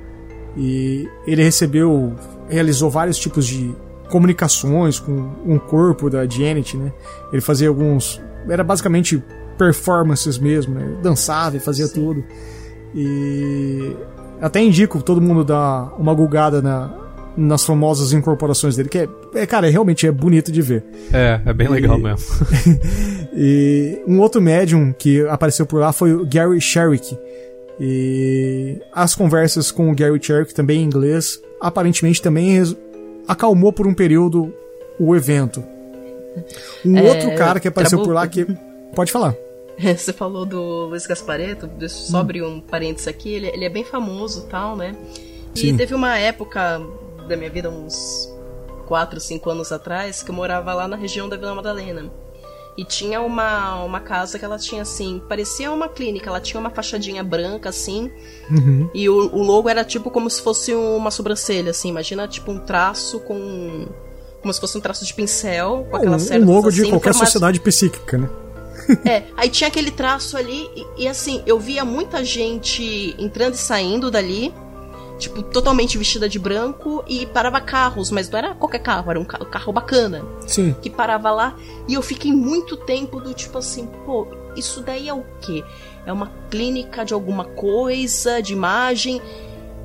[0.57, 2.15] E ele recebeu.
[2.49, 3.75] realizou vários tipos de
[4.09, 6.93] comunicações com um corpo da Janet, né?
[7.33, 8.21] Ele fazia alguns.
[8.49, 9.23] Era basicamente
[9.57, 10.97] performances mesmo, né?
[11.03, 12.25] Dançava e fazia tudo.
[12.95, 13.95] E
[14.41, 16.93] até indico todo mundo dar uma gulgada na,
[17.37, 20.85] nas famosas incorporações dele, que é, é, cara, é, realmente é bonito de ver.
[21.13, 22.27] É, é bem legal E- mesmo.
[23.33, 27.17] E um outro médium que apareceu por lá foi o Gary Sherrick.
[27.79, 32.61] E as conversas com o Gary Sherrick, também em inglês, aparentemente também
[33.27, 34.53] acalmou por um período
[34.99, 35.63] o evento.
[36.85, 38.55] Um É, outro cara que apareceu por lá Trabuco.
[38.55, 38.71] que.
[38.95, 39.35] Pode falar.
[39.79, 43.69] Você falou do Luiz Gaspareto, deixa eu só abrir um parênteses aqui, ele, ele é
[43.71, 44.95] bem famoso e tal, né?
[45.55, 45.77] E Sim.
[45.77, 46.83] teve uma época
[47.27, 48.30] da minha vida, uns
[48.91, 52.11] 4, 5 anos atrás, que eu morava lá na região da Vila Madalena.
[52.77, 56.71] E tinha uma, uma casa que ela tinha assim, parecia uma clínica, ela tinha uma
[56.71, 58.11] fachadinha branca assim,
[58.51, 58.91] Uhum.
[58.93, 62.59] e o, o logo era tipo como se fosse uma sobrancelha, assim, imagina tipo um
[62.59, 63.87] traço com.
[64.41, 66.91] Como se fosse um traço de pincel, com aquelas Um, um cerdas logo de assim,
[66.91, 68.29] qualquer formato- sociedade psíquica, né?
[69.05, 73.59] é, aí tinha aquele traço ali, e, e assim, eu via muita gente entrando e
[73.59, 74.53] saindo dali,
[75.21, 79.25] tipo, totalmente vestida de branco, e parava carros, mas não era qualquer carro, era um
[79.25, 80.75] ca- carro bacana, Sim.
[80.83, 81.55] que parava lá,
[81.87, 84.27] e eu fiquei muito tempo do tipo assim, pô,
[84.57, 85.63] isso daí é o quê?
[86.05, 89.21] É uma clínica de alguma coisa, de imagem?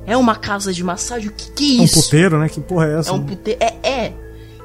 [0.06, 1.28] É uma casa de massagem?
[1.28, 2.02] O que que é É um isso?
[2.02, 2.48] puteiro, né?
[2.48, 3.10] Que porra é essa?
[3.10, 3.26] É um né?
[3.28, 3.60] puteiro.
[3.62, 4.12] É, é.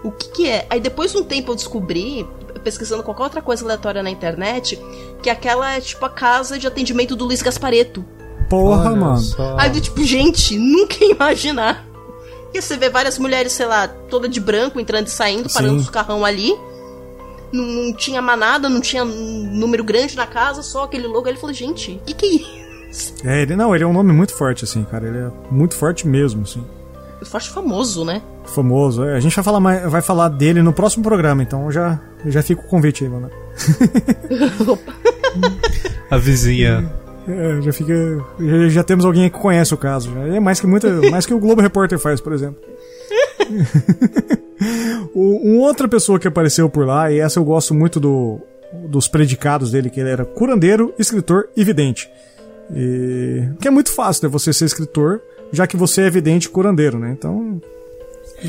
[0.04, 0.66] O que que é?
[0.70, 2.26] Aí depois de um tempo eu descobri,
[2.64, 4.80] pesquisando qualquer outra coisa aleatória na internet,
[5.22, 8.04] que aquela é tipo a casa de atendimento do Luiz Gaspareto.
[8.52, 9.18] Porra, Olha mano.
[9.18, 9.56] só.
[9.58, 11.88] Aí do tipo, gente, nunca ia imaginar.
[12.54, 15.80] E você vê várias mulheres, sei lá, toda de branco, entrando e saindo, parando Sim.
[15.80, 16.54] os carrão ali.
[17.50, 21.28] Não, não tinha manada, não tinha um número grande na casa, só aquele logo.
[21.28, 23.14] Aí ele falou, gente, o que que é isso?
[23.24, 25.08] É, ele, não, ele é um nome muito forte, assim, cara.
[25.08, 26.62] Ele é muito forte mesmo, assim.
[27.24, 28.22] Forte famoso, né?
[28.44, 29.06] Famoso.
[29.06, 32.44] É, a gente vai falar, mais, vai falar dele no próximo programa, então já, já
[32.44, 33.32] fica o convite aí, mano.
[36.12, 36.92] A vizinha.
[37.28, 37.94] É, já fica.
[38.40, 40.12] Já, já temos alguém que conhece o caso.
[40.14, 40.36] Já.
[40.36, 42.62] É mais que, muita, mais que o Globo Repórter faz, por exemplo.
[45.14, 48.40] o, uma outra pessoa que apareceu por lá, e essa eu gosto muito do,
[48.88, 52.10] dos predicados dele, que ele era curandeiro, escritor e vidente.
[52.74, 54.30] E, que é muito fácil, né?
[54.32, 55.22] Você ser escritor,
[55.52, 57.12] já que você é vidente e curandeiro, né?
[57.12, 57.62] Então.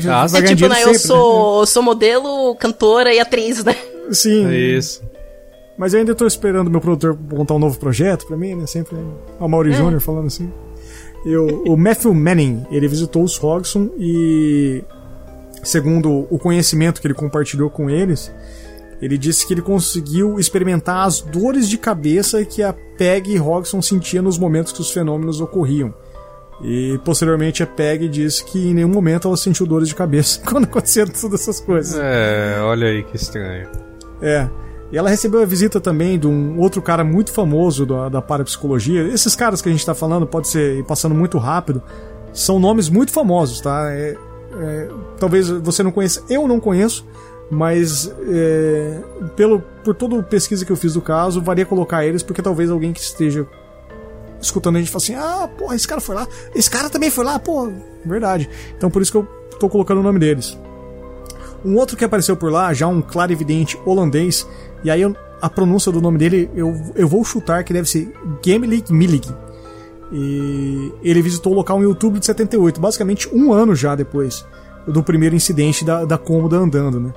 [0.07, 0.75] Ah, vai É tipo, né?
[0.75, 3.75] dinheiro Eu sempre, sou, eu sou modelo, cantora e atriz, né?
[4.11, 4.47] Sim.
[4.47, 5.03] É isso.
[5.77, 8.67] Mas eu ainda tô esperando meu produtor montar um novo projeto pra mim, né?
[8.67, 8.95] Sempre
[9.39, 9.73] o Mauri É.
[9.73, 10.51] Júnior falando assim.
[11.25, 14.83] E o, o Matthew Manning, ele visitou os Hogson e,
[15.63, 18.31] segundo o conhecimento que ele compartilhou com eles,
[19.01, 24.21] ele disse que ele conseguiu experimentar as dores de cabeça que a Peg Hogson sentia
[24.21, 25.93] nos momentos que os fenômenos ocorriam.
[26.61, 30.65] E posteriormente a Peg disse que em nenhum momento ela sentiu dores de cabeça quando
[30.65, 31.97] aconteceram todas essas coisas.
[31.99, 33.67] É, olha aí que estranho.
[34.21, 34.47] É.
[34.93, 39.01] E ela recebeu a visita também de um outro cara muito famoso da, da parapsicologia.
[39.07, 41.81] Esses caras que a gente tá falando, pode ser passando muito rápido,
[42.31, 43.87] são nomes muito famosos, tá?
[43.91, 44.15] É-
[44.55, 44.89] é,
[45.19, 47.03] talvez você não conheça, eu não conheço,
[47.49, 48.99] mas é,
[49.35, 52.69] pelo, por toda a pesquisa que eu fiz do caso, varia colocar eles, porque talvez
[52.69, 53.47] alguém que esteja
[54.39, 57.25] escutando a gente fale assim: ah, porra, esse cara foi lá, esse cara também foi
[57.25, 57.67] lá, pô,
[58.05, 58.47] verdade.
[58.77, 59.27] Então por isso que eu
[59.59, 60.55] tô colocando o nome deles.
[61.65, 64.47] Um outro que apareceu por lá, já um clarividente holandês,
[64.83, 68.11] e aí eu- a pronúncia do nome dele eu, eu vou chutar que deve ser
[68.45, 69.27] Gemelig Milig.
[70.11, 74.45] E ele visitou o local em outubro de 78, basicamente um ano já depois
[74.87, 77.13] do primeiro incidente da, da cômoda andando, né?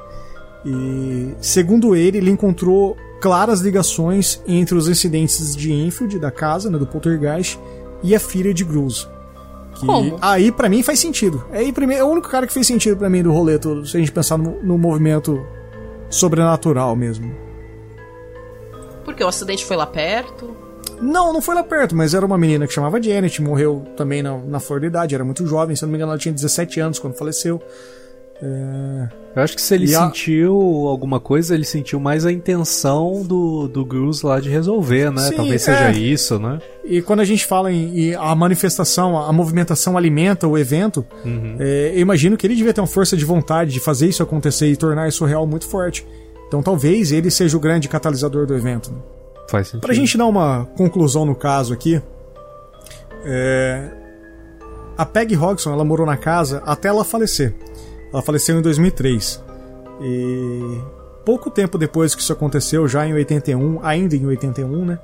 [0.65, 6.79] E segundo ele, ele encontrou claras ligações entre os incidentes de Enfield, da casa, né,
[6.79, 7.59] do Poltergeist,
[8.03, 9.09] e a filha de Gruz.
[9.75, 10.17] Que Como?
[10.23, 11.45] aí pra mim faz sentido.
[11.53, 13.97] Aí mim, é o único cara que fez sentido pra mim do rolê todo, se
[13.97, 15.45] a gente pensar no, no movimento
[16.09, 17.31] sobrenatural mesmo.
[19.07, 20.55] Porque o acidente foi lá perto.
[21.01, 24.37] Não, não foi lá perto, mas era uma menina que chamava Janet, morreu também na,
[24.37, 26.79] na flor da idade, era muito jovem, se eu não me engano ela tinha 17
[26.81, 27.61] anos quando faleceu.
[28.43, 30.55] É, Eu acho que se ele E a- sentiu
[30.89, 35.23] alguma coisa, ele sentiu mais a intenção do, do Goose lá de resolver, né?
[35.29, 35.93] Sim, Talvez seja é.
[35.93, 36.59] isso, né?
[36.85, 41.05] E quando a gente fala em, a manifestação, a movimentação alimenta o evento,
[41.59, 44.69] é, eu imagino que ele devia ter uma força de vontade de fazer isso acontecer
[44.69, 46.07] e tornar isso real muito forte.
[46.49, 48.91] Então talvez ele seja o grande catalisador do evento.
[48.91, 48.99] Né?
[49.51, 49.81] Faz sentido.
[49.83, 52.01] Pra gente dar uma conclusão no caso aqui,
[53.25, 53.91] é,
[54.97, 57.55] a Peg Hodgson ela morou na casa até ela falecer.
[58.13, 59.43] Ela faleceu em 2003.
[60.03, 60.81] E
[61.25, 64.99] pouco tempo depois que isso aconteceu, já em 81, ainda em 81, né?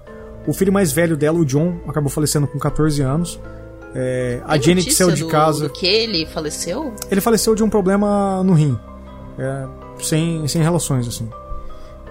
[0.47, 3.40] O filho mais velho dela, o John, acabou falecendo com 14 anos.
[3.94, 5.69] É, a Janet notícia saiu de do- casa.
[5.69, 6.93] Do que ele faleceu?
[7.10, 8.77] Ele faleceu de um problema no rim.
[9.39, 9.66] É,
[10.01, 11.28] sem, sem relações, assim.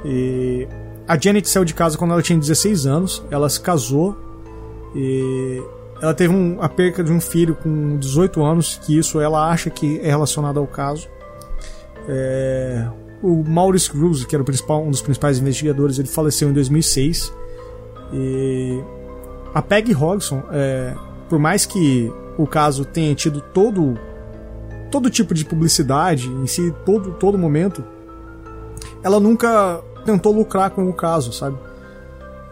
[0.06, 0.68] E
[1.08, 3.24] a Janet saiu de casa quando ela tinha 16 anos.
[3.30, 4.16] Ela se casou.
[4.96, 5.62] E
[6.02, 8.80] ela teve um- a perca de um filho com 18 anos.
[8.84, 11.08] Que isso ela acha que é relacionado ao caso.
[12.08, 12.88] É,
[13.22, 17.34] o Maurice Cruz, que era um dos principais investigadores, ele faleceu em 2006.
[18.14, 18.82] E
[19.54, 20.94] a Peg Hodgson, é,
[21.30, 23.98] por mais que o caso tenha tido todo
[24.92, 27.84] todo tipo de publicidade em si, todo todo momento,
[29.04, 31.58] ela nunca tentou lucrar com o caso, sabe?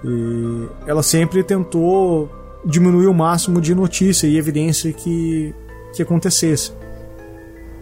[0.04, 2.30] E ela sempre tentou
[2.66, 5.54] diminuir o máximo de notícia e evidência que
[5.94, 6.72] que acontecesse.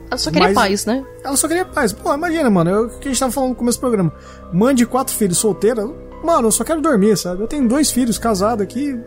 [0.10, 1.06] Ela só queria Mas- paz, né?
[1.24, 1.92] Ela só queria paz.
[1.92, 4.14] Pô, imagina, mano, é o que a gente tava falando no começo do programa.
[4.54, 5.86] Mãe de quatro filhos solteira,
[6.24, 7.42] mano, eu só quero dormir, sabe?
[7.42, 8.98] Eu tenho dois filhos casados aqui.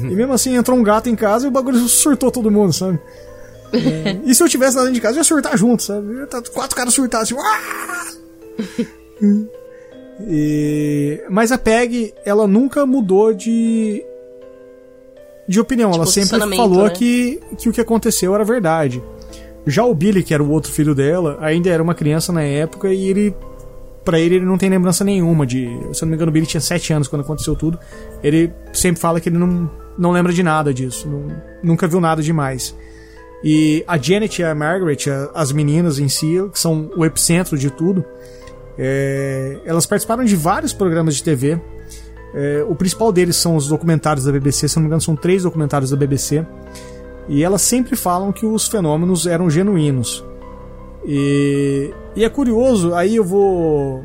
[0.00, 2.98] e mesmo assim entrou um gato em casa e o bagulho surtou todo mundo, sabe?
[3.72, 6.06] É, e se eu tivesse lá dentro de casa, eu ia surtar junto, sabe?
[6.12, 7.36] Eu ia tá quatro caras surtados, assim.
[10.28, 14.04] E- Mas a Peg, ela nunca mudou de.
[15.48, 15.90] de opinião.
[15.92, 16.90] ela sempre posicionamento, falou né?
[16.90, 19.02] que, que o que aconteceu era verdade.
[19.66, 22.92] Já o Billy, que era o outro filho dela, ainda era uma criança na época
[22.92, 23.34] e ele.
[24.04, 25.66] Pra ele, ele não tem lembrança nenhuma de.
[25.92, 27.78] Se eu não me engano, o Billy tinha 7 anos quando aconteceu tudo.
[28.22, 31.06] Ele sempre fala que ele não, não lembra de nada disso.
[31.08, 31.28] não-
[31.62, 32.74] nunca viu nada demais.
[33.42, 34.98] E a Janet e a Margaret,
[35.34, 38.04] as meninas em si, que são o epicentro de tudo,
[38.78, 41.60] é, elas participaram de vários programas de TV.
[42.34, 45.42] É, o principal deles são os documentários da BBC, se não me engano, são três
[45.42, 46.46] documentários da BBC.
[47.28, 50.24] E elas sempre falam que os fenômenos eram genuínos.
[51.04, 54.04] E, e é curioso, aí eu vou.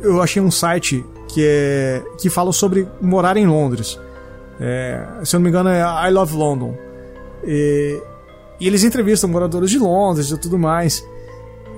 [0.00, 3.98] Eu achei um site que, é, que fala sobre morar em Londres.
[4.60, 6.83] É, se eu não me engano, é I Love London.
[7.46, 8.00] E,
[8.60, 11.04] e eles entrevistam moradores de Londres e tudo mais.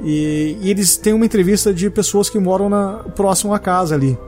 [0.02, 4.18] E, e eles têm uma entrevista de pessoas que moram na, próximo à casa ali.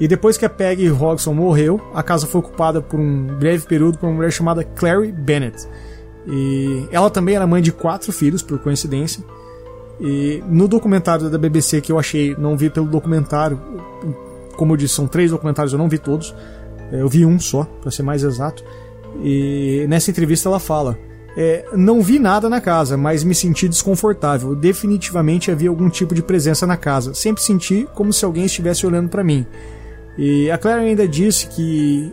[0.00, 3.98] E depois que a Peggy Hodgson morreu, a casa foi ocupada por um breve período
[3.98, 5.68] por uma mulher chamada Clary Bennett.
[6.26, 9.22] E ela também era mãe de quatro filhos, por coincidência.
[10.00, 13.60] E no documentário da BBC que eu achei, não vi pelo documentário,
[14.56, 16.34] como eu disse, são três documentários, eu não vi todos.
[16.90, 18.64] Eu vi um só, para ser mais exato.
[19.22, 20.98] E nessa entrevista ela fala:
[21.36, 24.54] é, Não vi nada na casa, mas me senti desconfortável.
[24.54, 27.14] Definitivamente havia algum tipo de presença na casa.
[27.14, 29.46] Sempre senti como se alguém estivesse olhando para mim.
[30.16, 32.12] E a Claire ainda disse que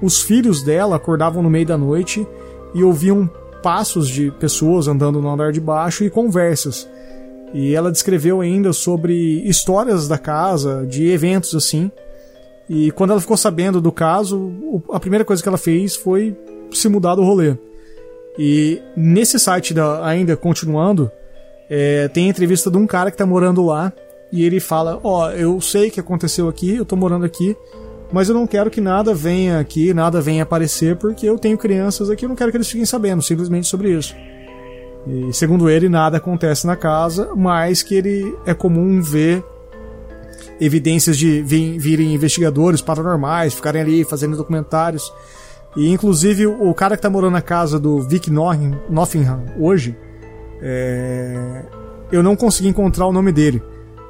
[0.00, 2.26] os filhos dela acordavam no meio da noite
[2.74, 3.28] e ouviam
[3.62, 6.88] passos de pessoas andando no andar de baixo e conversas.
[7.52, 9.14] E ela descreveu ainda sobre
[9.48, 11.90] histórias da casa, de eventos assim.
[12.68, 16.36] E quando ela ficou sabendo do caso, o- a primeira coisa que ela fez foi
[16.72, 17.56] se mudar do rolê.
[18.38, 21.10] E nesse site, da, ainda continuando,
[21.70, 23.92] é, tem entrevista de um cara que tá morando lá.
[24.32, 27.56] E ele fala: Ó, eu sei que aconteceu aqui, eu tô morando aqui,
[28.12, 32.10] mas eu não quero que nada venha aqui, nada venha aparecer, porque eu tenho crianças
[32.10, 34.14] aqui, eu não quero que eles fiquem sabendo simplesmente sobre isso.
[35.06, 39.44] E segundo ele, nada acontece na casa, mas que ele é comum ver
[40.60, 45.12] evidências de vi- virem investigadores paranormais, ficarem ali fazendo documentários.
[45.76, 49.94] E inclusive o cara que tá morando na casa do Vic Nottingham hoje,
[50.62, 51.62] é,
[52.10, 53.62] eu não consegui encontrar o nome dele.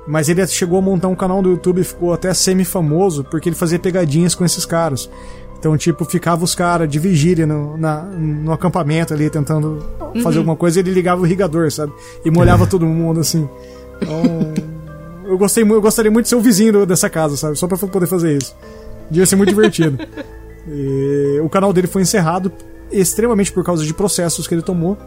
[0.06, 3.56] Mas ele chegou a montar um canal do YouTube e ficou até semi-famoso porque ele
[3.56, 5.10] fazia pegadinhas com esses caras.
[5.58, 9.84] Então, tipo, ficava os caras de vigília no, na- no acampamento ali tentando
[10.22, 11.92] fazer alguma coisa e ele ligava o irrigador, sabe?
[12.24, 13.48] E molhava todo mundo assim.
[14.00, 14.54] Então,
[15.26, 17.56] eu, gostei, eu gostaria muito de ser o vizinho dessa casa, sabe?
[17.56, 18.54] Só pra poder fazer isso.
[19.10, 19.98] Devia ser muito divertido.
[20.68, 22.50] E o canal dele foi encerrado
[22.90, 24.98] extremamente por causa de processos que ele tomou.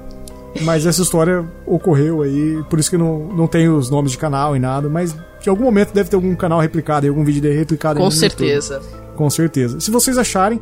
[0.61, 4.55] Mas essa história ocorreu aí, por isso que não, não tem os nomes de canal
[4.55, 7.59] e nada, mas de algum momento deve ter algum canal replicado e algum vídeo dele
[7.59, 8.75] replicado Com certeza.
[8.75, 9.15] YouTube.
[9.15, 9.79] Com certeza.
[9.79, 10.59] Se vocês acharem,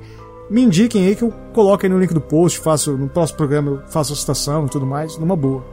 [0.50, 3.72] me indiquem aí que eu coloco aí no link do post, faço no próximo programa
[3.72, 5.64] eu faço a citação e tudo mais, numa boa.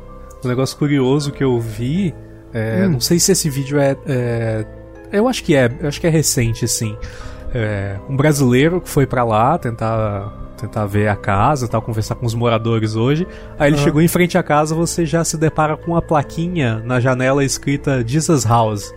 [0.44, 2.15] Um negócio curioso que eu vi,
[2.55, 2.93] é, hum.
[2.93, 4.65] não sei se esse vídeo é, é,
[5.13, 6.97] eu acho que é, eu acho que é recente sim.
[7.53, 12.25] É, um brasileiro que foi para lá tentar tentar ver a casa, tal, conversar com
[12.25, 13.27] os moradores hoje.
[13.59, 13.83] Aí ele uhum.
[13.83, 18.03] chegou em frente à casa, você já se depara com uma plaquinha na janela escrita
[18.07, 18.95] Jesus House.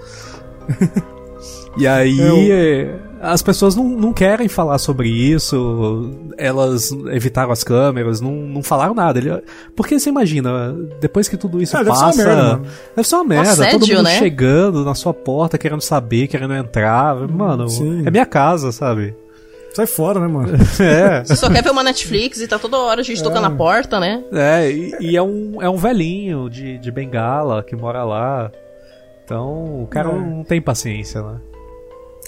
[1.78, 2.52] e aí.
[2.52, 8.64] É, as pessoas não, não querem falar sobre isso, elas evitaram as câmeras, não, não
[8.64, 9.20] falaram nada.
[9.20, 9.42] Ele,
[9.76, 12.06] porque você imagina, depois que tudo isso é, passa.
[12.06, 12.70] Deve ser uma merda.
[12.96, 13.52] Deve ser uma merda.
[13.52, 14.18] Assédio, todo mundo né?
[14.18, 17.16] chegando na sua porta, querendo saber, querendo entrar.
[17.28, 18.04] Mano, Sim.
[18.06, 19.16] é minha casa, sabe?
[19.74, 20.58] Sai fora, né, mano?
[20.80, 21.24] É.
[21.24, 23.24] Você só quer ver uma Netflix e tá toda hora a gente é.
[23.24, 24.24] tocando na porta, né?
[24.32, 28.52] É, e, e, é, um, é um velhinho de, de bengala que mora lá.
[29.24, 30.14] Então, o cara é.
[30.14, 31.38] não tem paciência, né?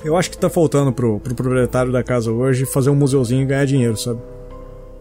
[0.03, 3.45] Eu acho que tá faltando pro, pro proprietário da casa hoje fazer um museuzinho e
[3.45, 4.19] ganhar dinheiro, sabe?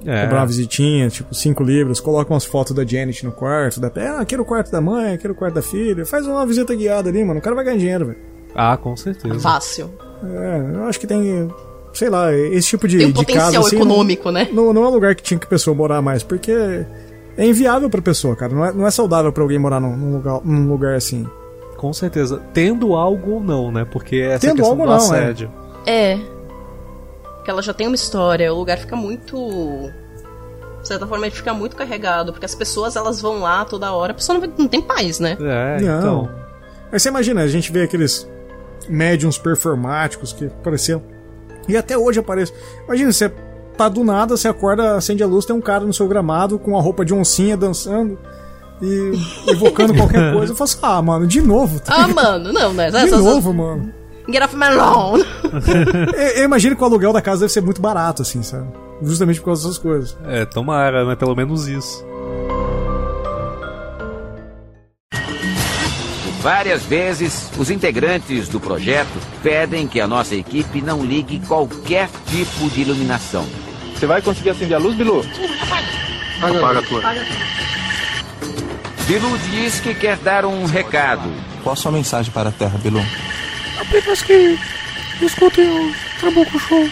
[0.05, 0.23] É.
[0.23, 3.91] Cobrar uma visitinha, tipo, cinco livros, coloca umas fotos da Janet no quarto, da...
[3.97, 6.47] ah, aqui era o quarto da mãe, aqui era o quarto da filha, faz uma
[6.47, 8.19] visita guiada ali, mano, o cara vai ganhar dinheiro, velho.
[8.55, 9.41] Ah, com certeza.
[9.41, 9.91] Fácil.
[10.23, 11.49] É, eu acho que tem
[11.93, 14.49] sei lá, esse tipo de, Tem um de potencial casa, assim, econômico, não, né?
[14.53, 16.53] Não, não é um lugar que tinha que a pessoa morar mais, porque
[17.37, 18.55] é inviável pra pessoa, cara.
[18.55, 21.27] Não é, não é saudável pra alguém morar num, num, lugar, num lugar assim.
[21.79, 22.43] Com certeza.
[22.53, 23.85] Tendo algo ou não, né?
[23.85, 25.51] Porque essa Tendo questão algo do não, assédio.
[25.87, 26.15] É.
[26.15, 26.19] é.
[27.45, 29.37] Que ela já tem uma história, o lugar fica muito.
[30.83, 34.11] De certa forma, ele fica muito carregado, porque as pessoas elas vão lá toda hora,
[34.11, 35.37] a pessoa não, não tem paz, né?
[35.41, 35.99] É, não.
[35.99, 36.31] então.
[36.91, 38.29] Mas você imagina, a gente vê aqueles
[38.89, 41.01] médiums performáticos que pareciam
[41.69, 42.53] e até hoje aparece.
[42.87, 43.33] Imagina, você
[43.77, 46.77] tá do nada, você acorda, acende a luz, tem um cara no seu gramado com
[46.77, 48.19] a roupa de oncinha dançando
[48.83, 49.13] e
[49.51, 50.53] evocando qualquer coisa.
[50.53, 51.81] Eu falo assim, ah, mano, de novo.
[51.81, 51.95] Tá?
[51.95, 52.91] Ah, mano, não, né?
[52.91, 53.93] De novo, mano.
[54.31, 55.21] Get off my lawn.
[56.15, 58.69] eu, eu imagino que o aluguel da casa deve ser muito barato, assim, sabe?
[59.03, 60.17] Justamente por causa dessas coisas.
[60.27, 61.17] É, tomara, né?
[61.17, 62.05] Pelo menos isso.
[66.41, 72.71] Várias vezes, os integrantes do projeto pedem que a nossa equipe não ligue qualquer tipo
[72.71, 73.45] de iluminação.
[73.95, 75.25] Você vai conseguir acender a luz, Bilu?
[76.41, 77.03] Apaga, Apaga a tua.
[79.09, 81.33] Bilu diz que quer dar um recado.
[81.63, 83.03] Qual a sua mensagem para a Terra, Bilu?
[83.81, 84.59] Apenas que
[85.23, 86.87] escutem o Trabuco Show.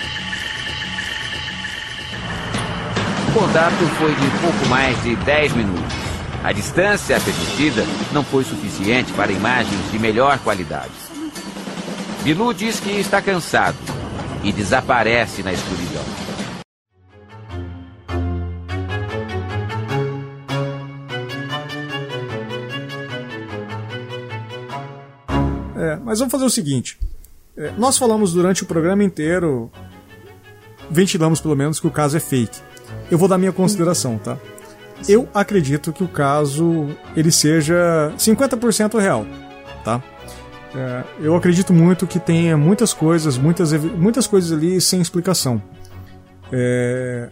[3.28, 5.94] O contato foi de pouco mais de 10 minutos.
[6.42, 10.92] A distância permitida não foi suficiente para imagens de melhor qualidade.
[12.22, 13.76] Bilu diz que está cansado
[14.42, 16.25] e desaparece na escuridão.
[25.86, 26.98] É, mas vamos fazer o seguinte.
[27.56, 29.70] É, nós falamos durante o programa inteiro,
[30.90, 32.58] ventilamos pelo menos que o caso é fake.
[33.10, 34.36] Eu vou dar minha consideração, tá?
[35.08, 39.24] Eu acredito que o caso ele seja 50% real,
[39.84, 40.02] tá?
[40.74, 45.62] É, eu acredito muito que tenha muitas coisas, muitas, muitas coisas ali sem explicação.
[46.50, 47.28] É,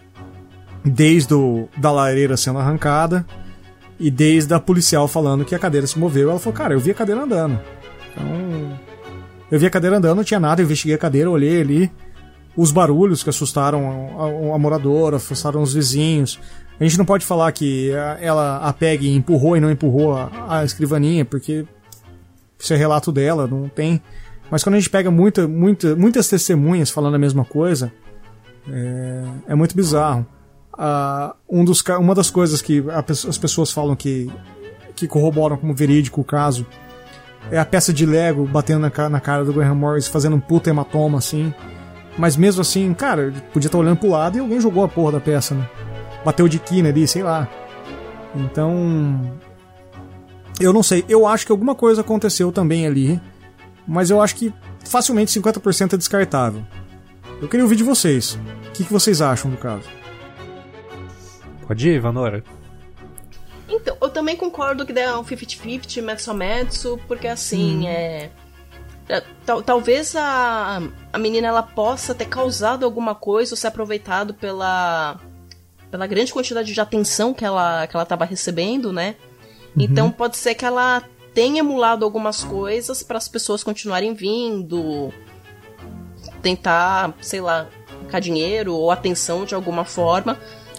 [0.85, 3.27] desde o, da lareira sendo arrancada
[3.99, 6.31] e desde a policial falando que a cadeira se moveu.
[6.31, 7.59] Ela falou, cara, eu vi a cadeira andando.
[8.15, 8.78] Então,
[9.51, 11.93] eu vi a cadeira andando, não tinha nada, eu investiguei a cadeira, olhei ali
[12.57, 16.39] os barulhos que assustaram a, a, a moradora, assustaram os vizinhos.
[16.78, 20.65] A gente não pode falar que ela a PEG empurrou e não empurrou a, a
[20.65, 21.65] escrivaninha, porque
[22.59, 24.01] isso é relato dela, não tem.
[24.51, 27.93] Mas quando a gente pega muita, muita, muitas testemunhas falando a mesma coisa,
[28.69, 30.27] é, é muito bizarro.
[30.77, 34.31] Ah, um dos, uma das coisas que a, as pessoas falam que,
[34.95, 36.66] que corroboram como verídico o caso
[37.51, 40.71] é a peça de Lego batendo na, na cara do Graham Morris, fazendo um puta
[40.71, 41.53] hematoma assim.
[42.16, 45.21] Mas mesmo assim, cara, podia estar olhando pro lado e alguém jogou a porra da
[45.21, 45.69] peça, né?
[46.25, 47.49] bateu de quina ali, sei lá.
[48.35, 49.39] Então.
[50.59, 51.05] Eu não sei.
[51.09, 53.21] Eu acho que alguma coisa aconteceu também ali.
[53.87, 54.53] Mas eu acho que
[54.85, 56.65] facilmente 50% é descartável.
[57.41, 58.39] Eu queria ouvir de vocês.
[58.69, 59.89] O que, que vocês acham do caso?
[61.66, 62.43] Pode ir, Vanora.
[63.81, 67.89] Então, eu também concordo que dá um 50-50, metsu porque assim, hum.
[67.89, 68.31] é.
[69.09, 70.83] é tal, talvez a,
[71.13, 75.19] a menina ela possa ter causado alguma coisa ou se aproveitado pela
[75.91, 79.15] pela grande quantidade de atenção que ela que ela estava recebendo, né?
[79.77, 79.83] Uhum.
[79.83, 81.03] Então pode ser que ela
[81.33, 85.13] tenha emulado algumas coisas para as pessoas continuarem vindo,
[86.41, 87.67] tentar, sei lá,
[88.03, 90.39] ficar dinheiro ou atenção de alguma forma.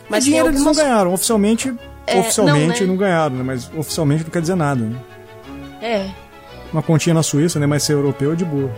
[0.10, 0.78] Mas é dinheiro tem eles algumas...
[0.78, 1.14] não ganharam.
[1.14, 1.76] Oficialmente,
[2.08, 3.00] É, oficialmente não, não, né?
[3.00, 3.44] ganharam, né?
[3.44, 4.82] Mas oficialmente não quer dizer nada.
[4.84, 5.00] Né?
[5.82, 6.10] É.
[6.72, 7.66] Uma continha na Suíça, né?
[7.66, 8.72] Mas ser europeu é de boa.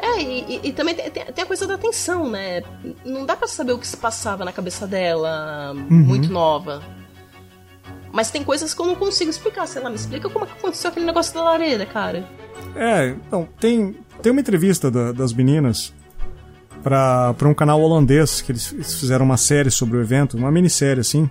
[0.00, 2.62] É, e, e- e também tem, tem- a coisa da atenção, né?
[3.04, 5.84] Não dá pra saber o que se passava na cabeça dela, Uhum.
[5.90, 6.82] muito nova.
[8.12, 9.66] Mas tem coisas que eu não consigo explicar.
[9.66, 12.24] Sei lá, me explica como é que aconteceu aquele negócio da lareira, cara.
[12.76, 15.92] É, então, tem, tem uma entrevista da- das meninas
[16.82, 18.66] pra, pra um canal holandês, que eles
[19.00, 21.28] fizeram uma série sobre o evento, uma minissérie assim.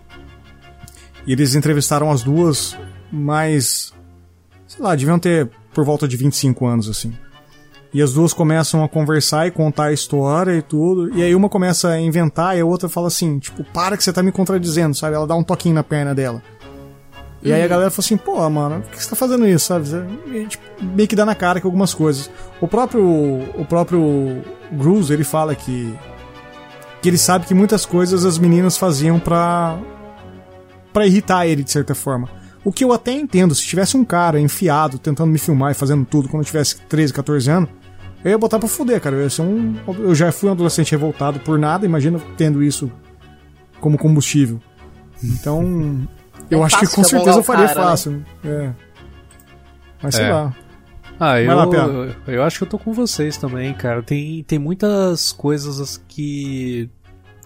[1.25, 2.77] E eles entrevistaram as duas
[3.11, 3.93] mais.
[4.67, 7.13] Sei lá, deviam ter por volta de 25 anos assim.
[7.93, 11.15] E as duas começam a conversar e contar a história e tudo.
[11.15, 14.11] E aí uma começa a inventar e a outra fala assim, tipo, para que você
[14.11, 15.15] tá me contradizendo, sabe?
[15.15, 16.41] Ela dá um toquinho na perna dela.
[17.43, 19.85] E aí a galera falou assim, pô, mano, por que você tá fazendo isso, sabe?
[20.33, 22.31] E, tipo, meio que dá na cara que algumas coisas.
[22.61, 23.03] O próprio.
[23.03, 24.41] O próprio
[24.71, 25.93] Bruce, ele fala que.
[27.01, 29.77] Que ele sabe que muitas coisas as meninas faziam pra.
[30.93, 32.29] Pra irritar ele, de certa forma.
[32.63, 36.05] O que eu até entendo, se tivesse um cara enfiado, tentando me filmar e fazendo
[36.05, 37.69] tudo quando eu tivesse 13, 14 anos,
[38.23, 39.17] eu ia botar pra fuder, cara.
[39.17, 39.75] Eu ia ser um.
[39.99, 42.89] Eu já fui um adolescente revoltado por nada, imagina tendo isso
[43.81, 44.59] como combustível.
[45.21, 46.07] Então.
[46.49, 47.85] Eu É acho que com certeza eu faria cara, né?
[47.87, 48.25] fácil.
[48.43, 48.71] É.
[50.01, 50.33] Mas sei É.
[50.33, 50.53] lá.
[51.19, 51.65] Ah, eu, lá,
[52.27, 54.03] eu acho que eu tô com vocês também, cara.
[54.03, 56.89] Tem, tem muitas coisas que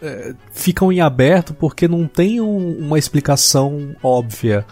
[0.01, 4.65] é, ficam em aberto porque não tem um- uma explicação óbvia.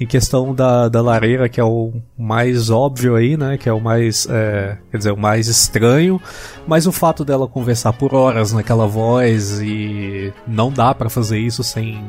[0.00, 3.56] Em questão da, da lareira, que é o mais óbvio aí, né?
[3.56, 4.26] Que é o mais.
[4.28, 6.20] é, quer dizer, o mais estranho.
[6.66, 11.62] Mas o fato dela conversar por horas naquela voz e não dá pra fazer isso
[11.62, 12.04] sem,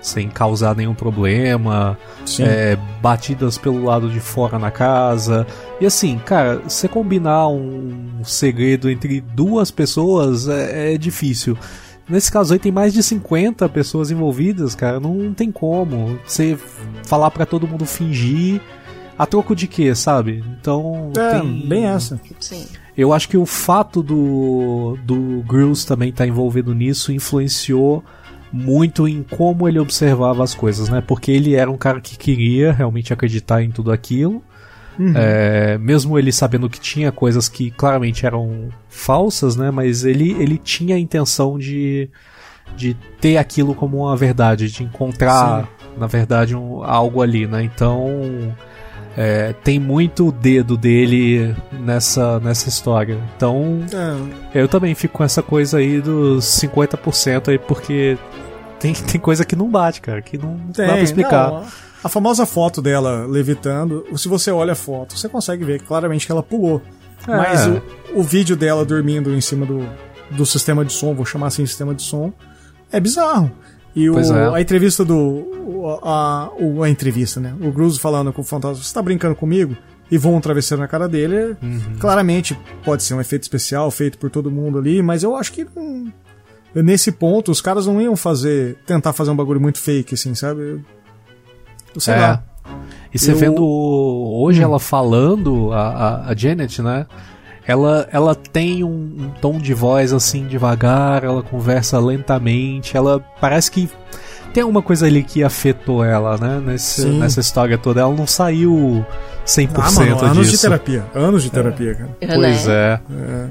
[0.00, 1.96] sem causar nenhum problema.
[2.42, 5.46] É, batidas pelo lado de fora na casa.
[5.80, 11.56] E assim, cara, você combinar um segredo entre duas pessoas é, é difícil.
[12.10, 16.18] Nesse caso aí tem mais de 50 pessoas envolvidas, cara, não tem como.
[16.26, 16.58] Você
[17.06, 18.60] falar pra todo mundo fingir
[19.16, 20.42] a troco de quê, sabe?
[20.60, 21.68] Então, É, tem...
[21.68, 22.20] bem essa.
[22.40, 22.66] Sim.
[22.96, 28.04] Eu acho que o fato do, do Grills também estar envolvido nisso influenciou
[28.52, 31.00] muito em como ele observava as coisas, né?
[31.06, 34.42] Porque ele era um cara que queria realmente acreditar em tudo aquilo.
[35.00, 35.14] Uhum.
[35.16, 39.70] É, mesmo ele sabendo que tinha coisas que claramente eram falsas, né?
[39.70, 42.10] Mas ele, ele tinha a intenção de,
[42.76, 45.66] de ter aquilo como uma verdade, de encontrar,
[45.96, 47.62] na verdade, um, algo ali, né?
[47.62, 48.54] Então.
[49.16, 53.18] é, tem muito o dedo dele nessa, nessa história.
[53.36, 53.80] Então,
[54.54, 58.18] É, eu também fico com essa coisa aí dos 50% aí, porque
[58.78, 61.50] tem, tem coisa que não bate, cara, que não dá pra tem, explicar.
[61.50, 61.64] não,
[62.02, 66.32] a famosa foto dela levitando, se você olha a foto, você consegue ver claramente que
[66.32, 66.80] ela pulou.
[67.28, 67.36] É.
[67.36, 67.82] Mas o,
[68.14, 69.86] o vídeo dela dormindo em cima do,
[70.30, 72.32] do sistema de som, vou chamar assim sistema de som,
[72.90, 73.50] é bizarro.
[73.94, 74.54] E o, é.
[74.56, 75.16] a entrevista do.
[75.18, 77.54] o- A, o- a entrevista, né?
[77.60, 79.76] O Cruz falando com o fantasma, você tá brincando comigo?
[80.10, 81.56] E voa um travesseiro na cara dele.
[81.62, 81.96] Uhum.
[81.98, 85.66] Claramente pode ser um efeito especial feito por todo mundo ali, mas eu acho que
[85.76, 86.12] não-
[86.74, 88.76] nesse ponto os caras não iam fazer.
[88.86, 90.80] tentar fazer um bagulho muito fake, assim, sabe?
[91.94, 92.18] Eu, sei É.
[92.18, 92.42] lá.
[93.12, 94.64] E você Eu- vendo hoje Hum.
[94.64, 97.06] ela falando, a, a, a Janet, né?
[97.66, 103.70] Ela, ela tem um, um tom de voz assim devagar, ela conversa lentamente, ela parece
[103.70, 103.88] que
[104.52, 106.60] tem alguma coisa ali que afetou ela, né?
[106.64, 107.18] Nesse, Sim.
[107.20, 108.00] nessa história toda.
[108.00, 109.04] Ela não saiu
[109.46, 110.56] 100% Ah, mano, anos disso.
[110.56, 111.04] de terapia.
[111.14, 112.16] Anos de terapia, cara.
[112.34, 113.00] Pois é.
[113.10, 113.48] É.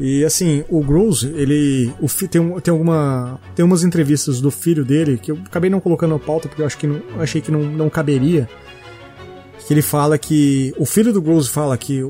[0.00, 1.92] E assim, o Gross, ele.
[2.00, 3.40] O, fi- tem, tem alguma.
[3.54, 6.66] Tem umas entrevistas do filho dele que eu acabei não colocando na pauta porque eu
[6.66, 8.48] acho que não, achei que não, não caberia.
[9.66, 10.72] Que ele fala que.
[10.78, 12.00] O filho do Gross fala que.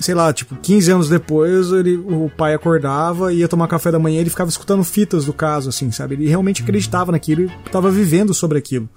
[0.00, 4.16] Sei lá, tipo, 15 anos depois, ele, o pai acordava, ia tomar café da manhã
[4.18, 6.14] e ele ficava escutando fitas do caso, assim, sabe?
[6.16, 8.88] Ele realmente acreditava naquilo e estava vivendo sobre aquilo.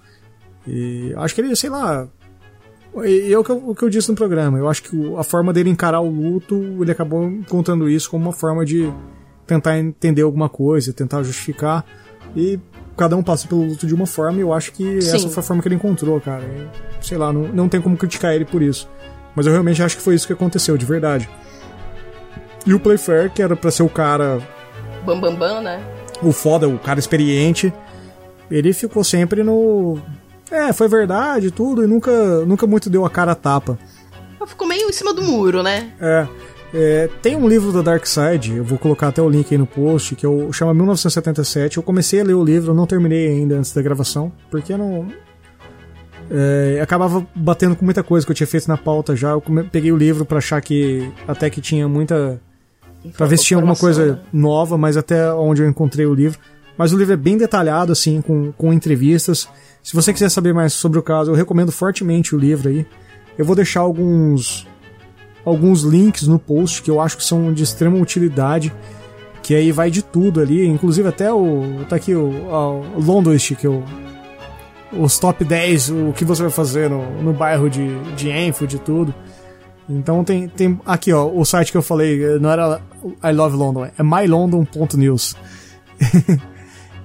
[0.65, 2.07] E acho que ele, sei lá,
[3.05, 4.57] e é o que, eu, o que eu disse no programa.
[4.57, 8.33] Eu acho que a forma dele encarar o luto, ele acabou contando isso como uma
[8.33, 8.91] forma de
[9.45, 11.85] tentar entender alguma coisa, tentar justificar.
[12.35, 12.59] E
[12.95, 15.15] cada um passa pelo luto de uma forma, e eu acho que Sim.
[15.15, 16.43] essa foi a forma que ele encontrou, cara.
[16.43, 18.89] E, sei lá, não, não tem como criticar ele por isso.
[19.35, 21.29] Mas eu realmente acho que foi isso que aconteceu, de verdade.
[22.65, 24.41] E o Playfair, que era pra ser o cara,
[25.05, 25.81] Bam Bam Bam, né?
[26.21, 27.71] o foda, o cara experiente,
[28.49, 29.99] ele ficou sempre no.
[30.51, 33.77] É, foi verdade, tudo, e nunca, nunca muito deu a cara a tapa.
[34.45, 35.91] Ficou meio em cima do muro, né?
[35.99, 36.27] É,
[36.73, 39.65] é, tem um livro da Dark Side, eu vou colocar até o link aí no
[39.65, 41.77] post, que eu chama 1977.
[41.77, 45.07] Eu comecei a ler o livro, não terminei ainda antes da gravação, porque não.
[46.29, 49.29] É, acabava batendo com muita coisa que eu tinha feito na pauta já.
[49.29, 49.41] Eu
[49.71, 52.41] peguei o livro pra achar que até que tinha muita.
[53.15, 54.19] Pra ver se tinha alguma coisa né?
[54.33, 56.37] nova, mas até onde eu encontrei o livro.
[56.77, 59.49] Mas o livro é bem detalhado, assim, com, com entrevistas.
[59.81, 62.85] Se você quiser saber mais sobre o caso, eu recomendo fortemente o livro aí.
[63.37, 64.67] Eu vou deixar alguns
[65.45, 68.73] alguns links no post que eu acho que são de extrema utilidade,
[69.41, 73.65] que aí vai de tudo ali, inclusive até o tá aqui o, o Londonist, que
[73.65, 73.81] eu
[74.91, 78.79] os top 10, o que você vai fazer no, no bairro de, de Enfield e
[78.79, 79.15] tudo.
[79.89, 82.81] Então tem, tem aqui ó, o site que eu falei, não era
[83.23, 85.35] I Love London, é mylondon.news.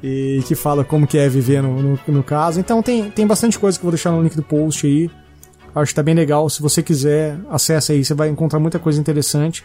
[0.03, 2.59] e que fala como que é viver no, no, no, caso.
[2.59, 5.11] Então tem, tem bastante coisa que eu vou deixar no link do post aí.
[5.75, 6.51] Acho que tá bem legal.
[6.51, 9.65] Se você quiser, acessa aí, você vai encontrar muita coisa interessante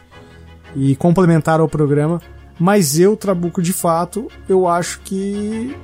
[0.75, 2.21] e complementar ao programa.
[2.59, 5.75] Mas eu, Trabuco, de fato, eu acho que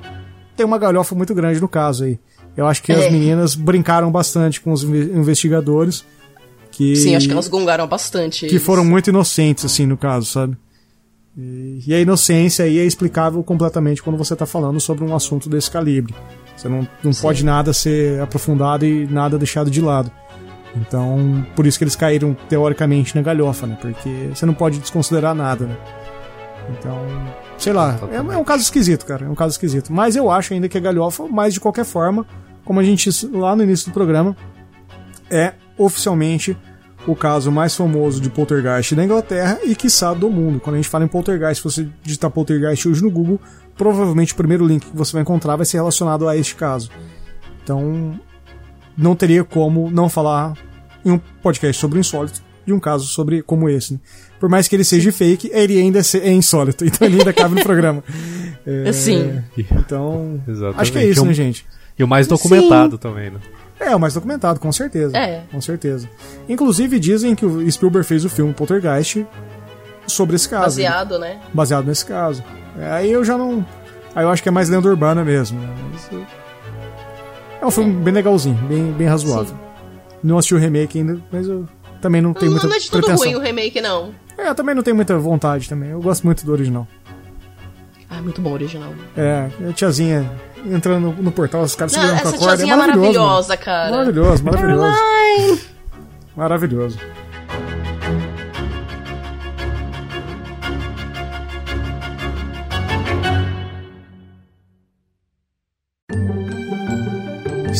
[0.56, 2.18] tem uma galhofa muito grande no caso aí.
[2.56, 3.06] Eu acho que é.
[3.06, 6.04] as meninas brincaram bastante com os investigadores.
[6.70, 8.46] Que, Sim, acho que elas gongaram bastante.
[8.46, 10.56] Que foram muito inocentes, assim, no caso, sabe?
[11.36, 15.48] E, e a inocência aí é explicável completamente quando você está falando sobre um assunto
[15.48, 16.14] desse calibre.
[16.56, 20.10] Você não, não pode nada ser aprofundado e nada deixado de lado.
[20.76, 23.78] Então, por isso que eles caíram teoricamente na galhofa, né?
[23.80, 25.76] Porque você não pode desconsiderar nada, né?
[26.70, 26.98] Então,
[27.58, 29.26] sei lá, é, é, um caso esquisito, cara.
[29.26, 29.92] É um caso esquisito.
[29.92, 32.26] Mas eu acho ainda que é galhofa, mas de qualquer forma,
[32.64, 34.36] como a gente lá no início do programa,
[35.30, 36.56] é oficialmente
[37.06, 40.60] o caso mais famoso de poltergeist da Inglaterra e, quiçá, do mundo.
[40.60, 43.40] Quando a gente fala em poltergeist, se você digitar poltergeist hoje no Google,
[43.76, 46.90] provavelmente o primeiro link que você vai encontrar vai ser relacionado a este caso.
[47.62, 48.18] Então,
[48.96, 50.54] não teria como não falar
[51.04, 53.94] em um podcast sobre o insólito de um caso sobre como esse.
[53.94, 54.00] Né?
[54.40, 57.62] Por mais que ele seja fake, ele ainda é insólito, então ele ainda cabe no
[57.62, 58.02] programa.
[58.66, 59.42] É, Sim.
[59.58, 60.80] Então, Exatamente.
[60.80, 61.66] acho que é isso, né, gente?
[61.98, 62.98] E o mais documentado Sim.
[62.98, 63.38] também, né?
[63.78, 65.16] É, o mais documentado, com certeza.
[65.16, 65.42] É.
[65.50, 66.08] Com certeza.
[66.48, 69.26] Inclusive dizem que o Spielberg fez o filme Poltergeist
[70.06, 70.64] sobre esse caso.
[70.64, 71.40] Baseado, né?
[71.52, 72.42] Baseado nesse caso.
[72.78, 73.66] É, aí eu já não.
[74.14, 75.58] Aí eu acho que é mais lenda urbana mesmo.
[75.60, 76.26] Né?
[77.60, 78.04] É um filme é.
[78.04, 79.46] bem legalzinho, bem, bem razoável.
[79.46, 79.58] Sim.
[80.22, 81.68] Não assisti o remake ainda, mas eu
[82.00, 83.26] também não tenho muita não é de tudo pretensão.
[83.26, 84.14] ruim o remake, não.
[84.36, 85.90] É, eu também não tenho muita vontade também.
[85.90, 86.86] Eu gosto muito do original.
[88.16, 88.92] Ah, muito bom original.
[89.16, 90.30] É, a tiazinha
[90.66, 92.62] entrando no, portal, os caras segurando com a corda.
[92.62, 93.18] é maravilhoso.
[93.18, 93.64] maravilhosa, mano.
[93.64, 93.90] cara.
[93.90, 95.60] Maravilhoso, maravilhoso.
[96.36, 96.98] Maravilhoso.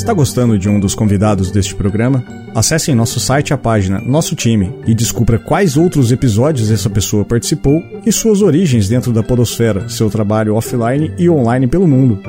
[0.04, 2.22] Está gostando de um dos convidados deste programa?
[2.54, 7.24] Acesse em nosso site a página Nosso Time e descubra quais outros episódios essa pessoa
[7.24, 12.20] participou e suas origens dentro da Podosfera, seu trabalho offline e online pelo mundo.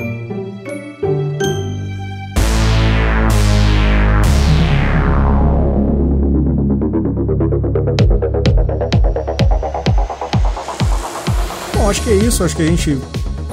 [11.76, 12.42] Bom, acho que é isso.
[12.42, 12.98] Acho que a gente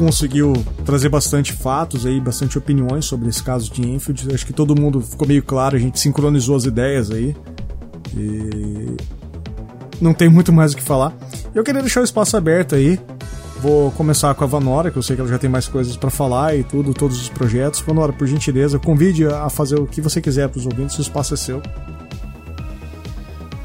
[0.04, 0.52] conseguiu
[0.84, 4.34] trazer bastante fatos aí, bastante opiniões sobre esse caso de Enfield.
[4.34, 7.36] Acho que todo mundo ficou meio claro, a gente sincronizou as ideias aí.
[8.16, 8.96] E
[10.00, 11.12] não tem muito mais o que falar.
[11.54, 12.98] Eu queria deixar o espaço aberto aí.
[13.60, 16.10] Vou começar com a Vanora, que eu sei que ela já tem mais coisas para
[16.10, 17.80] falar e tudo, todos os projetos.
[17.80, 21.32] Vanora, por gentileza, convide a fazer o que você quiser para os ouvintes, o espaço
[21.34, 21.62] é seu.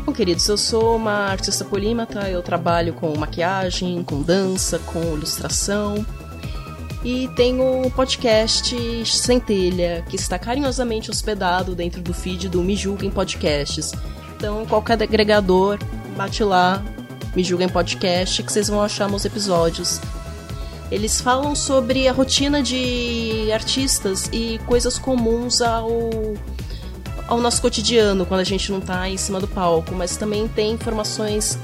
[0.06, 6.06] Bom, queridos, eu sou uma artista polímata, eu trabalho com maquiagem, com dança, com ilustração.
[7.08, 8.76] E tenho um podcast
[9.06, 13.94] Centelha, que está carinhosamente hospedado dentro do feed do Me Julguem Podcasts.
[14.36, 15.80] Então, qualquer agregador,
[16.18, 16.84] bate lá,
[17.34, 20.02] Me Julguem Podcast, que vocês vão achar meus episódios.
[20.92, 25.90] Eles falam sobre a rotina de artistas e coisas comuns ao
[27.26, 30.74] ao nosso cotidiano quando a gente não está em cima do palco, mas também tem
[30.74, 31.58] informações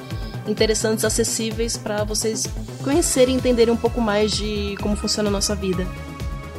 [0.47, 2.47] interessantes, acessíveis para vocês
[2.83, 5.87] conhecerem e entenderem um pouco mais de como funciona a nossa vida.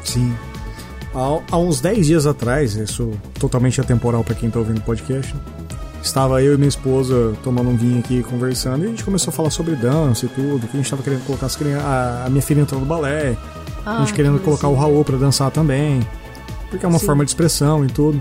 [0.04, 0.34] Sim.
[1.14, 5.34] Há, há uns 10 dias atrás, isso totalmente atemporal para quem está ouvindo o podcast,
[6.02, 9.32] estava eu e minha esposa tomando um vinho aqui conversando e a gente começou a
[9.32, 12.30] falar sobre dança e tudo, que a gente estava querendo colocar as crianças, a, a
[12.30, 13.36] minha filha entrou no balé,
[13.86, 16.00] ah, a gente querendo colocar o Raul para dançar também,
[16.68, 17.06] porque é uma Sim.
[17.06, 18.20] forma de expressão e tudo.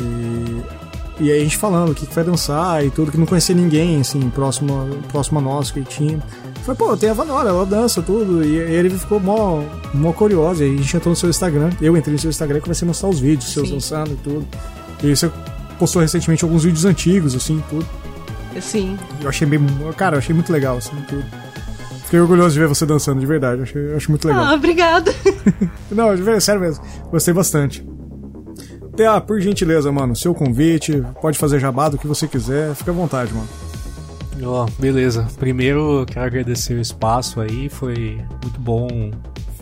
[0.00, 0.83] E,
[1.20, 3.54] e aí a gente falando o que, que vai dançar e tudo, que não conhecia
[3.54, 6.20] ninguém, assim, próximo, próximo a nós que tinha.
[6.64, 8.44] Falei, pô, tem a Vanora, ela dança tudo.
[8.44, 9.62] E, ele ficou mó,
[9.92, 10.64] mó curioso.
[10.64, 11.70] E a gente entrou no seu Instagram.
[11.80, 13.74] Eu entrei no seu Instagram e comecei a mostrar os vídeos seus Sim.
[13.74, 14.46] dançando e tudo.
[15.02, 15.30] E você
[15.78, 17.86] postou recentemente alguns vídeos antigos, assim, tudo.
[18.60, 18.98] Sim.
[19.20, 19.60] Eu achei bem.
[19.96, 21.24] Cara, eu achei muito legal, assim, tudo.
[22.04, 23.58] Fiquei orgulhoso de ver você dançando, de verdade.
[23.58, 24.44] Eu achei, eu muito legal.
[24.44, 25.14] Ah, obrigada.
[25.90, 26.82] não, de verdade, sério mesmo.
[27.10, 27.84] Gostei bastante.
[28.96, 32.94] PA, por gentileza, mano, seu convite, pode fazer jabá o que você quiser, fica à
[32.94, 33.48] vontade, mano.
[34.42, 35.26] Ó, oh, beleza.
[35.38, 39.10] Primeiro, quero agradecer o espaço aí, foi muito bom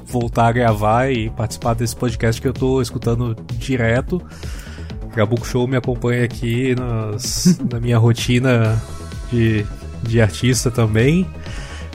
[0.06, 4.20] voltar a gravar e participar desse podcast que eu tô escutando direto.
[5.12, 8.80] Trabuco Show me acompanha aqui nas, na minha rotina
[9.30, 9.64] de,
[10.02, 11.26] de artista também.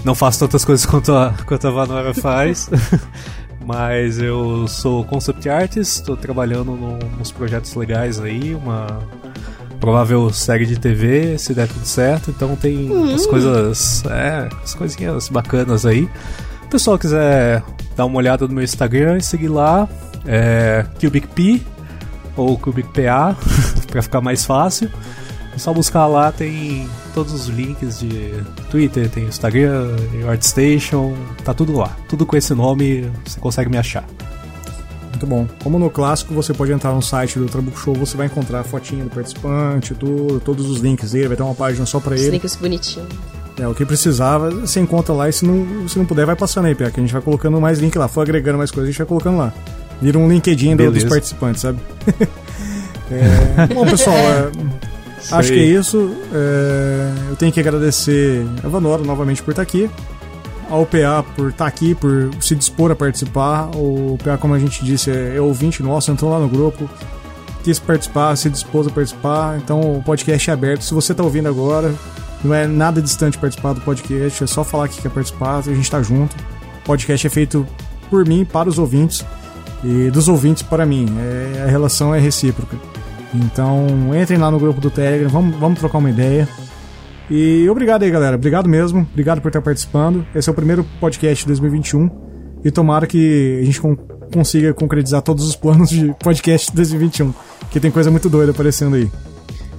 [0.04, 2.70] Não faço tantas coisas quanto a, quanto a Vanora faz.
[3.68, 8.88] Mas eu sou concept artist, estou trabalhando num, nos projetos legais aí, uma
[9.78, 12.32] provável série de TV, se der tudo certo.
[12.32, 13.14] Então tem Hum.
[13.14, 16.04] as coisas, é, as coisinhas bacanas aí.
[16.62, 17.62] Se o pessoal quiser
[17.94, 19.86] dar uma olhada no meu Instagram e seguir lá,
[20.26, 21.62] é CubicP
[22.38, 23.36] ou CubicPA,
[23.92, 24.90] para ficar mais fácil.
[25.54, 26.88] É só buscar lá, tem
[27.18, 28.32] todos os links de
[28.70, 29.96] Twitter, tem Instagram,
[30.30, 31.98] ArtStation, tá tudo lá.
[32.08, 34.06] Tudo com esse nome, você consegue me achar.
[35.10, 35.48] Muito bom.
[35.64, 38.64] Como no clássico, você pode entrar no site do Trabuco Show, você vai encontrar a
[38.64, 42.22] fotinha do participante, tudo, todos os links dele, vai ter uma página só pra Os
[42.22, 42.32] ele.
[42.32, 43.10] links bonitinhos.
[43.60, 46.66] É, o que precisava, você encontra lá e se não, se não puder, vai passando
[46.66, 48.08] aí, Pia, que a gente vai colocando mais link lá.
[48.08, 49.52] For agregando mais coisas, a gente vai colocando lá.
[50.00, 51.80] Vira um LinkedIn do- dos participantes, sabe?
[53.10, 54.52] É, bom, pessoal, é,
[55.32, 56.16] acho que é isso.
[56.34, 59.90] É, eu tenho que agradecer a Vanora novamente por estar aqui.
[60.70, 63.70] Ao PA por estar aqui, por se dispor a participar.
[63.76, 66.90] O PA, como a gente disse, é, é ouvinte nosso, entrou lá no grupo,
[67.64, 69.58] quis participar, se dispôs a participar.
[69.58, 70.84] Então o podcast é aberto.
[70.84, 71.94] Se você está ouvindo agora,
[72.44, 75.90] não é nada distante participar do podcast, é só falar que quer participar, a gente
[75.90, 76.36] tá junto.
[76.82, 77.66] O podcast é feito
[78.10, 79.26] por mim, para os ouvintes,
[79.84, 81.08] e dos ouvintes para mim.
[81.20, 82.78] É, a relação é recíproca.
[83.34, 83.86] Então
[84.20, 86.48] entrem lá no grupo do Telegram, vamos, vamos trocar uma ideia.
[87.30, 88.36] E obrigado aí, galera.
[88.38, 89.06] Obrigado mesmo.
[89.12, 90.26] Obrigado por estar participando.
[90.34, 92.10] Esse é o primeiro podcast de 2021.
[92.64, 93.98] E tomara que a gente con-
[94.34, 97.34] consiga concretizar todos os planos de podcast de 2021.
[97.70, 99.12] Que tem coisa muito doida aparecendo aí.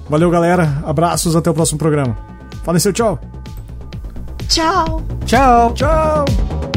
[0.07, 0.81] Valeu, galera.
[0.85, 1.35] Abraços.
[1.35, 2.15] Até o próximo programa.
[2.63, 3.19] Falem seu tchau.
[4.47, 5.01] Tchau.
[5.25, 5.73] Tchau.
[5.73, 6.68] Tchau.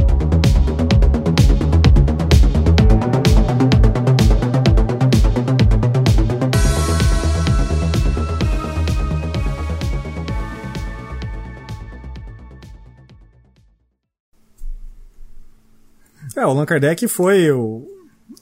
[16.36, 17.88] É, o Allan Kardec foi o.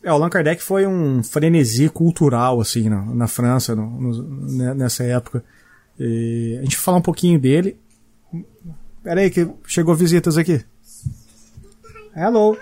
[0.03, 4.75] É, o Allan Kardec foi um frenesi cultural, assim, na, na França, no- no- né,
[4.75, 5.45] nessa época.
[5.99, 7.79] E a gente vai falar um pouquinho dele.
[9.03, 10.65] Pera aí, que chegou visitas aqui.
[12.15, 12.57] Hello.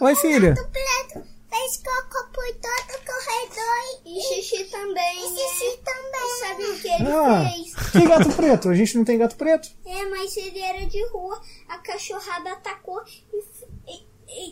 [0.00, 0.54] Oi, filha.
[0.54, 5.18] preto fez cocô por todo o corredor e xixi também.
[5.18, 6.28] E xixi também.
[6.40, 7.90] Sabe o que ele Ah, fez?
[7.90, 8.68] que gato preto?
[8.68, 9.68] A gente não tem gato preto.
[9.86, 11.40] É, mas ele era de rua.
[11.68, 13.57] A cachorrada atacou e, e- e-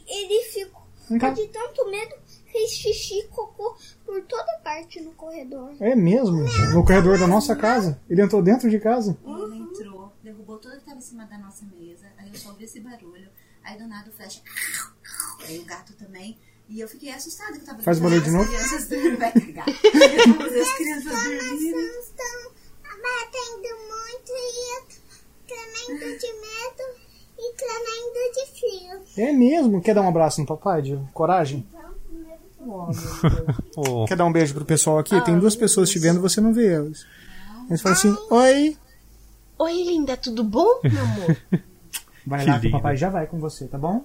[0.09, 2.15] ele ficou de tanto medo.
[2.51, 5.75] Fez xixi e cocô por toda parte no corredor.
[5.81, 6.45] É mesmo?
[6.73, 8.01] No corredor da nossa casa?
[8.09, 9.17] Ele entrou dentro de casa?
[9.25, 12.07] Ele entrou, derrubou tudo que estava em cima da nossa mesa.
[12.17, 13.29] Aí eu só ouvi esse barulho.
[13.63, 14.43] Aí do nada o Flash.
[15.47, 16.39] Aí o gato também.
[16.69, 18.45] E eu fiquei assustada que eu tava Faz barulho de novo?
[18.45, 19.19] As crianças dormindo.
[19.19, 19.69] Vai cagar.
[19.69, 21.79] As crianças dormindo.
[21.79, 22.53] estão
[23.03, 24.87] batendo muito e eu
[25.47, 27.06] tremendo de medo
[27.39, 29.25] e tremendo de frio.
[29.25, 29.81] É mesmo?
[29.81, 30.83] Quer dar um abraço no papai?
[30.83, 31.67] De coragem?
[33.77, 34.05] Oh.
[34.09, 35.21] Quer dar um beijo pro pessoal aqui?
[35.21, 37.07] Tem duas pessoas te vendo e você não vê elas.
[37.69, 38.77] Eles falam assim: Oi.
[39.57, 41.37] Oi, linda, tudo bom, meu amor?
[42.27, 44.05] Vai Que lá que o papai já vai com você, tá bom?